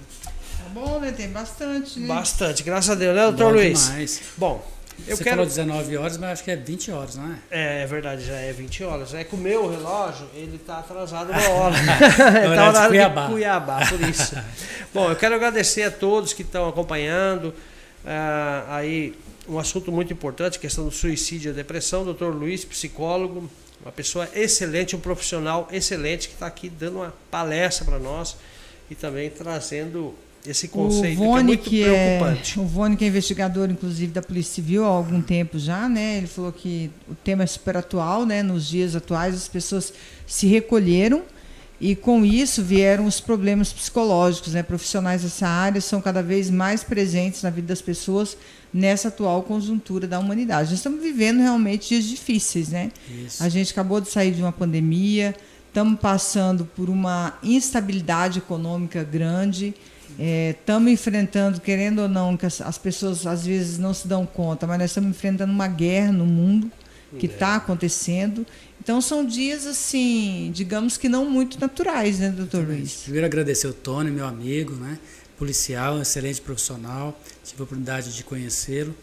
[0.67, 1.11] Tá bom, né?
[1.11, 2.07] Tem bastante, né?
[2.07, 3.85] Bastante, graças a Deus, né, doutor Bom Luiz?
[3.87, 4.21] demais.
[4.35, 4.65] Bom,
[5.07, 5.35] eu Você quero.
[5.37, 7.37] falou 19 horas, mas acho que é 20 horas, não é?
[7.51, 9.13] É, é verdade, já é 20 horas.
[9.13, 11.75] É que o meu relógio, ele tá atrasado uma hora.
[11.75, 13.27] horário tá de horário Cuiabá.
[13.27, 14.35] Cuiabá, por isso.
[14.93, 17.53] Bom, eu quero agradecer a todos que estão acompanhando.
[18.05, 19.13] ah, aí,
[19.47, 22.03] um assunto muito importante, questão do suicídio e a depressão.
[22.03, 23.49] Doutor Luiz, psicólogo,
[23.81, 28.35] uma pessoa excelente, um profissional excelente que está aqui dando uma palestra para nós
[28.89, 30.13] e também trazendo
[30.47, 32.59] esse conceito o Vone, que é muito preocupante.
[32.59, 36.17] o Vone, que é investigador, inclusive, da Polícia Civil há algum tempo já, né?
[36.17, 38.41] Ele falou que o tema é super atual, né?
[38.41, 39.93] Nos dias atuais, as pessoas
[40.25, 41.23] se recolheram
[41.79, 44.63] e, com isso, vieram os problemas psicológicos, né?
[44.63, 48.37] Profissionais dessa área são cada vez mais presentes na vida das pessoas
[48.73, 50.69] nessa atual conjuntura da humanidade.
[50.69, 52.91] Nós estamos vivendo realmente dias difíceis, né?
[53.25, 53.43] Isso.
[53.43, 55.35] A gente acabou de sair de uma pandemia,
[55.67, 59.75] estamos passando por uma instabilidade econômica grande,
[60.19, 64.65] estamos enfrentando, querendo ou não, que as, as pessoas às vezes não se dão conta,
[64.65, 66.71] mas nós estamos enfrentando uma guerra no mundo
[67.19, 68.45] que está acontecendo.
[68.81, 73.01] Então são dias assim, digamos que não muito naturais, né, doutor Luiz?
[73.03, 74.97] Primeiro agradecer o Tony, meu amigo, né?
[75.37, 78.93] policial, excelente profissional, tive a oportunidade de conhecê-lo.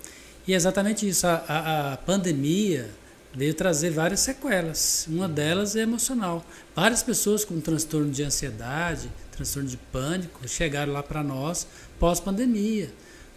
[0.47, 2.91] E é exatamente isso, a, a, a pandemia
[3.33, 6.45] veio trazer várias sequelas, uma delas é emocional.
[6.75, 11.67] Várias pessoas com transtorno de ansiedade, transtorno de pânico, chegaram lá para nós
[11.99, 12.91] pós-pandemia.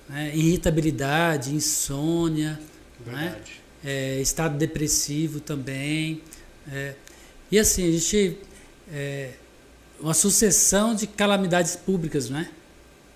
[0.10, 0.32] Né?
[0.36, 2.60] Irritabilidade, insônia,
[3.06, 3.38] né?
[3.84, 6.22] É, estado depressivo também.
[6.72, 6.96] é.
[7.52, 8.38] e assim, a gente.
[8.92, 9.32] é,
[10.00, 12.50] uma sucessão de calamidades públicas, né?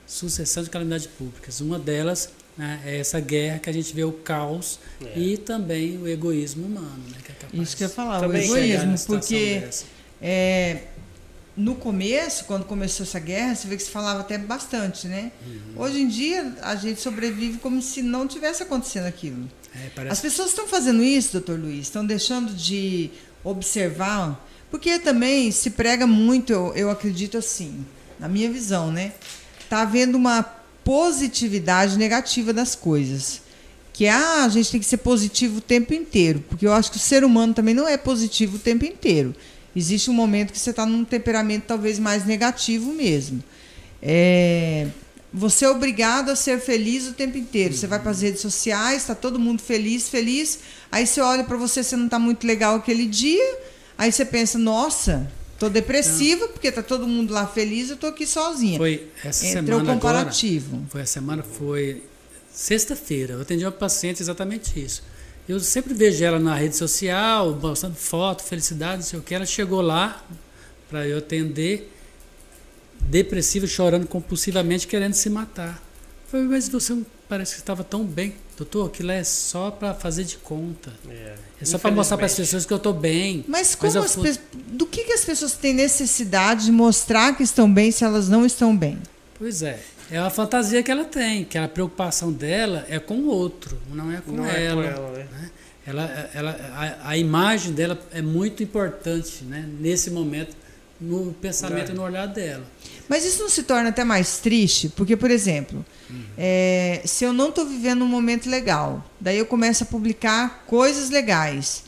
[0.08, 1.62] Sucessão de calamidades públicas.
[1.62, 5.18] Uma delas né, é essa guerra que a gente vê o caos É.
[5.18, 7.18] e também o egoísmo humano, né?
[7.24, 9.86] Que é capaz Isso que eu ia falar, o egoísmo, porque dessa.
[10.22, 10.84] É,
[11.62, 15.32] no começo, quando começou essa guerra, você vê que se falava até bastante, né?
[15.46, 15.84] Uhum.
[15.84, 19.48] Hoje em dia, a gente sobrevive como se não tivesse acontecendo aquilo.
[19.76, 23.12] É, As parece pessoas estão fazendo isso, doutor Luiz, estão deixando de
[23.44, 27.86] observar, porque também se prega muito, eu, eu acredito assim,
[28.20, 29.14] na minha visão, né?
[29.60, 30.42] Está havendo uma
[30.84, 33.42] positividade negativa das coisas.
[33.94, 36.98] Que ah, a gente tem que ser positivo o tempo inteiro, porque eu acho que
[36.98, 39.36] o ser humano também não é positivo o tempo inteiro.
[39.76, 43.42] Existe um momento que você está num temperamento talvez mais negativo mesmo.
[44.02, 44.88] É,
[45.34, 47.74] você é obrigado a ser feliz o tempo inteiro.
[47.74, 50.60] Você vai para as redes sociais, está todo mundo feliz, feliz.
[50.92, 53.60] Aí você olha para você, você não está muito legal aquele dia.
[53.98, 58.26] Aí você pensa, nossa, tô depressiva porque está todo mundo lá feliz, eu tô aqui
[58.26, 58.78] sozinha.
[58.78, 59.96] foi essa Entra o semana agora.
[59.96, 60.82] comparativo.
[60.90, 62.04] Foi a semana, foi
[62.52, 63.36] sexta-feira.
[63.36, 65.02] Eu atendi uma paciente exatamente isso.
[65.50, 69.34] Eu sempre vejo ela na rede social, postando foto, felicidade, não sei o que.
[69.36, 70.24] Ela chegou lá
[70.90, 71.92] para eu atender,
[73.02, 75.82] depressiva, chorando compulsivamente, querendo se matar.
[76.26, 76.98] Eu falei, mas você
[77.28, 78.36] parece que estava tão bem.
[78.56, 80.94] Doutor, aquilo é só para fazer de conta.
[81.10, 83.44] É, É só para mostrar para as pessoas que eu estou bem.
[83.48, 87.44] Mas como eu as pe- do que, que as pessoas têm necessidade de mostrar que
[87.44, 89.00] estão bem se elas não estão bem?
[89.38, 89.80] Pois é.
[90.12, 94.12] É uma fantasia que ela tem, que a preocupação dela é com o outro, não
[94.12, 94.86] é com Não ela.
[94.86, 95.28] é com ela, né?
[95.32, 95.52] né?
[95.88, 99.68] Ela, ela, a, a imagem dela é muito importante né?
[99.80, 100.56] nesse momento,
[101.00, 102.64] no pensamento e no olhar dela.
[103.08, 104.90] Mas isso não se torna até mais triste?
[104.90, 105.84] Porque, por exemplo,
[106.38, 111.10] é, se eu não estou vivendo um momento legal, daí eu começo a publicar coisas
[111.10, 111.84] legais.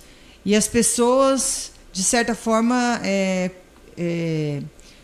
[0.45, 3.51] E as pessoas, de certa forma, é,
[3.97, 4.61] é,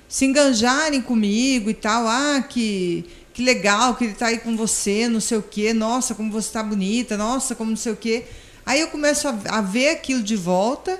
[0.09, 2.05] se enganjarem comigo e tal.
[2.07, 5.71] Ah, que, que legal que ele está aí com você, não sei o quê.
[5.71, 7.15] Nossa, como você está bonita.
[7.15, 8.25] Nossa, como não sei o quê.
[8.65, 10.99] Aí eu começo a, a ver aquilo de volta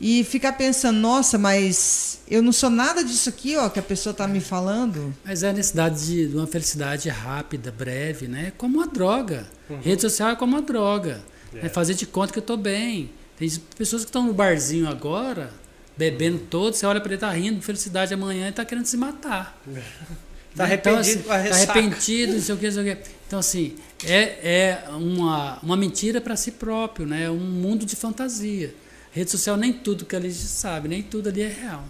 [0.00, 4.10] e ficar pensando, nossa, mas eu não sou nada disso aqui, ó, que a pessoa
[4.10, 5.14] está me falando.
[5.24, 8.52] Mas é a necessidade de, de uma felicidade rápida, breve, né?
[8.58, 9.46] Como uma droga.
[9.80, 11.22] Rede social é como uma droga.
[11.54, 11.62] É.
[11.62, 11.68] né?
[11.68, 13.10] Fazer de conta que eu estou bem.
[13.38, 15.52] Tem pessoas que estão no barzinho agora,
[15.96, 19.60] bebendo todo, você olha para ele, tá rindo, felicidade amanhã e tá querendo se matar.
[20.54, 20.66] Tá?
[20.74, 23.10] Então, arrependido assim, com a Tá arrependido, não sei o que, não sei o que.
[23.26, 23.74] Então, assim,
[24.04, 27.24] é, é uma, uma mentira para si próprio, né?
[27.24, 28.74] É um mundo de fantasia.
[29.12, 31.84] Rede social, nem tudo que ali sabe, nem tudo ali é real.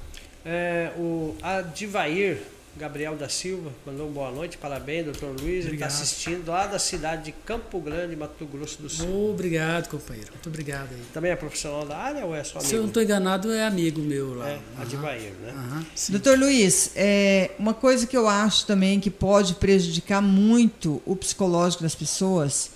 [0.44, 2.38] É, o Adivair
[2.76, 5.66] Gabriel da Silva mandou boa noite, parabéns, doutor Luiz.
[5.66, 9.30] Ele está assistindo lá da cidade de Campo Grande, Mato Grosso do Sul.
[9.30, 10.30] Obrigado, companheiro.
[10.32, 11.02] Muito obrigado aí.
[11.12, 12.68] Também é profissional da área ou é só amigo?
[12.68, 14.48] Se eu não estou enganado, é amigo meu lá.
[14.48, 15.84] É, Adivair, né?
[15.94, 16.12] Sim.
[16.12, 21.82] Doutor Luiz, é, uma coisa que eu acho também que pode prejudicar muito o psicológico
[21.82, 22.70] das pessoas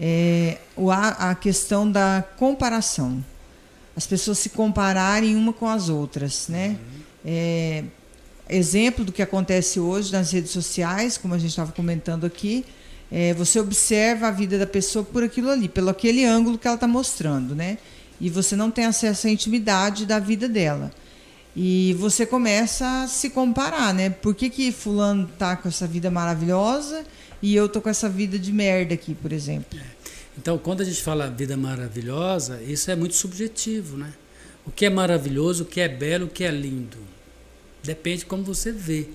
[0.00, 0.58] é
[1.18, 3.24] a, questão da comparação.
[3.96, 6.78] As pessoas se compararem uma com as outras, né?
[7.24, 7.84] É,
[8.48, 12.64] exemplo do que acontece hoje nas redes sociais, como a gente estava comentando aqui,
[13.10, 16.74] é, você observa a vida da pessoa por aquilo ali, pelo aquele ângulo que ela
[16.74, 17.78] está mostrando, né?
[18.20, 20.90] E você não tem acesso à intimidade da vida dela.
[21.56, 24.10] E você começa a se comparar, né?
[24.10, 27.04] Por que, que fulano tá com essa vida maravilhosa
[27.40, 29.78] e eu tô com essa vida de merda aqui, por exemplo?
[30.36, 34.12] Então, quando a gente fala vida maravilhosa, isso é muito subjetivo, né?
[34.66, 37.13] O que é maravilhoso, o que é belo, o que é lindo.
[37.84, 39.08] Depende de como você vê.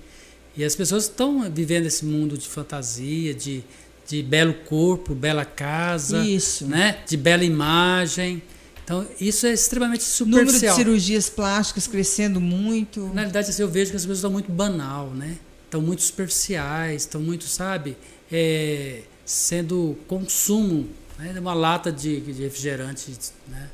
[0.56, 3.62] E as pessoas estão vivendo esse mundo de fantasia, de,
[4.06, 6.66] de belo corpo, bela casa, Isso.
[6.66, 6.98] né?
[7.06, 8.42] de bela imagem.
[8.84, 10.76] Então, isso é extremamente Número de superficial.
[10.76, 13.00] cirurgias plásticas crescendo muito.
[13.14, 15.38] Na realidade, assim, eu vejo que as pessoas estão muito banal, né?
[15.64, 17.96] Estão muito superficiais, estão muito, sabe,
[18.32, 21.32] é, sendo consumo, né?
[21.38, 23.12] uma lata de, de refrigerante,
[23.46, 23.70] né?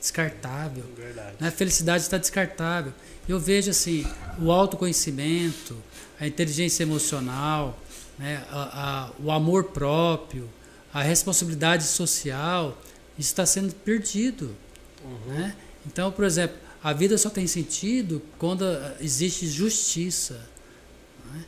[0.00, 0.84] Descartável.
[0.96, 1.36] Verdade.
[1.38, 1.48] Né?
[1.48, 2.92] A felicidade está descartável.
[3.28, 4.06] Eu vejo assim,
[4.40, 5.76] o autoconhecimento,
[6.18, 7.78] a inteligência emocional,
[8.18, 8.44] né?
[8.50, 10.48] a- a- o amor próprio,
[10.92, 12.76] a responsabilidade social,
[13.18, 14.56] isso está sendo perdido.
[15.26, 15.54] Né?
[15.86, 20.40] Então, por exemplo, a vida só tem sentido quando ah, existe justiça.
[21.32, 21.44] né?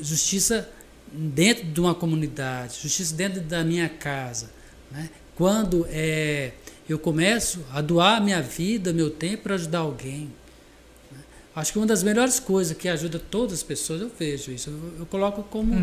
[0.00, 0.68] Justiça
[1.12, 4.50] dentro de uma comunidade, justiça dentro da minha casa.
[4.90, 5.08] né?
[5.34, 6.52] Quando é,
[6.88, 10.30] eu começo a doar minha vida, meu tempo para ajudar alguém.
[11.10, 11.18] né?
[11.54, 15.00] Acho que uma das melhores coisas que ajuda todas as pessoas, eu vejo isso, eu,
[15.00, 15.74] eu coloco como,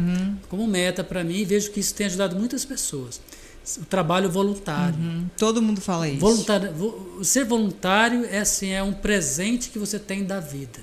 [0.49, 3.19] como meta para mim e vejo que isso tem ajudado muitas pessoas.
[3.77, 4.95] O trabalho voluntário.
[4.97, 5.27] Uhum.
[5.37, 6.19] Todo mundo fala isso.
[6.19, 10.79] Voluntário, vo- ser voluntário é assim é um presente que você tem da vida.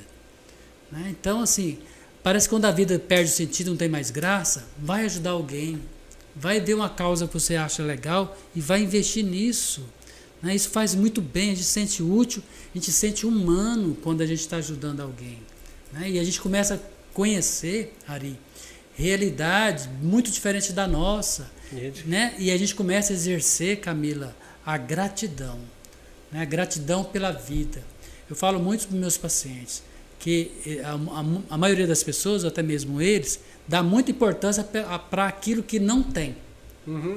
[0.93, 1.09] né?
[1.11, 1.79] Então assim
[2.23, 5.81] parece que quando a vida perde o sentido, não tem mais graça, vai ajudar alguém,
[6.35, 9.83] vai ver uma causa que você acha legal e vai investir nisso.
[10.43, 10.55] Né?
[10.55, 12.43] Isso faz muito bem, a gente se sente útil,
[12.75, 15.39] a gente se sente humano quando a gente está ajudando alguém.
[15.93, 16.11] né?
[16.11, 16.79] E a gente começa a
[17.15, 18.39] conhecer, Ari,
[18.95, 22.33] realidade muito diferente da nossa Gente, né?
[22.39, 25.59] E a gente começa a exercer, Camila, a gratidão,
[26.31, 26.43] né?
[26.43, 27.83] A gratidão pela vida.
[28.31, 29.83] Eu falo muito para meus pacientes
[30.21, 35.27] que eh, a, a- a maioria das pessoas, até mesmo eles, dá muita importância para
[35.27, 36.37] aquilo que não tem.
[36.87, 37.17] Uhum.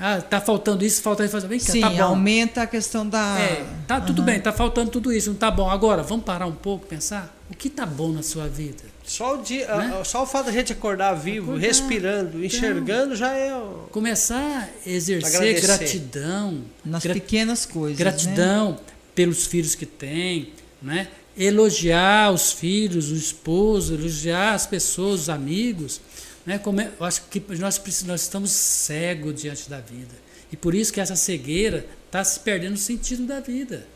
[0.00, 2.02] Ah, tá faltando isso, falta isso, vem cá, Sim, tá bom.
[2.02, 3.38] aumenta a questão da.
[3.40, 5.68] É, tá tudo bem, tá faltando tudo isso, não tá bom.
[5.68, 8.84] Agora, vamos parar um pouco, pensar o que tá bom na sua vida.
[9.04, 9.96] Só o, dia, Né?
[10.00, 11.66] ah, só o fato da gente acordar vivo, Acordar.
[11.66, 13.56] respirando, enxergando, já é.
[13.56, 15.66] o- Começar a exercer Agradecer.
[15.66, 17.98] gratidão, Nas gra- pequenas coisas.
[17.98, 18.04] Né?
[18.04, 18.78] Gratidão
[19.14, 20.50] pelos filhos que tem,
[20.82, 21.08] né?
[21.36, 26.00] Elogiar os filhos, o esposo, elogiar as pessoas, os amigos,
[26.48, 26.58] né?
[26.58, 30.14] Como é- eu acho que nós nós estamos cegos diante da vida
[30.50, 33.86] e por isso que essa cegueira está se perdendo o sentido da vida.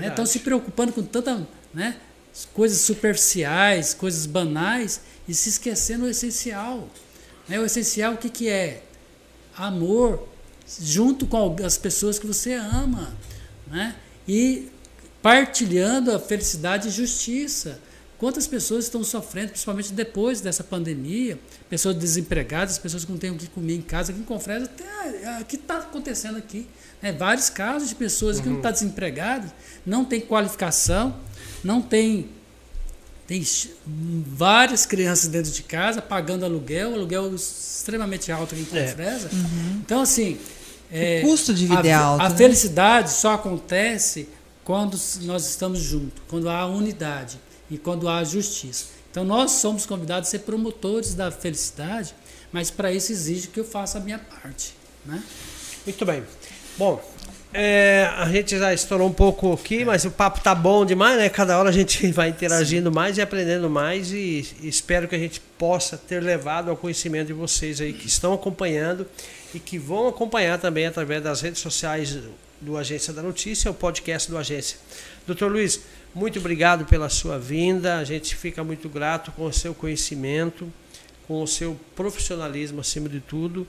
[0.00, 0.06] né?
[0.08, 1.44] Estão se preocupando com tanta,
[1.74, 1.96] né?
[2.54, 6.88] Coisas superficiais, coisas banais e se esquecendo o essencial.
[7.48, 7.58] Né?
[7.58, 8.84] O essencial o que que é?
[9.56, 10.28] amor
[10.80, 13.12] junto com as pessoas que você ama,
[13.66, 13.96] né?
[14.28, 14.68] E
[15.20, 17.80] partilhando a felicidade e justiça.
[18.18, 21.38] Quantas pessoas estão sofrendo, principalmente depois dessa pandemia,
[21.70, 25.40] pessoas desempregadas, pessoas que não têm o que comer em casa, aqui em Confresa, até,
[25.40, 26.66] o que está acontecendo aqui?
[27.00, 27.12] né?
[27.12, 29.50] vários casos de pessoas que não estão desempregadas,
[29.86, 31.14] não têm qualificação,
[31.62, 32.28] não têm
[33.26, 38.86] tem ch- várias crianças dentro de casa pagando aluguel, aluguel extremamente alto aqui em É.
[38.88, 39.30] Confresa.
[39.84, 40.38] Então, assim.
[40.90, 42.36] é, O custo de vida a, é alto, A né?
[42.36, 44.28] felicidade só acontece
[44.64, 47.38] quando nós estamos juntos, quando há unidade
[47.70, 48.86] e quando há justiça.
[49.10, 52.14] Então, nós somos convidados a ser promotores da felicidade,
[52.52, 54.74] mas para isso exige que eu faça a minha parte.
[55.04, 55.22] Né?
[55.86, 56.22] Muito bem.
[56.76, 57.02] Bom,
[57.52, 61.28] é, a gente já estourou um pouco aqui, mas o papo tá bom demais, né?
[61.30, 65.18] Cada hora a gente vai interagindo mais e aprendendo mais e, e espero que a
[65.18, 69.06] gente possa ter levado ao conhecimento de vocês aí que estão acompanhando
[69.54, 72.18] e que vão acompanhar também através das redes sociais
[72.60, 74.76] do Agência da Notícia, o podcast do Agência.
[75.26, 75.80] Doutor Luiz,
[76.14, 77.98] muito obrigado pela sua vinda.
[77.98, 80.72] A gente fica muito grato com o seu conhecimento,
[81.26, 83.66] com o seu profissionalismo acima de tudo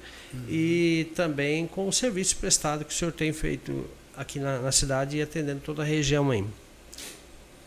[0.47, 3.85] e também com o serviço prestado que o senhor tem feito
[4.15, 6.43] aqui na, na cidade e atendendo toda a região aí.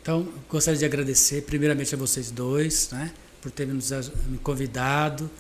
[0.01, 3.91] Então, gostaria de agradecer primeiramente a vocês dois, né, por terem nos
[4.27, 5.31] me convidado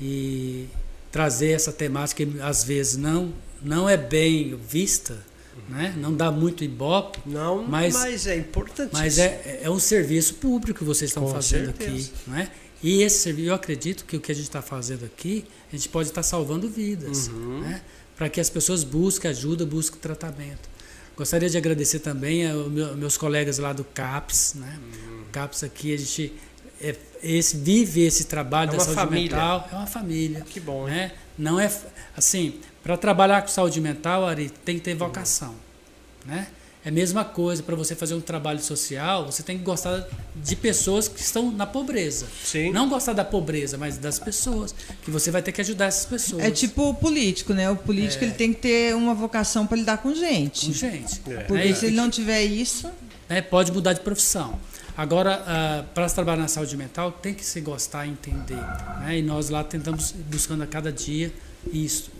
[0.00, 0.66] e
[1.10, 5.18] trazer essa temática que às vezes não não é bem vista,
[5.68, 5.94] né?
[5.96, 7.20] Não dá muito ibope.
[7.26, 8.90] Não, mas, mas é importante.
[8.92, 11.90] Mas é, é um serviço público que vocês estão Com fazendo certeza.
[11.90, 12.50] aqui, né?
[12.82, 15.88] E esse serviço, eu acredito que o que a gente está fazendo aqui, a gente
[15.88, 17.60] pode estar tá salvando vidas, uhum.
[17.60, 17.82] né?
[18.16, 20.68] Para que as pessoas busquem ajuda, busquem tratamento.
[21.16, 24.78] Gostaria de agradecer também aos meus colegas lá do CAPS, né?
[24.82, 25.24] Uhum.
[25.30, 26.32] CAPS aqui a gente
[26.80, 29.36] é, esse, vive esse trabalho é da saúde família.
[29.36, 29.68] mental.
[29.70, 30.40] É uma família.
[30.40, 31.12] Que bom, né?
[31.36, 31.70] Não é
[32.16, 35.54] assim, para trabalhar com saúde mental, Ari, tem que ter vocação,
[36.24, 36.48] né?
[36.82, 40.56] É a mesma coisa para você fazer um trabalho social, você tem que gostar de
[40.56, 42.26] pessoas que estão na pobreza.
[42.42, 42.72] Sim.
[42.72, 46.42] Não gostar da pobreza, mas das pessoas, que você vai ter que ajudar essas pessoas.
[46.42, 47.68] É tipo o político, né?
[47.68, 48.28] O político é.
[48.28, 50.68] ele tem que ter uma vocação para lidar com gente.
[50.68, 51.20] Com gente.
[51.28, 51.42] É.
[51.42, 51.74] Porque é.
[51.74, 52.90] se ele não tiver isso,
[53.28, 54.58] é, pode mudar de profissão.
[54.96, 58.56] Agora, uh, para trabalhar na saúde mental, tem que se gostar e entender.
[59.00, 59.18] Né?
[59.18, 61.30] E nós lá tentamos, buscando a cada dia
[61.72, 62.10] isso.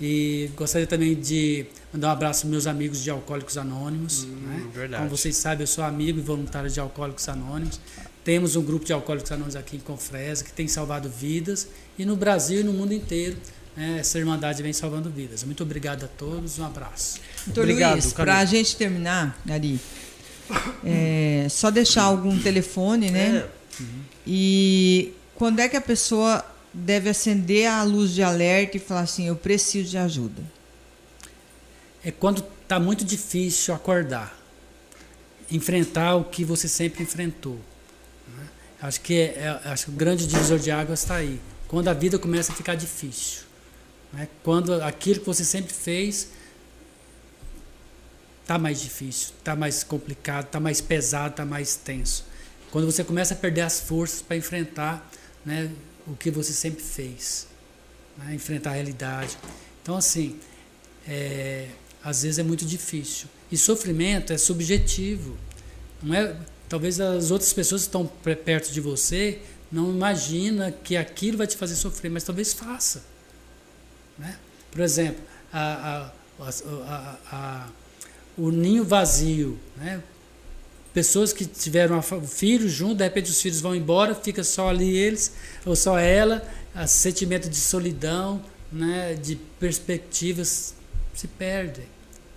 [0.00, 4.24] E gostaria também de mandar um abraço aos meus amigos de Alcoólicos Anônimos.
[4.24, 4.66] Hum, né?
[4.72, 5.02] verdade.
[5.02, 7.78] Como vocês sabem, eu sou amigo e voluntário de Alcoólicos Anônimos.
[8.24, 11.68] Temos um grupo de Alcoólicos Anônimos aqui em Confresa que tem salvado vidas.
[11.98, 13.36] E no Brasil e no mundo inteiro,
[13.76, 15.44] né, essa Irmandade vem salvando vidas.
[15.44, 17.20] Muito obrigado a todos, um abraço.
[17.46, 19.78] Doutor obrigado, Luiz, para a gente terminar, Ari,
[20.84, 23.44] é, só deixar algum telefone, né?
[23.44, 23.82] É.
[23.82, 24.00] Uhum.
[24.26, 29.26] E quando é que a pessoa deve acender a luz de alerta e falar assim:
[29.26, 30.42] eu preciso de ajuda?
[32.04, 34.38] É quando está muito difícil acordar,
[35.50, 37.58] enfrentar o que você sempre enfrentou.
[38.36, 38.48] Né?
[38.80, 41.40] Acho que é, é, acho que o grande divisor de águas está aí.
[41.68, 43.42] Quando a vida começa a ficar difícil,
[44.12, 44.28] né?
[44.42, 46.28] quando aquilo que você sempre fez
[48.40, 52.24] está mais difícil, está mais complicado, está mais pesado, está mais tenso.
[52.70, 55.08] Quando você começa a perder as forças para enfrentar
[55.44, 55.70] né,
[56.10, 57.46] o que você sempre fez,
[58.18, 59.38] né, enfrentar a realidade.
[59.82, 60.38] Então, assim,
[61.06, 61.68] é,
[62.02, 63.28] às vezes é muito difícil.
[63.50, 65.36] E sofrimento é subjetivo.
[66.02, 66.36] Não é,
[66.68, 71.56] talvez as outras pessoas que estão perto de você não imagina que aquilo vai te
[71.56, 73.04] fazer sofrer, mas talvez faça.
[74.18, 74.36] Né?
[74.70, 75.22] Por exemplo,
[75.52, 76.10] a,
[76.40, 77.68] a, a,
[78.36, 80.02] o ninho vazio, né?
[80.92, 85.32] Pessoas que tiveram filhos junto, de repente os filhos vão embora, fica só ali eles,
[85.64, 86.42] ou só ela,
[86.74, 88.42] o sentimento de solidão,
[88.72, 90.74] né, de perspectivas
[91.14, 91.84] se perdem.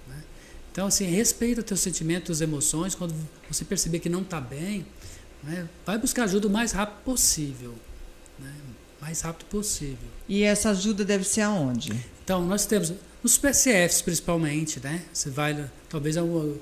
[0.07, 0.23] Né?
[0.71, 2.95] Então, assim, respeita os teus sentimentos, as emoções.
[2.95, 3.15] Quando
[3.49, 4.85] você perceber que não está bem,
[5.43, 7.73] né, vai buscar ajuda o mais rápido possível.
[8.39, 8.53] Né?
[9.01, 10.07] Mais rápido possível.
[10.29, 11.91] E essa ajuda deve ser aonde?
[12.23, 15.03] Então, nós temos nos PCFs principalmente, né?
[15.11, 16.55] Você vai, talvez alguma,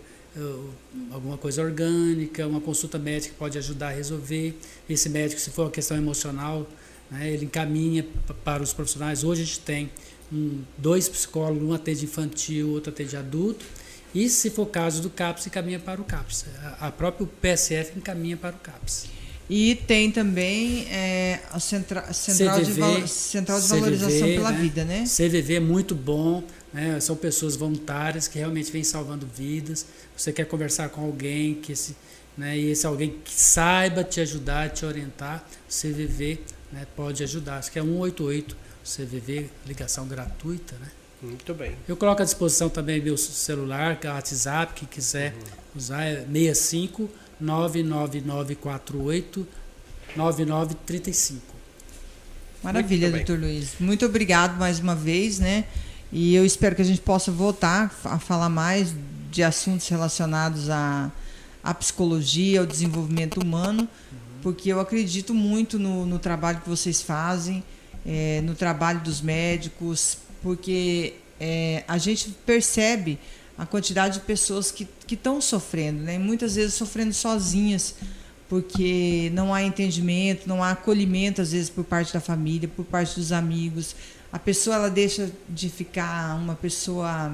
[1.11, 4.57] alguma coisa orgânica, uma consulta médica pode ajudar a resolver.
[4.89, 6.67] Esse médico, se for uma questão emocional,
[7.09, 8.05] né, ele encaminha
[8.43, 9.23] para os profissionais.
[9.23, 9.89] Hoje a gente tem
[10.31, 13.65] um, dois psicólogos, um atende infantil, outro atende adulto.
[14.13, 16.45] E se for caso do CAPS, encaminha para o CAPS.
[16.79, 19.07] A, a própria PSF encaminha para o CAPS.
[19.49, 24.61] E tem também é, a centra, central, CVV, de, central de Valorização CVV, pela né?
[24.61, 25.03] Vida, né?
[25.03, 26.41] CVV é muito bom,
[26.73, 26.99] né?
[26.99, 29.85] são pessoas voluntárias que realmente vêm salvando vidas.
[30.15, 31.95] Você quer conversar com alguém que esse,
[32.37, 36.39] né, e esse alguém que saiba te ajudar, te orientar, o CVV
[36.71, 37.57] né, pode ajudar.
[37.57, 40.87] Acho que é 188, CVV, ligação gratuita, né?
[41.21, 41.75] Muito bem.
[41.87, 45.39] Eu coloco à disposição também meu celular, é WhatsApp, que quiser uhum.
[45.75, 47.07] usar, é 65
[47.39, 49.47] 99948
[50.15, 51.41] 9935.
[52.63, 53.75] Maravilha, doutor Luiz.
[53.79, 55.65] Muito obrigado mais uma vez, né?
[56.11, 58.93] E eu espero que a gente possa voltar a falar mais
[59.31, 61.09] de assuntos relacionados à,
[61.63, 63.87] à psicologia, ao desenvolvimento humano,
[64.41, 67.63] porque eu acredito muito no, no trabalho que vocês fazem,
[68.05, 73.17] é, no trabalho dos médicos, porque é, a gente percebe
[73.57, 76.17] a quantidade de pessoas que estão sofrendo, né?
[76.17, 77.95] muitas vezes sofrendo sozinhas,
[78.49, 83.15] porque não há entendimento, não há acolhimento, às vezes, por parte da família, por parte
[83.15, 83.95] dos amigos.
[84.31, 87.31] A pessoa ela deixa de ficar uma pessoa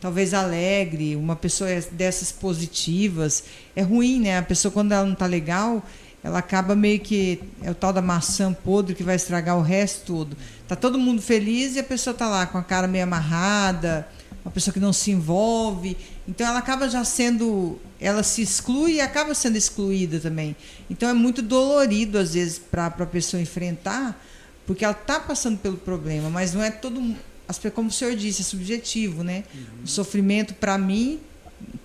[0.00, 3.44] talvez alegre, uma pessoa dessas positivas.
[3.76, 4.38] É ruim, né?
[4.38, 5.84] A pessoa, quando ela não está legal,
[6.22, 7.40] ela acaba meio que.
[7.62, 10.36] É o tal da maçã podre que vai estragar o resto todo.
[10.66, 14.08] Tá todo mundo feliz e a pessoa está lá com a cara meio amarrada
[14.48, 15.96] uma pessoa que não se envolve.
[16.26, 20.56] Então ela acaba já sendo, ela se exclui e acaba sendo excluída também.
[20.88, 24.18] Então é muito dolorido às vezes para a pessoa enfrentar,
[24.68, 27.16] porque ela está passando pelo problema, mas não é todo,
[27.74, 29.44] como o senhor disse, é subjetivo, né?
[29.54, 29.84] Uhum.
[29.84, 31.18] O sofrimento para mim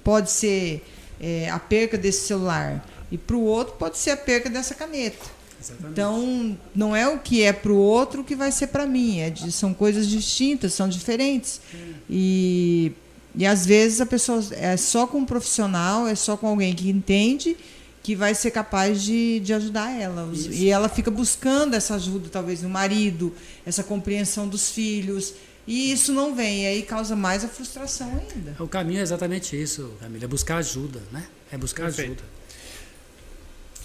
[0.04, 0.86] pode ser
[1.18, 2.86] é, a perca desse celular.
[3.10, 5.26] E para o outro pode ser a perca dessa caneta.
[5.62, 5.92] Exatamente.
[5.94, 9.22] Então, não é o que é para o outro que vai ser para mim.
[9.22, 11.62] É de, são coisas distintas, são diferentes.
[12.10, 12.92] E,
[13.34, 16.90] e às vezes a pessoa é só com um profissional, é só com alguém que
[16.90, 17.56] entende
[18.04, 20.30] que vai ser capaz de, de ajudar ela.
[20.34, 20.52] Isso.
[20.52, 23.34] E ela fica buscando essa ajuda, talvez, no marido,
[23.66, 25.34] essa compreensão dos filhos.
[25.66, 28.62] E isso não vem, e aí causa mais a frustração ainda.
[28.62, 31.26] O caminho é exatamente isso, Camila, é buscar ajuda, né?
[31.50, 32.12] É buscar Perfeito.
[32.12, 32.24] ajuda.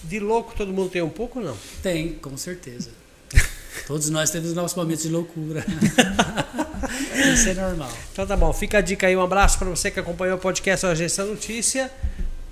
[0.02, 1.56] De louco todo mundo tem um pouco ou não?
[1.80, 2.90] Tem, com certeza.
[3.86, 5.64] Todos nós temos nossos momentos de loucura.
[7.32, 7.92] Isso é normal.
[8.12, 10.84] Então tá bom, fica a dica aí, um abraço para você que acompanhou o podcast
[10.86, 11.92] Agência Notícia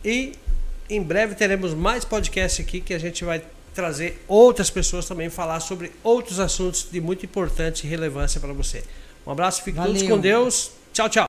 [0.05, 0.35] e
[0.89, 3.43] em breve teremos mais podcast aqui que a gente vai
[3.75, 8.83] trazer outras pessoas também falar sobre outros assuntos de muito importante relevância para você.
[9.27, 10.71] Um abraço, fique todos com Deus.
[10.93, 11.25] Tchau, tchau.